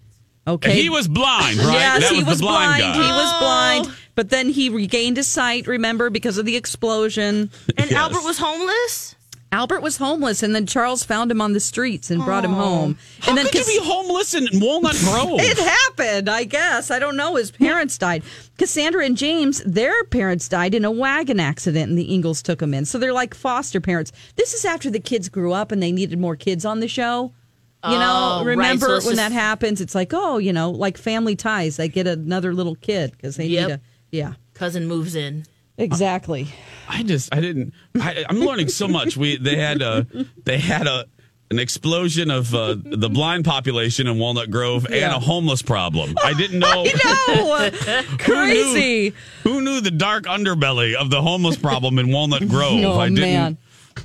Okay. 0.48 0.82
He 0.82 0.90
was 0.90 1.08
blind, 1.08 1.58
right? 1.60 1.74
Yes, 1.74 2.04
that 2.04 2.12
he 2.14 2.20
was, 2.20 2.28
was 2.28 2.38
the 2.40 2.46
blind, 2.46 2.80
blind. 2.80 2.96
guy. 2.96 3.06
He 3.06 3.12
was 3.12 3.40
blind, 3.40 3.98
but 4.16 4.30
then 4.30 4.50
he 4.50 4.70
regained 4.70 5.18
his 5.18 5.28
sight. 5.28 5.68
Remember, 5.68 6.10
because 6.10 6.38
of 6.38 6.46
the 6.46 6.56
explosion. 6.56 7.52
And 7.78 7.92
Yes. 7.92 7.94
Albert 7.94 8.24
was 8.24 8.38
homeless. 8.38 9.16
Albert 9.52 9.82
was 9.82 9.98
homeless, 9.98 10.44
and 10.44 10.54
then 10.54 10.66
Charles 10.66 11.04
found 11.04 11.32
him 11.32 11.40
on 11.40 11.54
the 11.54 11.60
streets 11.62 12.12
and 12.12 12.24
brought 12.24 12.44
him 12.44 12.54
oh. 12.54 12.58
home. 12.58 12.98
How 13.22 13.30
and 13.30 13.38
then 13.38 13.46
could 13.46 13.66
you 13.66 13.80
be 13.80 13.86
homeless 13.86 14.34
in 14.34 14.48
Walnut 14.54 14.98
Grove? 15.00 15.40
It 15.42 15.58
happened, 15.58 16.30
I 16.30 16.44
guess. 16.44 16.92
I 16.92 17.00
don't 17.00 17.16
know. 17.16 17.36
His 17.36 17.52
parents 17.52 17.98
died. 17.98 18.24
Cassandra 18.58 19.06
and 19.06 19.16
James, 19.16 19.64
their 19.66 20.04
parents 20.06 20.50
died 20.50 20.76
in 20.76 20.84
a 20.84 20.92
wagon 20.92 21.40
accident, 21.40 21.90
and 21.90 21.98
the 21.98 22.14
Ingalls 22.14 22.42
took 22.42 22.60
them 22.60 22.74
in. 22.74 22.86
So 22.86 22.98
they're 22.98 23.14
like 23.14 23.34
foster 23.34 23.80
parents. 23.80 24.12
This 24.36 24.54
is 24.54 24.66
after 24.66 24.90
the 24.90 25.00
kids 25.00 25.30
grew 25.30 25.54
up 25.54 25.72
and 25.72 25.82
they 25.82 25.94
needed 25.94 26.20
more 26.20 26.36
kids 26.36 26.66
on 26.66 26.82
the 26.82 26.88
show. 26.90 27.32
You 27.92 28.00
know, 28.00 28.38
Oh, 28.42 28.46
right. 28.46 28.48
remember 28.48 28.86
So 28.86 28.92
when 28.92 29.02
just- 29.02 29.16
that 29.16 29.32
happens? 29.32 29.82
It's 29.82 29.96
like, 29.96 30.12
oh, 30.14 30.38
you 30.38 30.54
know, 30.54 30.72
like 30.72 30.98
family 30.98 31.36
ties. 31.36 31.78
They 31.78 31.88
get 31.90 32.08
another 32.08 32.54
little 32.54 32.76
kid 32.76 33.12
because 33.12 33.36
they 33.38 33.46
Yep. 33.48 33.68
need 33.68 33.74
a. 33.76 33.82
Yeah, 34.12 34.34
Cousin 34.54 34.88
moves 34.88 35.16
in. 35.16 35.46
exactly. 35.78 36.48
I 36.90 37.04
just 37.04 37.34
I 37.34 37.40
didn't. 37.42 37.74
I, 38.00 38.26
I'm 38.30 38.40
learning 38.40 38.70
so 38.70 38.88
much. 38.88 39.18
We 39.18 39.38
they 39.38 39.56
had 39.58 39.82
a 39.82 40.08
they 40.46 40.58
had 40.58 40.88
a 40.88 41.06
an 41.50 41.60
explosion 41.60 42.30
of 42.30 42.54
uh, 42.54 42.76
the 42.84 43.10
blind 43.10 43.46
population 43.46 44.06
in 44.08 44.18
Walnut 44.18 44.52
Grove 44.52 44.86
and 44.86 45.14
a 45.14 45.20
homeless 45.20 45.62
problem. 45.62 46.16
I 46.22 46.34
didn't 46.34 46.60
know. 46.60 46.86
No, 47.28 47.70
Who 47.70 48.18
crazy. 48.18 49.10
knew, 49.10 49.14
who 49.44 49.62
knew 49.62 49.80
the 49.82 49.92
dark 49.92 50.26
underbelly 50.26 50.94
of 50.96 51.10
the 51.10 51.22
homeless 51.22 51.56
problem 51.58 52.00
in 52.00 52.12
Walnut 52.12 52.48
Grove? 52.50 52.80
Oh, 52.84 53.00
I 53.00 53.08
didn't. 53.10 53.22
man. 53.22 53.58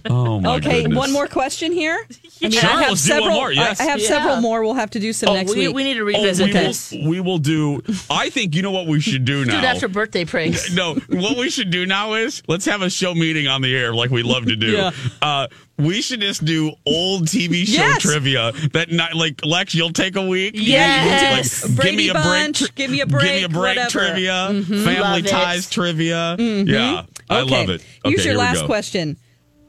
Oh 0.08 0.40
my 0.40 0.56
Okay, 0.56 0.82
goodness. 0.82 0.98
one 0.98 1.12
more 1.12 1.26
question 1.28 1.72
here. 1.72 2.06
I 2.44 2.48
mean, 2.48 2.58
Sure, 2.58 2.70
I 2.70 2.80
have 2.82 2.88
let's 2.90 3.04
do 3.04 3.12
one 3.12 3.20
several. 3.22 3.36
more, 3.36 3.52
yes. 3.52 3.80
I 3.80 3.84
I 3.84 3.86
have 3.88 4.00
Yeah. 4.00 4.08
several 4.08 4.36
more. 4.40 4.62
We'll 4.64 4.74
have 4.74 4.90
to 4.90 5.00
do 5.00 5.12
some 5.12 5.28
Oh, 5.30 5.34
next 5.34 5.54
we, 5.54 5.66
week. 5.68 5.76
we 5.76 5.84
need 5.84 5.94
to 5.94 6.00
Oh, 6.00 6.04
revisit 6.04 6.46
we, 6.46 6.52
this. 6.52 6.90
will, 6.92 7.08
we 7.08 7.20
will 7.20 7.38
do. 7.38 7.82
I 8.10 8.30
think 8.30 8.54
you 8.56 8.62
know 8.62 8.70
what 8.72 8.86
we 8.86 9.00
should 9.00 9.24
do 9.24 9.44
now. 9.44 9.52
Do 9.52 9.58
it 9.58 9.64
after 9.64 9.88
birthday 9.88 10.24
pranks. 10.24 10.72
no, 10.74 10.94
what 11.08 11.36
we 11.36 11.50
should 11.50 11.70
do 11.70 11.86
now 11.86 12.14
is 12.14 12.42
let's 12.48 12.64
have 12.66 12.82
a 12.82 12.90
show 12.90 13.14
meeting 13.14 13.46
on 13.46 13.62
the 13.62 13.74
air 13.74 13.94
like 13.94 14.10
we 14.10 14.22
love 14.22 14.46
to 14.46 14.56
do. 14.56 14.72
Yeah. 14.72 14.90
Uh, 15.20 15.46
we 15.78 16.00
should 16.02 16.20
just 16.20 16.44
do 16.44 16.72
old 16.86 17.26
TV 17.26 17.64
show 17.66 17.72
Yes. 17.82 18.02
trivia 18.02 18.52
that 18.72 18.90
night. 18.90 19.14
Like 19.14 19.44
Lex, 19.44 19.74
you'll 19.74 19.90
take 19.92 20.16
a 20.16 20.26
week. 20.26 20.54
Yes. 20.56 21.64
Like, 21.64 21.86
give 21.86 21.94
me 21.94 22.08
a 22.08 22.12
Brady 22.12 22.12
break. 22.12 22.24
Bunch, 22.24 22.74
give 22.74 22.90
me 22.90 23.00
a 23.00 23.06
break. 23.06 23.22
Give 23.24 23.32
me 23.32 23.40
break, 23.40 23.44
a 23.44 23.48
break. 23.48 23.76
whatever. 23.76 23.90
Trivia, 23.90 24.32
Mhm. 24.52 24.84
family 24.84 25.00
Love 25.00 25.26
it. 25.26 25.28
ties 25.28 25.70
trivia. 25.70 26.36
Yeah, 26.38 27.02
I 27.30 27.40
Okay. 27.40 27.50
love 27.50 27.70
it. 27.70 27.80
Okay, 28.04 28.10
Here's 28.10 28.24
your 28.24 28.34
here 28.34 28.38
last 28.38 28.64
question. 28.64 29.16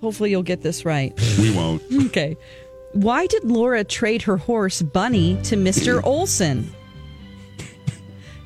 Hopefully, 0.01 0.31
you'll 0.31 0.43
get 0.43 0.61
this 0.61 0.83
right. 0.85 1.13
We 1.39 1.49
won't. 1.51 1.81
Okay. 2.07 2.35
Why 2.93 3.25
did 3.27 3.43
Laura 3.43 3.83
trade 3.83 4.21
her 4.23 4.37
horse 4.37 4.81
Bunny 4.81 5.41
to 5.43 5.55
Mr. 5.55 6.01
Olson? 6.03 6.71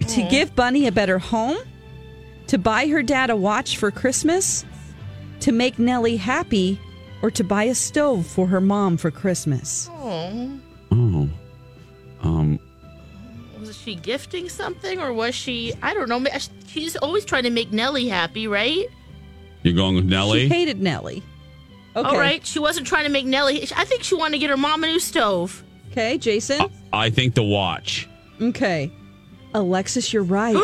to 0.08 0.24
give 0.30 0.56
Bunny 0.56 0.88
a 0.88 0.92
better 0.92 1.20
home? 1.20 1.58
To 2.48 2.58
buy 2.58 2.88
her 2.88 3.04
dad 3.04 3.30
a 3.30 3.36
watch 3.36 3.78
for 3.78 3.92
Christmas? 3.92 4.66
To 5.42 5.52
make 5.52 5.78
Nellie 5.78 6.16
happy? 6.18 6.80
Or 7.22 7.30
to 7.32 7.44
buy 7.44 7.64
a 7.64 7.76
stove 7.76 8.26
for 8.26 8.48
her 8.48 8.62
mom 8.62 8.96
for 8.96 9.12
Christmas? 9.12 9.90
Oh. 9.92 10.60
Oh, 10.92 11.30
um, 12.22 12.60
Was 13.60 13.76
she 13.78 13.96
gifting 13.96 14.48
something 14.50 15.00
or 15.02 15.12
was 15.12 15.36
she? 15.36 15.74
I 15.82 15.94
don't 15.94 16.08
know. 16.08 16.24
She's 16.68 16.96
always 16.96 17.26
trying 17.26 17.44
to 17.44 17.50
make 17.50 17.72
Nellie 17.74 18.08
happy, 18.08 18.48
right? 18.48 18.86
you're 19.64 19.74
going 19.74 19.96
with 19.96 20.06
Nellie? 20.06 20.44
She 20.44 20.48
Nellie. 20.48 20.60
hated 20.60 20.82
Nellie. 20.82 21.24
Okay. 21.98 22.08
All 22.10 22.18
right. 22.18 22.46
She 22.46 22.60
wasn't 22.60 22.86
trying 22.88 23.06
to 23.06 23.10
make 23.10 23.26
Nellie. 23.26 23.64
I 23.76 23.84
think 23.86 24.04
she 24.04 24.16
wanted 24.16 24.34
to 24.34 24.40
get 24.40 24.50
her 24.52 24.58
mom 24.58 24.84
a 24.84 24.88
new 24.88 25.00
stove. 25.00 25.64
Okay, 25.92 26.18
Jason. 26.18 26.62
Uh, 26.62 26.68
I 26.94 27.10
think 27.10 27.34
the 27.34 27.44
watch. 27.44 28.08
Okay. 28.42 28.92
Alexis, 29.54 30.14
you're 30.14 30.24
right. 30.24 30.56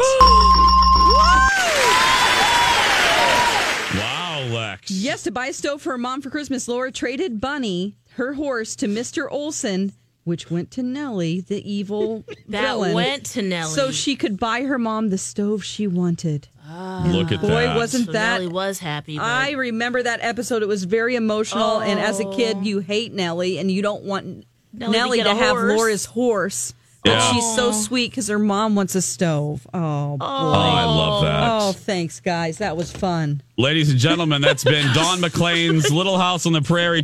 Wow, 3.96 4.44
Lex. 4.52 4.90
Yes, 4.90 5.24
to 5.24 5.32
buy 5.32 5.48
a 5.48 5.54
stove 5.54 5.82
for 5.82 5.92
her 5.92 5.98
mom 6.00 6.22
for 6.22 6.30
Christmas, 6.32 6.68
Laura 6.68 6.92
traded 6.92 7.40
Bunny, 7.40 7.96
her 8.16 8.34
horse, 8.34 8.76
to 8.78 8.88
Mr. 8.88 9.28
Olson, 9.30 9.94
which 10.24 10.50
went 10.50 10.72
to 10.72 10.82
Nellie, 10.84 11.42
the 11.42 11.62
evil 11.72 12.24
That 12.48 12.62
villain. 12.64 12.94
went 12.96 13.26
to 13.28 13.42
Nellie. 13.44 13.74
So 13.76 13.92
she 13.92 14.16
could 14.16 14.40
buy 14.40 14.62
her 14.64 14.80
mom 14.80 15.10
the 15.10 15.18
stove 15.20 15.64
she 15.64 15.86
wanted. 15.86 16.48
Look 16.68 17.32
at 17.32 17.42
that. 17.42 17.48
Boy, 17.48 17.64
that. 17.64 17.76
wasn't 17.76 18.06
So 18.08 18.12
that. 18.14 18.42
Nellie 18.42 18.52
was 18.54 18.80
happy. 18.80 19.18
But 19.18 19.26
I 19.26 19.52
remember 19.52 20.02
that 20.04 20.20
episode. 20.22 20.62
It 20.64 20.68
was 20.68 20.84
very 20.86 21.16
emotional. 21.16 21.82
And 21.82 22.00
as 22.00 22.20
a 22.20 22.26
Oh. 22.26 22.36
kid, 22.36 22.66
you 22.66 22.80
hate 22.80 23.14
Nellie 23.14 23.58
and 23.58 23.70
you 23.70 23.82
don't 23.82 24.04
want 24.04 24.46
Nellie 24.72 24.92
Nellie, 24.98 25.18
to 25.20 25.24
to, 25.26 25.36
have 25.36 25.58
horse. 25.58 25.78
Laura's 25.78 26.06
horse. 26.06 26.74
Yeah. 27.06 27.14
And 27.22 27.36
she's 27.36 27.56
so 27.56 27.74
sweet 27.74 28.12
because 28.12 28.30
her 28.30 28.40
mom 28.40 28.76
wants 28.76 28.96
a 28.96 29.02
stove. 29.02 29.68
Oh, 29.74 30.16
boy. 30.18 30.26
Oh, 30.26 30.26
oh, 30.26 30.54
I 30.54 30.86
love 30.86 31.24
that. 31.24 31.50
Oh, 31.52 31.72
thanks, 31.74 32.22
guys. 32.22 32.60
That 32.60 32.78
was 32.78 32.92
fun. 32.94 33.42
Ladies 33.58 33.90
and 33.90 34.00
gentlemen, 34.00 34.42
that's 34.42 34.64
been 34.64 34.86
Dawn 34.94 35.20
McClain's 35.22 35.92
Little 35.92 36.18
House 36.18 36.46
on 36.46 36.54
the 36.54 36.62
Prairie. 36.62 37.04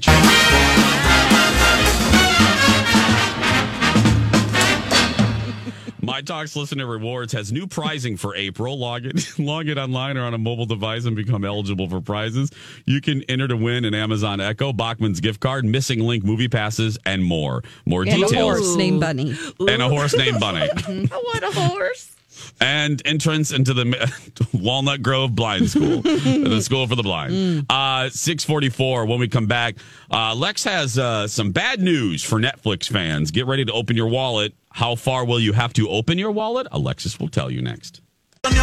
My 6.09 6.21
Talks 6.21 6.55
Listener 6.55 6.87
Rewards 6.87 7.33
has 7.33 7.51
new 7.51 7.67
pricing 7.67 8.17
for 8.17 8.35
April. 8.35 8.79
Log 8.79 9.05
it, 9.05 9.31
log 9.39 9.67
it 9.69 9.77
online 9.77 10.17
or 10.17 10.23
on 10.23 10.33
a 10.33 10.39
mobile 10.39 10.65
device 10.65 11.05
and 11.05 11.15
become 11.15 11.45
eligible 11.45 11.87
for 11.87 12.01
prizes. 12.01 12.49
You 12.87 12.99
can 12.99 13.21
enter 13.29 13.47
to 13.47 13.55
win 13.55 13.85
an 13.85 13.93
Amazon 13.93 14.41
Echo, 14.41 14.73
Bachman's 14.73 15.19
gift 15.19 15.39
card, 15.39 15.65
Missing 15.65 15.99
Link 15.99 16.23
movie 16.23 16.47
passes, 16.47 16.97
and 17.05 17.23
more. 17.23 17.63
More 17.85 18.01
And 18.01 18.09
a 18.09 18.15
details. 18.15 18.57
horse 18.59 18.75
named 18.75 19.01
Bunny. 19.01 19.35
And 19.59 19.83
a 19.83 19.87
horse 19.87 20.15
named 20.17 20.39
Bunny. 20.39 20.61
I 20.87 21.07
want 21.11 21.43
a 21.43 21.51
horse. 21.59 22.15
and 22.59 22.99
entrance 23.05 23.51
into 23.51 23.75
the 23.75 24.11
Walnut 24.53 25.03
Grove 25.03 25.35
Blind 25.35 25.69
School, 25.69 26.01
the 26.01 26.59
school 26.63 26.87
for 26.87 26.95
the 26.95 27.03
blind. 27.03 27.67
Uh, 27.69 28.09
Six 28.09 28.43
forty 28.43 28.69
four. 28.69 29.05
When 29.05 29.19
we 29.19 29.27
come 29.27 29.45
back, 29.45 29.75
uh, 30.09 30.33
Lex 30.33 30.63
has 30.63 30.97
uh, 30.97 31.27
some 31.27 31.51
bad 31.51 31.79
news 31.81 32.23
for 32.23 32.39
Netflix 32.39 32.89
fans. 32.89 33.29
Get 33.29 33.45
ready 33.45 33.63
to 33.65 33.73
open 33.73 33.95
your 33.95 34.07
wallet. 34.07 34.55
How 34.71 34.95
far 34.95 35.25
will 35.25 35.39
you 35.39 35.53
have 35.53 35.73
to 35.73 35.89
open 35.89 36.17
your 36.17 36.31
wallet? 36.31 36.67
Alexis 36.71 37.19
will 37.19 37.27
tell 37.27 37.49
you 37.51 37.61
next. 37.61 38.01
Back. 38.43 38.53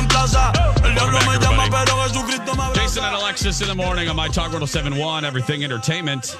Jason 2.75 3.05
and 3.05 3.15
Alexis 3.17 3.61
in 3.61 3.69
the 3.69 3.75
morning 3.75 4.09
on 4.09 4.17
my 4.17 4.29
Talk 4.29 4.53
1071, 4.53 5.25
Everything 5.25 5.65
Entertainment, 5.65 6.37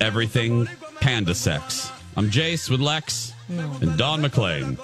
Everything 0.00 0.66
Panda 1.00 1.34
Sex. 1.34 1.90
I'm 2.16 2.30
Jace 2.30 2.68
with 2.68 2.80
Lex 2.80 3.32
and 3.48 3.96
Dawn 3.96 4.20
McClain. 4.22 4.76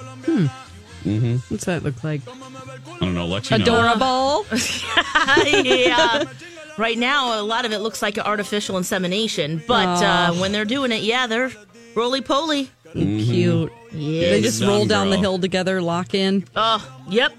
What's 1.50 1.64
that 1.66 1.82
look 1.82 2.02
like? 2.04 2.22
I 2.28 2.98
don't 3.00 3.14
know, 3.14 3.26
Lex. 3.26 3.50
You 3.50 3.58
know. 3.58 3.64
Adorable. 3.64 4.46
yeah. 5.64 6.24
Right 6.78 6.96
now, 6.96 7.38
a 7.38 7.42
lot 7.44 7.66
of 7.66 7.72
it 7.72 7.80
looks 7.80 8.00
like 8.00 8.16
artificial 8.16 8.78
insemination, 8.78 9.62
but 9.68 10.02
uh, 10.02 10.32
when 10.32 10.52
they're 10.52 10.64
doing 10.64 10.90
it, 10.90 11.02
yeah, 11.02 11.26
they're 11.26 11.52
roly 11.94 12.22
poly. 12.22 12.70
Cute. 12.92 13.72
Yeah. 13.92 14.30
They 14.30 14.42
just 14.42 14.60
Done, 14.60 14.68
roll 14.68 14.86
down 14.86 15.10
the 15.10 15.16
hill 15.18 15.38
together, 15.38 15.80
lock 15.82 16.14
in. 16.14 16.44
Oh, 16.56 17.02
yep. 17.08 17.32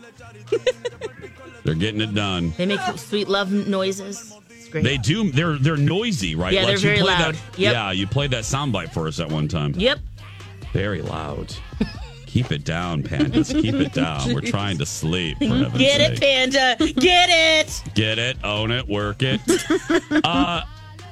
They're 1.64 1.76
getting 1.76 2.02
it 2.02 2.14
done. 2.14 2.54
They 2.58 2.66
make 2.66 2.80
sweet 2.98 3.28
love 3.30 3.52
noises. 3.52 4.36
It's 4.50 4.68
great. 4.68 4.84
They 4.84 4.98
do. 4.98 5.32
They're 5.32 5.58
they're 5.58 5.78
noisy, 5.78 6.36
right? 6.36 6.52
Yeah, 6.54 6.64
they're 6.66 6.74
You 6.74 6.80
very 6.80 7.00
played 7.00 7.20
loud. 7.20 7.36
That, 7.36 7.60
Yep. 7.60 7.74
Yeah, 7.74 7.92
you 7.92 8.06
played 8.08 8.32
that 8.32 8.44
soundbite 8.44 8.92
for 8.94 9.08
us 9.08 9.20
at 9.20 9.32
one 9.32 9.48
time. 9.48 9.74
Yep. 9.78 10.00
Very 10.74 11.02
loud. 11.02 11.56
Keep 12.26 12.52
it 12.52 12.64
down, 12.66 13.04
pandas. 13.04 13.54
Keep 13.62 13.76
it 13.76 13.94
down. 13.94 14.34
We're 14.34 14.42
trying 14.58 14.80
to 14.80 14.86
sleep. 14.88 15.38
For 15.38 15.46
heaven's 15.46 15.78
Get 15.78 16.02
it, 16.02 16.18
sake. 16.18 16.20
Panda. 16.20 16.76
Get 17.00 17.30
it. 17.30 17.84
Get 17.94 18.18
it, 18.20 18.38
own 18.44 18.72
it, 18.72 18.88
work 18.90 19.18
it. 19.22 19.40
uh, 20.26 20.64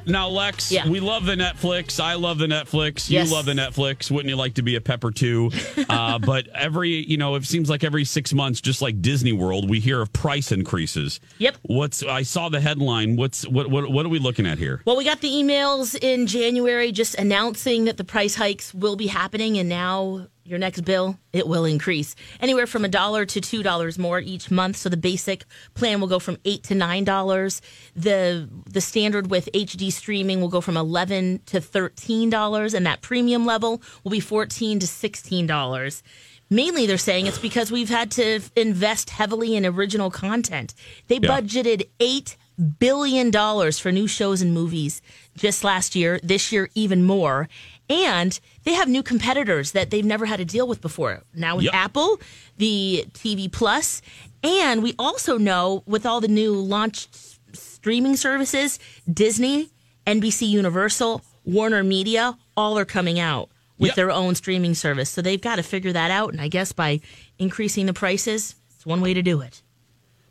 now, 0.06 0.28
Lex, 0.30 0.72
Yeah. 0.72 0.88
we 0.88 0.99
love 0.99 1.26
the 1.26 1.36
Netflix. 1.36 1.99
I 1.99 2.16
love 2.16 2.38
the 2.38 2.47
Netflix. 2.47 3.10
Yes. 3.10 3.30
You 3.30 3.36
love 3.36 3.45
the 3.45 3.54
Netflix. 3.54 4.10
Wouldn't 4.12 4.30
you 4.30 4.36
like 4.36 4.56
to 4.56 4.62
be 4.62 4.76
a 4.76 4.82
pepper 4.82 5.12
too? 5.12 5.52
Uh, 5.89 6.18
but 6.20 6.47
every, 6.49 6.89
you 6.89 7.18
know, 7.18 7.36
it 7.36 7.43
seems 7.43 7.70
like 7.70 7.84
every 7.84 8.06
six 8.06 8.34
months, 8.34 8.62
just 8.62 8.82
like 8.82 9.02
Disney 9.02 9.34
World, 9.34 9.70
we 9.70 9.80
hear 9.80 10.02
of 10.02 10.14
price 10.14 10.52
increases. 10.52 11.20
Yep. 11.38 11.58
What's 11.64 12.02
I 12.04 12.24
saw 12.24 12.49
the 12.49 12.62
headline. 12.62 13.18
What's 13.18 13.45
what 13.47 13.70
what 13.70 13.91
what 13.91 14.06
are 14.06 14.10
we 14.10 14.20
looking 14.20 14.45
at 14.45 14.58
here? 14.58 14.82
Well, 14.86 14.95
we 14.95 15.04
got 15.04 15.20
the 15.22 15.30
emails 15.30 15.97
in 16.02 16.28
January 16.28 16.91
just 16.91 17.16
announcing 17.16 17.86
that 17.86 17.97
the 17.97 18.04
price 18.04 18.36
hikes 18.36 18.74
will 18.74 18.95
be 18.95 19.08
happening, 19.08 19.58
and 19.58 19.68
now 19.68 20.28
your 20.44 20.60
next 20.60 20.82
bill 20.82 21.18
it 21.34 21.48
will 21.48 21.66
increase 21.66 22.16
anywhere 22.39 22.68
from 22.68 22.84
a 22.84 22.88
dollar 22.89 23.26
to 23.26 23.39
two 23.39 23.64
dollars 23.64 23.98
more 24.00 24.20
each 24.20 24.50
month. 24.52 24.76
So 24.78 24.89
the 24.89 24.98
basic 24.98 25.46
plan 25.76 26.00
will 26.02 26.08
go 26.08 26.20
from 26.20 26.38
eight 26.46 26.64
to 26.64 26.76
nine 26.76 27.04
dollars. 27.04 27.62
The 27.96 28.50
the 28.70 28.82
standard 28.82 29.30
with 29.30 29.50
HD 29.54 29.92
streaming 29.92 30.42
will 30.42 30.50
go 30.50 30.62
from 30.62 30.78
eleven 30.78 31.39
to 31.48 31.62
thirteen 31.62 32.30
dollars, 32.30 32.74
and 32.74 32.86
that 32.86 33.02
premium 33.02 33.46
level 33.46 33.82
will 34.04 34.12
be 34.12 34.20
fourteen 34.20 34.80
to 34.80 34.88
sixteen 34.88 35.48
dollars. 35.48 36.04
Mainly, 36.50 36.86
they're 36.86 36.98
saying 36.98 37.28
it's 37.28 37.38
because 37.39 37.72
we've 37.72 37.88
had 37.89 38.12
to 38.12 38.42
invest 38.58 39.10
heavily 39.12 39.56
in 39.56 39.66
original 39.66 40.12
content. 40.12 40.74
They 41.08 41.16
Yeah. 41.22 41.39
budgeted 41.39 41.88
eight 42.02 42.36
billion 42.78 43.32
dollars 43.32 43.80
for 43.80 43.92
new 43.92 44.06
shows 44.06 44.42
and 44.42 44.54
movies 44.54 45.02
just 45.38 45.64
last 45.64 45.96
year. 45.96 46.20
This 46.22 46.52
year, 46.52 46.70
even 46.76 47.06
more. 47.06 47.48
And 47.92 48.39
they 48.64 48.74
have 48.74 48.88
new 48.88 49.04
competitors 49.04 49.74
that 49.74 49.89
they've 49.89 50.06
never 50.06 50.26
had 50.26 50.38
to 50.38 50.46
deal 50.46 50.68
with 50.68 50.82
before. 50.82 51.22
Now 51.36 51.58
with 51.58 51.66
Yep. 51.66 51.74
Apple, 51.74 52.20
the 52.58 53.06
TV 53.14 53.52
Plus, 53.52 54.02
and 54.44 54.82
we 54.82 54.96
also 54.98 55.38
know 55.38 55.84
with 55.86 56.06
all 56.06 56.22
the 56.22 56.28
new 56.28 56.54
launched 56.56 57.10
streaming 57.54 58.16
services, 58.16 58.80
Disney, 59.12 59.70
NBC 60.08 60.48
Universal, 60.48 61.22
Warner 61.44 61.84
Media, 61.84 62.38
all 62.56 62.78
are 62.78 62.86
coming 62.86 63.20
out 63.20 63.50
with 63.78 63.89
Yep. 63.89 63.96
their 63.96 64.12
own 64.12 64.36
streaming 64.36 64.74
service. 64.76 65.10
So 65.10 65.22
they've 65.22 65.42
got 65.42 65.58
to 65.58 65.64
figure 65.64 65.92
that 65.92 66.12
out. 66.12 66.32
And 66.32 66.39
I 66.42 66.48
guess 66.48 66.72
by 66.72 67.02
increasing 67.39 67.88
the 67.88 67.94
prices, 67.94 68.56
it's 68.76 68.86
one 68.86 69.02
way 69.02 69.14
to 69.14 69.22
do 69.22 69.42
it. 69.42 69.62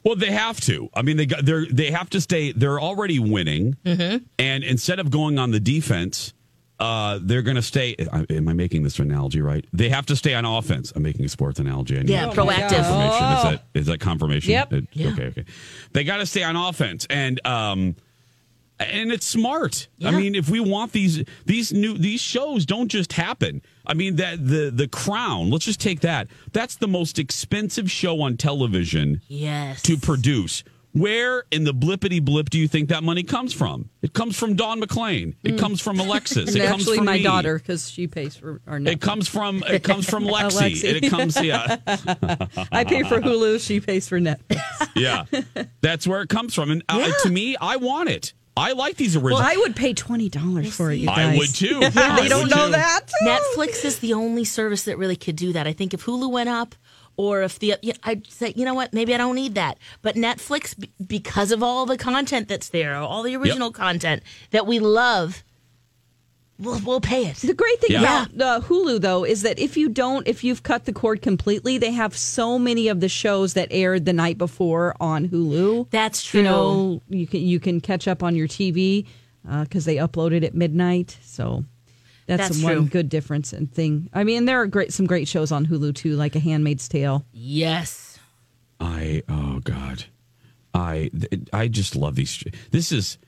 Well, 0.04 0.16
they 0.16 0.30
have 0.30 0.60
to. 0.62 0.88
I 0.94 1.02
mean, 1.02 1.18
they 1.18 1.26
got 1.26 1.44
they're 1.44 1.66
they 1.66 1.90
have 1.90 2.08
to 2.10 2.20
stay. 2.22 2.52
They're 2.52 2.80
already 2.80 3.18
winning, 3.18 3.76
Mm-hmm. 3.84 4.24
and 4.38 4.64
instead 4.64 4.98
of 4.98 5.10
going 5.10 5.38
on 5.38 5.50
the 5.50 5.60
defense, 5.60 6.32
uh, 6.80 7.18
they're 7.22 7.42
going 7.42 7.56
to 7.56 7.62
stay. 7.62 7.94
Am 8.30 8.48
I 8.48 8.52
making 8.54 8.82
this 8.82 8.98
analogy 8.98 9.40
right? 9.42 9.64
They 9.72 9.90
have 9.90 10.06
to 10.06 10.16
stay 10.16 10.34
on 10.34 10.44
offense. 10.44 10.92
I'm 10.96 11.02
making 11.02 11.24
a 11.26 11.28
sports 11.28 11.60
analogy. 11.60 11.98
I 11.98 12.02
Yeah, 12.02 12.28
proactive. 12.30 12.70
Confirmation. 12.70 13.32
Is 13.32 13.44
Oh. 13.44 13.50
that 13.50 13.64
is 13.74 13.86
that 13.86 14.00
confirmation? 14.00 14.50
Yep. 14.52 14.72
It- 14.72 14.88
Yeah. 14.94 15.08
Okay. 15.10 15.26
Okay. 15.26 15.44
They 15.92 16.04
got 16.04 16.16
to 16.18 16.26
stay 16.26 16.42
on 16.42 16.56
offense, 16.56 17.06
and 17.10 17.38
um, 17.46 17.96
and 18.78 19.12
it's 19.12 19.26
smart. 19.26 19.88
I 20.02 20.10
mean, 20.10 20.34
if 20.34 20.48
we 20.48 20.58
want 20.60 20.92
these 20.92 21.22
these 21.44 21.70
new 21.72 21.98
these 21.98 22.20
shows 22.22 22.64
don't 22.64 22.88
just 22.88 23.12
happen. 23.12 23.60
I 23.86 23.92
mean 23.94 24.16
that 24.16 24.46
the 24.46 24.70
the 24.74 24.88
Crown. 24.88 25.50
Let's 25.50 25.66
just 25.66 25.80
take 25.80 26.00
that. 26.00 26.28
That's 26.52 26.76
the 26.76 26.88
most 26.88 27.18
expensive 27.18 27.90
show 27.90 28.22
on 28.22 28.36
television 28.38 29.20
Yes. 29.28 29.82
to 29.82 29.98
produce. 29.98 30.64
Where 30.92 31.44
in 31.52 31.62
the 31.64 31.72
blippity 31.72 32.20
blip 32.24 32.50
do 32.50 32.58
you 32.58 32.66
think 32.66 32.88
that 32.88 33.04
money 33.04 33.22
comes 33.22 33.52
from? 33.52 33.90
It 34.02 34.12
comes 34.12 34.36
from 34.36 34.56
Dawn 34.56 34.80
McClain. 34.80 35.34
It 35.44 35.56
comes 35.58 35.80
from 35.80 36.00
Alexis. 36.00 36.54
It 36.56 36.66
comes 36.66 36.82
actually, 36.82 36.96
from 36.98 37.06
my 37.06 37.18
me. 37.18 37.22
daughter, 37.22 37.58
because 37.58 37.88
she 37.88 38.08
pays 38.08 38.36
for 38.36 38.60
our 38.66 38.78
Netflix. 38.78 38.88
It 38.92 39.00
comes 39.00 39.28
from 39.28 39.62
it 39.68 39.84
comes 39.84 40.10
from 40.10 40.24
Lexi. 40.26 40.72
Alexi. 40.82 41.02
It 41.02 41.10
comes 41.10 41.40
yeah 41.42 41.76
I 42.72 42.84
pay 42.84 43.02
for 43.04 43.20
Hulu. 43.20 43.64
She 43.64 43.80
pays 43.80 44.08
for 44.08 44.18
Netflix. 44.18 44.88
yeah. 44.96 45.24
That's 45.80 46.06
where 46.06 46.22
it 46.22 46.28
comes 46.28 46.54
from. 46.54 46.70
And 46.72 46.82
uh, 46.88 47.10
to 47.22 47.30
me, 47.30 47.56
I 47.60 47.76
want 47.76 48.08
it. 48.08 48.32
I 48.56 48.72
like 48.72 48.96
these 48.96 49.14
original. 49.16 49.38
Well, 49.38 49.46
I 49.48 49.56
would 49.58 49.76
pay 49.76 49.94
twenty 49.94 50.28
dollars 50.28 50.74
for 50.74 50.90
it. 50.90 50.96
You 50.96 51.06
guys. 51.06 51.34
I 51.34 51.38
would 51.38 51.54
too. 51.54 51.78
Yeah, 51.80 51.90
I 51.94 52.20
they 52.22 52.28
don't 52.28 52.50
know 52.50 52.66
too. 52.66 52.72
that. 52.72 53.06
Netflix 53.22 53.84
is 53.84 54.00
the 54.00 54.12
only 54.14 54.44
service 54.44 54.82
that 54.84 54.98
really 54.98 55.16
could 55.16 55.36
do 55.36 55.52
that. 55.52 55.66
I 55.68 55.72
think 55.72 55.94
if 55.94 56.04
Hulu 56.04 56.30
went 56.30 56.48
up, 56.48 56.74
or 57.20 57.42
if 57.42 57.58
the 57.58 57.74
yeah, 57.82 57.92
I'd 58.02 58.26
say, 58.26 58.52
you 58.56 58.64
know 58.64 58.74
what, 58.74 58.92
maybe 58.94 59.14
I 59.14 59.18
don't 59.18 59.34
need 59.34 59.54
that. 59.56 59.78
But 60.02 60.14
Netflix, 60.16 60.74
because 61.06 61.52
of 61.52 61.62
all 61.62 61.84
the 61.86 61.98
content 61.98 62.48
that's 62.48 62.70
there, 62.70 62.94
all 62.96 63.22
the 63.22 63.36
original 63.36 63.70
content 63.72 64.22
that 64.52 64.66
we 64.66 64.78
love, 64.78 65.42
we'll, 66.58 66.80
we'll 66.84 67.00
pay 67.00 67.26
it. 67.26 67.36
The 67.36 67.54
great 67.54 67.80
thing 67.80 67.92
Yeah. 67.92 68.24
about 68.26 68.40
uh, 68.40 68.60
Hulu, 68.66 69.00
though, 69.00 69.24
is 69.24 69.42
that 69.42 69.58
if 69.58 69.76
you 69.76 69.88
don't, 69.88 70.26
if 70.26 70.42
you've 70.44 70.62
cut 70.62 70.84
the 70.86 70.92
cord 70.92 71.20
completely, 71.22 71.78
they 71.78 71.92
have 71.92 72.16
so 72.16 72.58
many 72.58 72.88
of 72.88 73.00
the 73.00 73.08
shows 73.08 73.54
that 73.54 73.68
aired 73.70 74.04
the 74.06 74.12
night 74.12 74.38
before 74.38 74.94
on 75.00 75.28
Hulu. 75.28 75.90
That's 75.90 76.22
true. 76.24 76.40
You 76.40 76.44
know, 76.44 77.02
you 77.08 77.26
can 77.26 77.40
you 77.40 77.60
can 77.60 77.80
catch 77.80 78.08
up 78.08 78.22
on 78.22 78.34
your 78.36 78.48
TV 78.48 79.06
because 79.62 79.84
they 79.84 79.96
uploaded 79.96 80.44
at 80.44 80.54
midnight. 80.54 81.18
So 81.22 81.64
that's, 82.36 82.50
That's 82.50 82.62
one 82.62 82.72
true. 82.74 82.84
good 82.86 83.08
difference 83.08 83.52
and 83.52 83.72
thing. 83.72 84.08
I 84.12 84.22
mean, 84.22 84.44
there 84.44 84.60
are 84.60 84.66
great 84.68 84.92
some 84.92 85.06
great 85.06 85.26
shows 85.26 85.50
on 85.50 85.66
Hulu 85.66 85.94
too, 85.96 86.14
like 86.14 86.36
A 86.36 86.38
Handmaid's 86.38 86.88
Tale. 86.88 87.24
Yes. 87.32 88.18
I 88.78 89.22
oh 89.28 89.58
god, 89.64 90.04
I 90.72 91.10
I 91.52 91.66
just 91.66 91.96
love 91.96 92.14
these. 92.14 92.44
This 92.70 92.92
is 92.92 93.18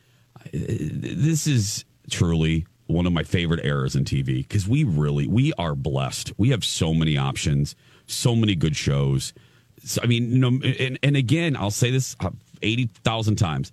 this 0.53 1.47
is 1.49 1.85
truly 2.11 2.65
one 2.87 3.07
of 3.07 3.13
my 3.13 3.25
favorite 3.25 3.65
eras 3.65 3.97
in 3.97 4.05
TV 4.05 4.37
because 4.39 4.69
we 4.69 4.85
really 4.85 5.27
we 5.27 5.53
are 5.59 5.75
blessed. 5.75 6.33
We 6.39 6.51
have 6.51 6.65
so 6.65 6.95
many 6.95 7.19
options, 7.19 7.75
so 8.07 8.37
many 8.37 8.55
good 8.55 8.77
shows. 8.77 9.35
So, 9.85 10.01
I 10.03 10.07
mean, 10.07 10.39
no, 10.39 10.49
and 10.49 10.99
and 11.03 11.17
again, 11.17 11.57
I'll 11.57 11.71
say 11.73 11.91
this 11.91 12.15
uh, 12.21 12.31
eighty 12.63 12.89
thousand 13.03 13.35
times. 13.37 13.73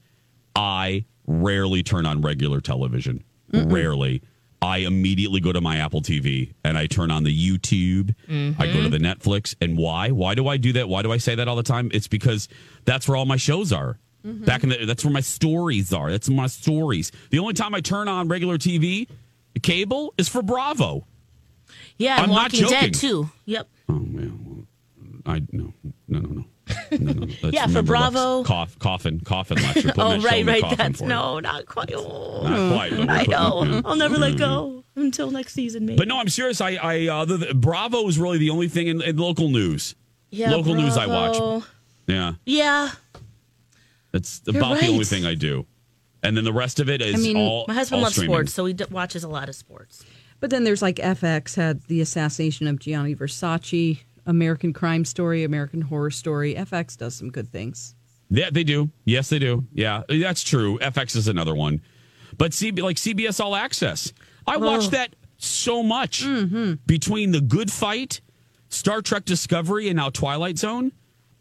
I 0.55 1.05
rarely 1.27 1.83
turn 1.83 2.05
on 2.07 2.21
regular 2.21 2.61
television. 2.61 3.23
Rarely. 3.53 4.21
I 4.61 4.79
immediately 4.79 5.39
go 5.39 5.53
to 5.53 5.61
my 5.61 5.77
Apple 5.77 6.01
TV 6.01 6.53
and 6.63 6.77
I 6.77 6.87
turn 6.87 7.11
on 7.11 7.23
the 7.23 7.33
YouTube. 7.33 8.13
I 8.59 8.67
go 8.67 8.73
to 8.73 8.79
mm-hmm. 8.79 8.89
the 8.89 8.97
Netflix. 8.97 9.55
And 9.61 9.77
why? 9.77 10.11
Why 10.11 10.35
do 10.35 10.47
I 10.47 10.57
do 10.57 10.73
that? 10.73 10.89
Why 10.89 11.01
do 11.01 11.11
I 11.11 11.17
say 11.17 11.35
that 11.35 11.47
all 11.47 11.55
the 11.55 11.63
time? 11.63 11.89
It's 11.93 12.07
because 12.07 12.49
that's 12.85 13.07
where 13.07 13.15
all 13.15 13.25
my 13.25 13.37
shows 13.37 13.71
are. 13.71 13.97
Mm-hmm. 14.25 14.43
Back 14.43 14.63
in 14.63 14.69
the, 14.69 14.85
that's 14.85 15.05
where 15.05 15.13
my 15.13 15.21
stories 15.21 15.93
are. 15.93 16.11
That's 16.11 16.29
my 16.29 16.47
stories. 16.47 17.11
The 17.29 17.39
only 17.39 17.53
time 17.53 17.73
I 17.73 17.79
turn 17.79 18.09
on 18.09 18.27
regular 18.27 18.57
TV, 18.57 19.07
cable, 19.61 20.13
is 20.17 20.27
for 20.27 20.41
Bravo. 20.41 21.05
Yeah, 21.97 22.17
I'm 22.17 22.29
not 22.29 22.51
Walking 22.51 22.67
Dead 22.67 22.93
joking. 22.93 22.93
too. 22.93 23.29
Yep. 23.45 23.69
Oh 23.87 23.93
man, 23.93 24.67
I 25.25 25.41
no 25.51 25.73
no 26.07 26.19
no 26.19 26.29
no. 26.29 26.45
No, 26.99 27.13
no. 27.13 27.27
Yeah, 27.49 27.63
for 27.63 27.81
remember 27.81 27.93
Lex- 27.93 28.11
Bravo. 28.13 28.43
cough, 28.43 28.77
coffin, 28.79 29.19
coffin 29.21 29.57
lecture. 29.61 29.89
Put 29.93 29.97
Oh, 29.99 30.09
that 30.11 30.21
show 30.21 30.27
right, 30.27 30.45
right. 30.45 30.77
That's 30.77 31.01
no, 31.01 31.39
not 31.39 31.65
quite. 31.65 31.91
Oh, 31.95 32.41
Not 32.43 32.73
quite. 32.75 32.93
I 33.09 33.17
putting- 33.25 33.31
know. 33.31 33.63
yeah. 33.63 33.81
I'll 33.85 33.95
never 33.95 34.17
let 34.17 34.37
go 34.37 34.83
until 34.95 35.31
next 35.31 35.53
season, 35.53 35.85
maybe. 35.85 35.97
But 35.97 36.07
no, 36.07 36.19
I'm 36.19 36.27
serious. 36.29 36.59
I, 36.61 36.71
I 36.75 37.07
uh, 37.07 37.25
the, 37.25 37.37
the, 37.37 37.53
Bravo 37.53 38.07
is 38.07 38.19
really 38.19 38.37
the 38.37 38.49
only 38.49 38.67
thing 38.67 38.87
in, 38.87 39.01
in 39.01 39.17
local 39.17 39.49
news. 39.49 39.95
yeah, 40.29 40.51
local 40.51 40.75
news 40.75 40.97
I 40.97 41.07
watch. 41.07 41.63
Yeah, 42.07 42.33
Yeah, 42.45 42.89
that's 44.11 44.41
You're 44.45 44.57
about 44.57 44.79
the 44.79 44.87
only 44.87 45.05
thing 45.05 45.25
I 45.25 45.35
do. 45.35 45.65
And 46.23 46.35
then 46.35 46.43
the 46.43 46.51
rest 46.53 46.79
of 46.79 46.89
it 46.89 47.01
is 47.01 47.15
I 47.15 47.17
mean, 47.19 47.37
all. 47.37 47.65
my 47.67 47.73
husband 47.75 47.99
all 47.99 48.03
loves 48.03 48.15
streaming. 48.15 48.35
sports, 48.35 48.53
so 48.53 48.65
he 48.65 48.73
d- 48.73 48.83
watches 48.91 49.23
a 49.23 49.29
lot 49.29 49.47
of 49.47 49.55
sports. 49.55 50.03
But 50.41 50.49
then 50.49 50.63
there's 50.63 50.81
like 50.81 50.95
FX 50.97 51.55
had 51.55 51.83
the 51.83 52.01
assassination 52.01 52.67
of 52.67 52.79
Gianni 52.79 53.15
Versace, 53.15 53.99
American 54.25 54.73
Crime 54.73 55.05
Story, 55.05 55.43
American 55.43 55.81
Horror 55.81 56.11
Story. 56.11 56.55
FX 56.55 56.97
does 56.97 57.15
some 57.15 57.29
good 57.29 57.51
things. 57.51 57.95
Yeah, 58.29 58.49
they 58.51 58.63
do. 58.63 58.89
Yes, 59.05 59.29
they 59.29 59.39
do. 59.39 59.65
Yeah, 59.73 60.03
that's 60.07 60.43
true. 60.43 60.77
FX 60.79 61.15
is 61.15 61.27
another 61.27 61.55
one, 61.55 61.81
but 62.37 62.51
CB 62.51 62.81
like 62.81 62.97
CBS 62.97 63.39
All 63.39 63.55
Access. 63.55 64.13
I 64.45 64.55
oh. 64.55 64.59
watch 64.59 64.89
that 64.89 65.15
so 65.37 65.81
much 65.81 66.23
mm-hmm. 66.23 66.73
between 66.85 67.31
the 67.31 67.41
Good 67.41 67.71
Fight, 67.71 68.21
Star 68.69 69.01
Trek 69.01 69.25
Discovery, 69.25 69.87
and 69.87 69.97
now 69.97 70.09
Twilight 70.09 70.57
Zone. 70.57 70.91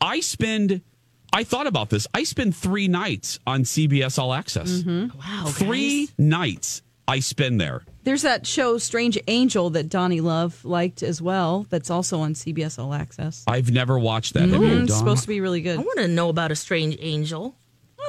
I 0.01 0.20
spend. 0.20 0.83
I 1.31 1.45
thought 1.45 1.66
about 1.66 1.91
this. 1.91 2.07
I 2.14 2.22
spend 2.22 2.57
three 2.57 2.89
nights 2.89 3.39
on 3.47 3.64
CBS 3.64 4.18
All 4.18 4.33
Access. 4.33 4.81
Mm-hmm. 4.81 5.18
Wow, 5.18 5.51
Three 5.51 6.07
guys. 6.07 6.14
nights 6.16 6.83
I 7.07 7.20
spend 7.20 7.61
there. 7.61 7.83
There's 8.09 8.23
that 8.23 8.47
show 8.47 8.79
Strange 8.79 9.19
Angel 9.29 9.69
that 9.69 9.91
Donnie 9.91 10.23
Love 10.23 10.65
liked 10.65 11.03
as 11.03 11.21
well. 11.21 11.67
That's 11.69 11.91
also 11.91 12.21
on 12.21 12.33
CBS 12.33 12.79
All 12.83 12.95
Access. 12.95 13.45
I've 13.47 13.71
never 13.71 13.99
watched 13.99 14.33
that. 14.33 14.49
Have 14.49 14.63
you, 14.63 14.79
it's 14.85 14.97
supposed 14.97 15.21
to 15.25 15.29
be 15.29 15.43
really 15.43 15.61
good. 15.61 15.79
I 15.79 15.83
want 15.83 15.99
to 15.99 16.09
know 16.09 16.31
about 16.31 16.51
a 16.51 16.57
strange 16.57 16.97
angel. 17.01 17.55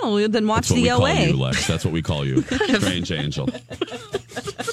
Oh, 0.02 0.26
then 0.30 0.48
watch 0.48 0.70
That's 0.70 0.72
what 0.72 0.76
the 0.78 0.82
we 0.84 0.90
OA. 0.92 1.00
call 1.00 1.26
you, 1.28 1.38
Lex. 1.38 1.68
That's 1.68 1.84
what 1.84 1.94
we 1.94 2.02
call 2.02 2.26
you. 2.26 2.42
Strange 2.80 3.12
Angel. 3.12 3.50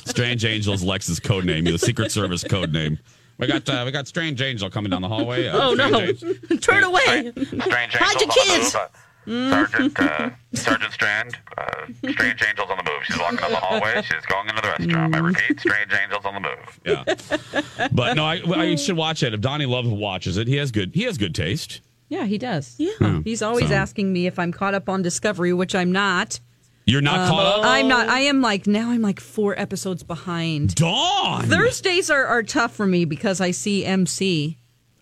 Strange 0.04 0.44
Angel 0.44 0.74
is 0.74 0.84
Lex's 0.84 1.18
code 1.18 1.44
name, 1.44 1.64
the 1.64 1.76
Secret 1.76 2.12
Service 2.12 2.44
code 2.44 2.72
name. 2.72 2.96
We 3.38 3.48
got 3.48 3.68
uh, 3.68 3.82
we 3.84 3.90
got 3.90 4.06
Strange 4.06 4.40
Angel 4.40 4.70
coming 4.70 4.90
down 4.90 5.02
the 5.02 5.08
hallway. 5.08 5.48
Uh, 5.48 5.58
Oh 5.60 5.74
Strange 5.74 5.92
no! 5.92 6.00
Angel. 6.00 6.58
Turn 6.60 6.84
away! 6.84 7.32
Strange 7.34 7.94
Hide 7.96 8.20
your 8.20 8.30
angels 8.30 8.30
on 8.30 8.60
kids. 8.60 8.76
Aruba. 9.26 9.68
Sergeant 9.68 10.00
uh, 10.00 10.30
Sergeant 10.54 10.92
Strand, 10.92 11.36
uh, 11.58 11.86
Strange 12.10 12.42
Angels 12.48 12.68
on 12.70 12.76
the 12.78 12.90
move. 12.90 13.02
She's 13.04 13.18
walking 13.18 13.36
down 13.38 13.50
the 13.50 13.56
hallway. 13.56 14.02
She's 14.04 14.24
going 14.26 14.48
into 14.48 14.62
the 14.62 14.68
restaurant. 14.68 15.14
I 15.14 15.18
repeat, 15.18 15.60
Strange 15.60 15.92
Angels 15.92 16.24
on 16.24 16.34
the 16.34 16.40
move. 16.40 16.80
Yeah, 16.84 17.88
but 17.92 18.14
no, 18.14 18.24
I, 18.24 18.40
I 18.54 18.74
should 18.76 18.96
watch 18.96 19.22
it. 19.22 19.34
If 19.34 19.40
Donnie 19.40 19.66
Love 19.66 19.86
watches 19.86 20.36
it, 20.36 20.46
he 20.48 20.56
has 20.56 20.70
good. 20.70 20.92
He 20.94 21.02
has 21.04 21.18
good 21.18 21.34
taste. 21.34 21.80
Yeah, 22.08 22.24
he 22.26 22.38
does. 22.38 22.76
Yeah. 22.78 23.20
He's 23.24 23.42
always 23.42 23.68
So- 23.68 23.74
asking 23.74 24.12
me 24.12 24.26
if 24.28 24.38
I'm 24.38 24.52
caught 24.52 24.74
up 24.74 24.88
on 24.88 25.02
Discovery, 25.02 25.52
which 25.52 25.74
I'm 25.74 25.90
not. 25.90 26.38
You're 26.88 27.00
not 27.00 27.18
Um, 27.18 27.28
caught 27.30 27.46
up. 27.58 27.64
I'm 27.64 27.88
not. 27.88 28.08
I 28.08 28.20
am 28.20 28.40
like 28.40 28.68
now. 28.68 28.90
I'm 28.92 29.02
like 29.02 29.18
four 29.18 29.58
episodes 29.58 30.04
behind. 30.04 30.76
Dawn. 30.76 31.46
Thursdays 31.46 32.10
are, 32.10 32.24
are 32.24 32.44
tough 32.44 32.72
for 32.76 32.86
me 32.86 33.04
because 33.04 33.40
I 33.40 33.50
see 33.50 33.84
MC. 33.84 34.56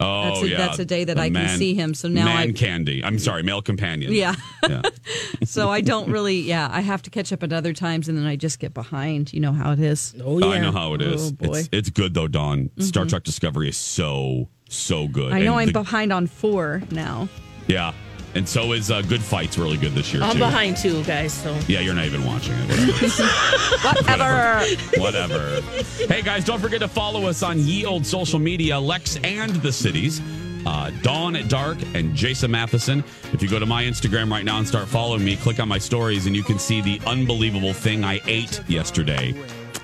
Oh 0.05 0.24
That's 0.24 0.42
a- 0.42 0.48
yeah, 0.48 0.57
that's 0.59 0.78
a 0.78 0.84
day 0.84 1.05
that 1.05 1.16
The 1.16 1.22
I 1.22 1.30
can 1.30 1.59
see 1.59 1.74
him, 1.74 1.94
so 1.94 2.09
now 2.09 2.24
man 2.26 2.48
I- 2.50 2.52
candy. 2.52 3.02
I'm 3.05 3.18
sorry, 3.18 3.42
male 3.42 3.62
companion. 3.62 4.12
Yeah. 4.12 4.34
yeah. 4.68 4.82
So 5.44 5.70
I 5.70 5.80
don't 5.82 6.11
really. 6.11 6.40
Yeah, 6.40 6.68
I 6.70 6.80
have 6.80 7.02
to 7.02 7.11
catch 7.11 7.32
up 7.32 7.42
at 7.42 7.52
other 7.52 7.72
times, 7.72 8.09
and 8.09 8.16
then 8.16 8.26
I 8.26 8.36
just 8.36 8.59
get 8.59 8.72
behind. 8.74 9.32
You 9.32 9.40
know 9.40 9.52
how 9.52 9.72
it 9.72 9.80
is. 9.80 10.14
Oh 10.24 10.38
yeah. 10.38 10.46
I 10.46 10.59
know 10.61 10.72
how 10.72 10.94
it 10.94 11.02
is. 11.02 11.28
Oh, 11.28 11.32
boy. 11.32 11.44
Mm-hmm. 11.46 11.55
It's 11.57 11.68
it's 11.72 11.90
good 11.90 12.14
though, 12.14 12.28
Dawn. 12.28 12.70
Star 12.78 13.05
Trek 13.05 13.24
Discovery 13.24 13.68
is 13.68 13.76
so 13.76 14.48
so 14.68 15.07
good. 15.09 15.32
I 15.32 15.40
know 15.40 15.52
And 15.59 15.61
I'm 15.61 15.66
the- 15.68 15.72
behind 15.80 16.12
on 16.12 16.26
four 16.26 16.82
now. 16.90 17.28
Yeah, 17.66 17.92
and 18.35 18.49
so 18.49 18.72
is 18.72 18.91
uh, 18.91 19.03
Good 19.03 19.22
Fights 19.22 19.57
really 19.59 19.76
good 19.76 19.93
this 19.93 20.12
year 20.12 20.22
I'm 20.22 20.32
too. 20.35 20.39
behind 20.39 20.76
too, 20.76 21.03
guys. 21.05 21.32
So 21.32 21.57
Yeah, 21.68 21.80
you're 21.80 21.95
not 21.95 22.05
even 22.07 22.24
watching 22.24 22.55
it. 22.59 23.11
Whatever. 23.85 24.64
Whatever. 24.99 25.61
Hey 26.09 26.22
guys, 26.22 26.45
don't 26.45 26.61
forget 26.61 26.80
to 26.80 26.89
follow 26.89 27.26
us 27.26 27.43
on 27.43 27.59
ye 27.59 27.85
old 27.85 28.05
social 28.07 28.39
media, 28.39 28.78
Lex 28.78 29.16
and 29.24 29.51
the 29.57 29.72
cities. 29.72 30.20
Uh, 30.66 30.91
Dawn 31.03 31.37
at 31.37 31.49
Dark 31.49 31.76
and 31.95 32.14
Jason 32.14 32.51
Matheson. 32.51 33.05
If 33.32 33.43
you 33.43 33.49
go 33.51 33.59
to 33.59 33.66
my 33.66 33.85
Instagram 33.85 34.30
right 34.30 34.45
now 34.45 34.57
and 34.59 34.66
start 34.66 34.89
following 34.89 35.22
me, 35.24 35.37
click 35.37 35.61
on 35.61 35.68
my 35.68 35.78
stories 35.78 36.26
and 36.26 36.35
you 36.35 36.43
can 36.43 36.59
see 36.59 36.80
the 36.80 37.01
unbelievable 37.07 37.74
thing 37.74 38.03
I 38.03 38.20
ate 38.26 38.62
yesterday. 38.66 39.35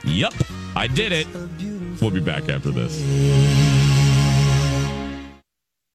Yep, 0.05 0.32
I 0.74 0.86
did 0.86 1.12
it. 1.12 1.26
We'll 2.01 2.11
be 2.11 2.20
back 2.20 2.48
after 2.48 2.70
this. 2.70 3.80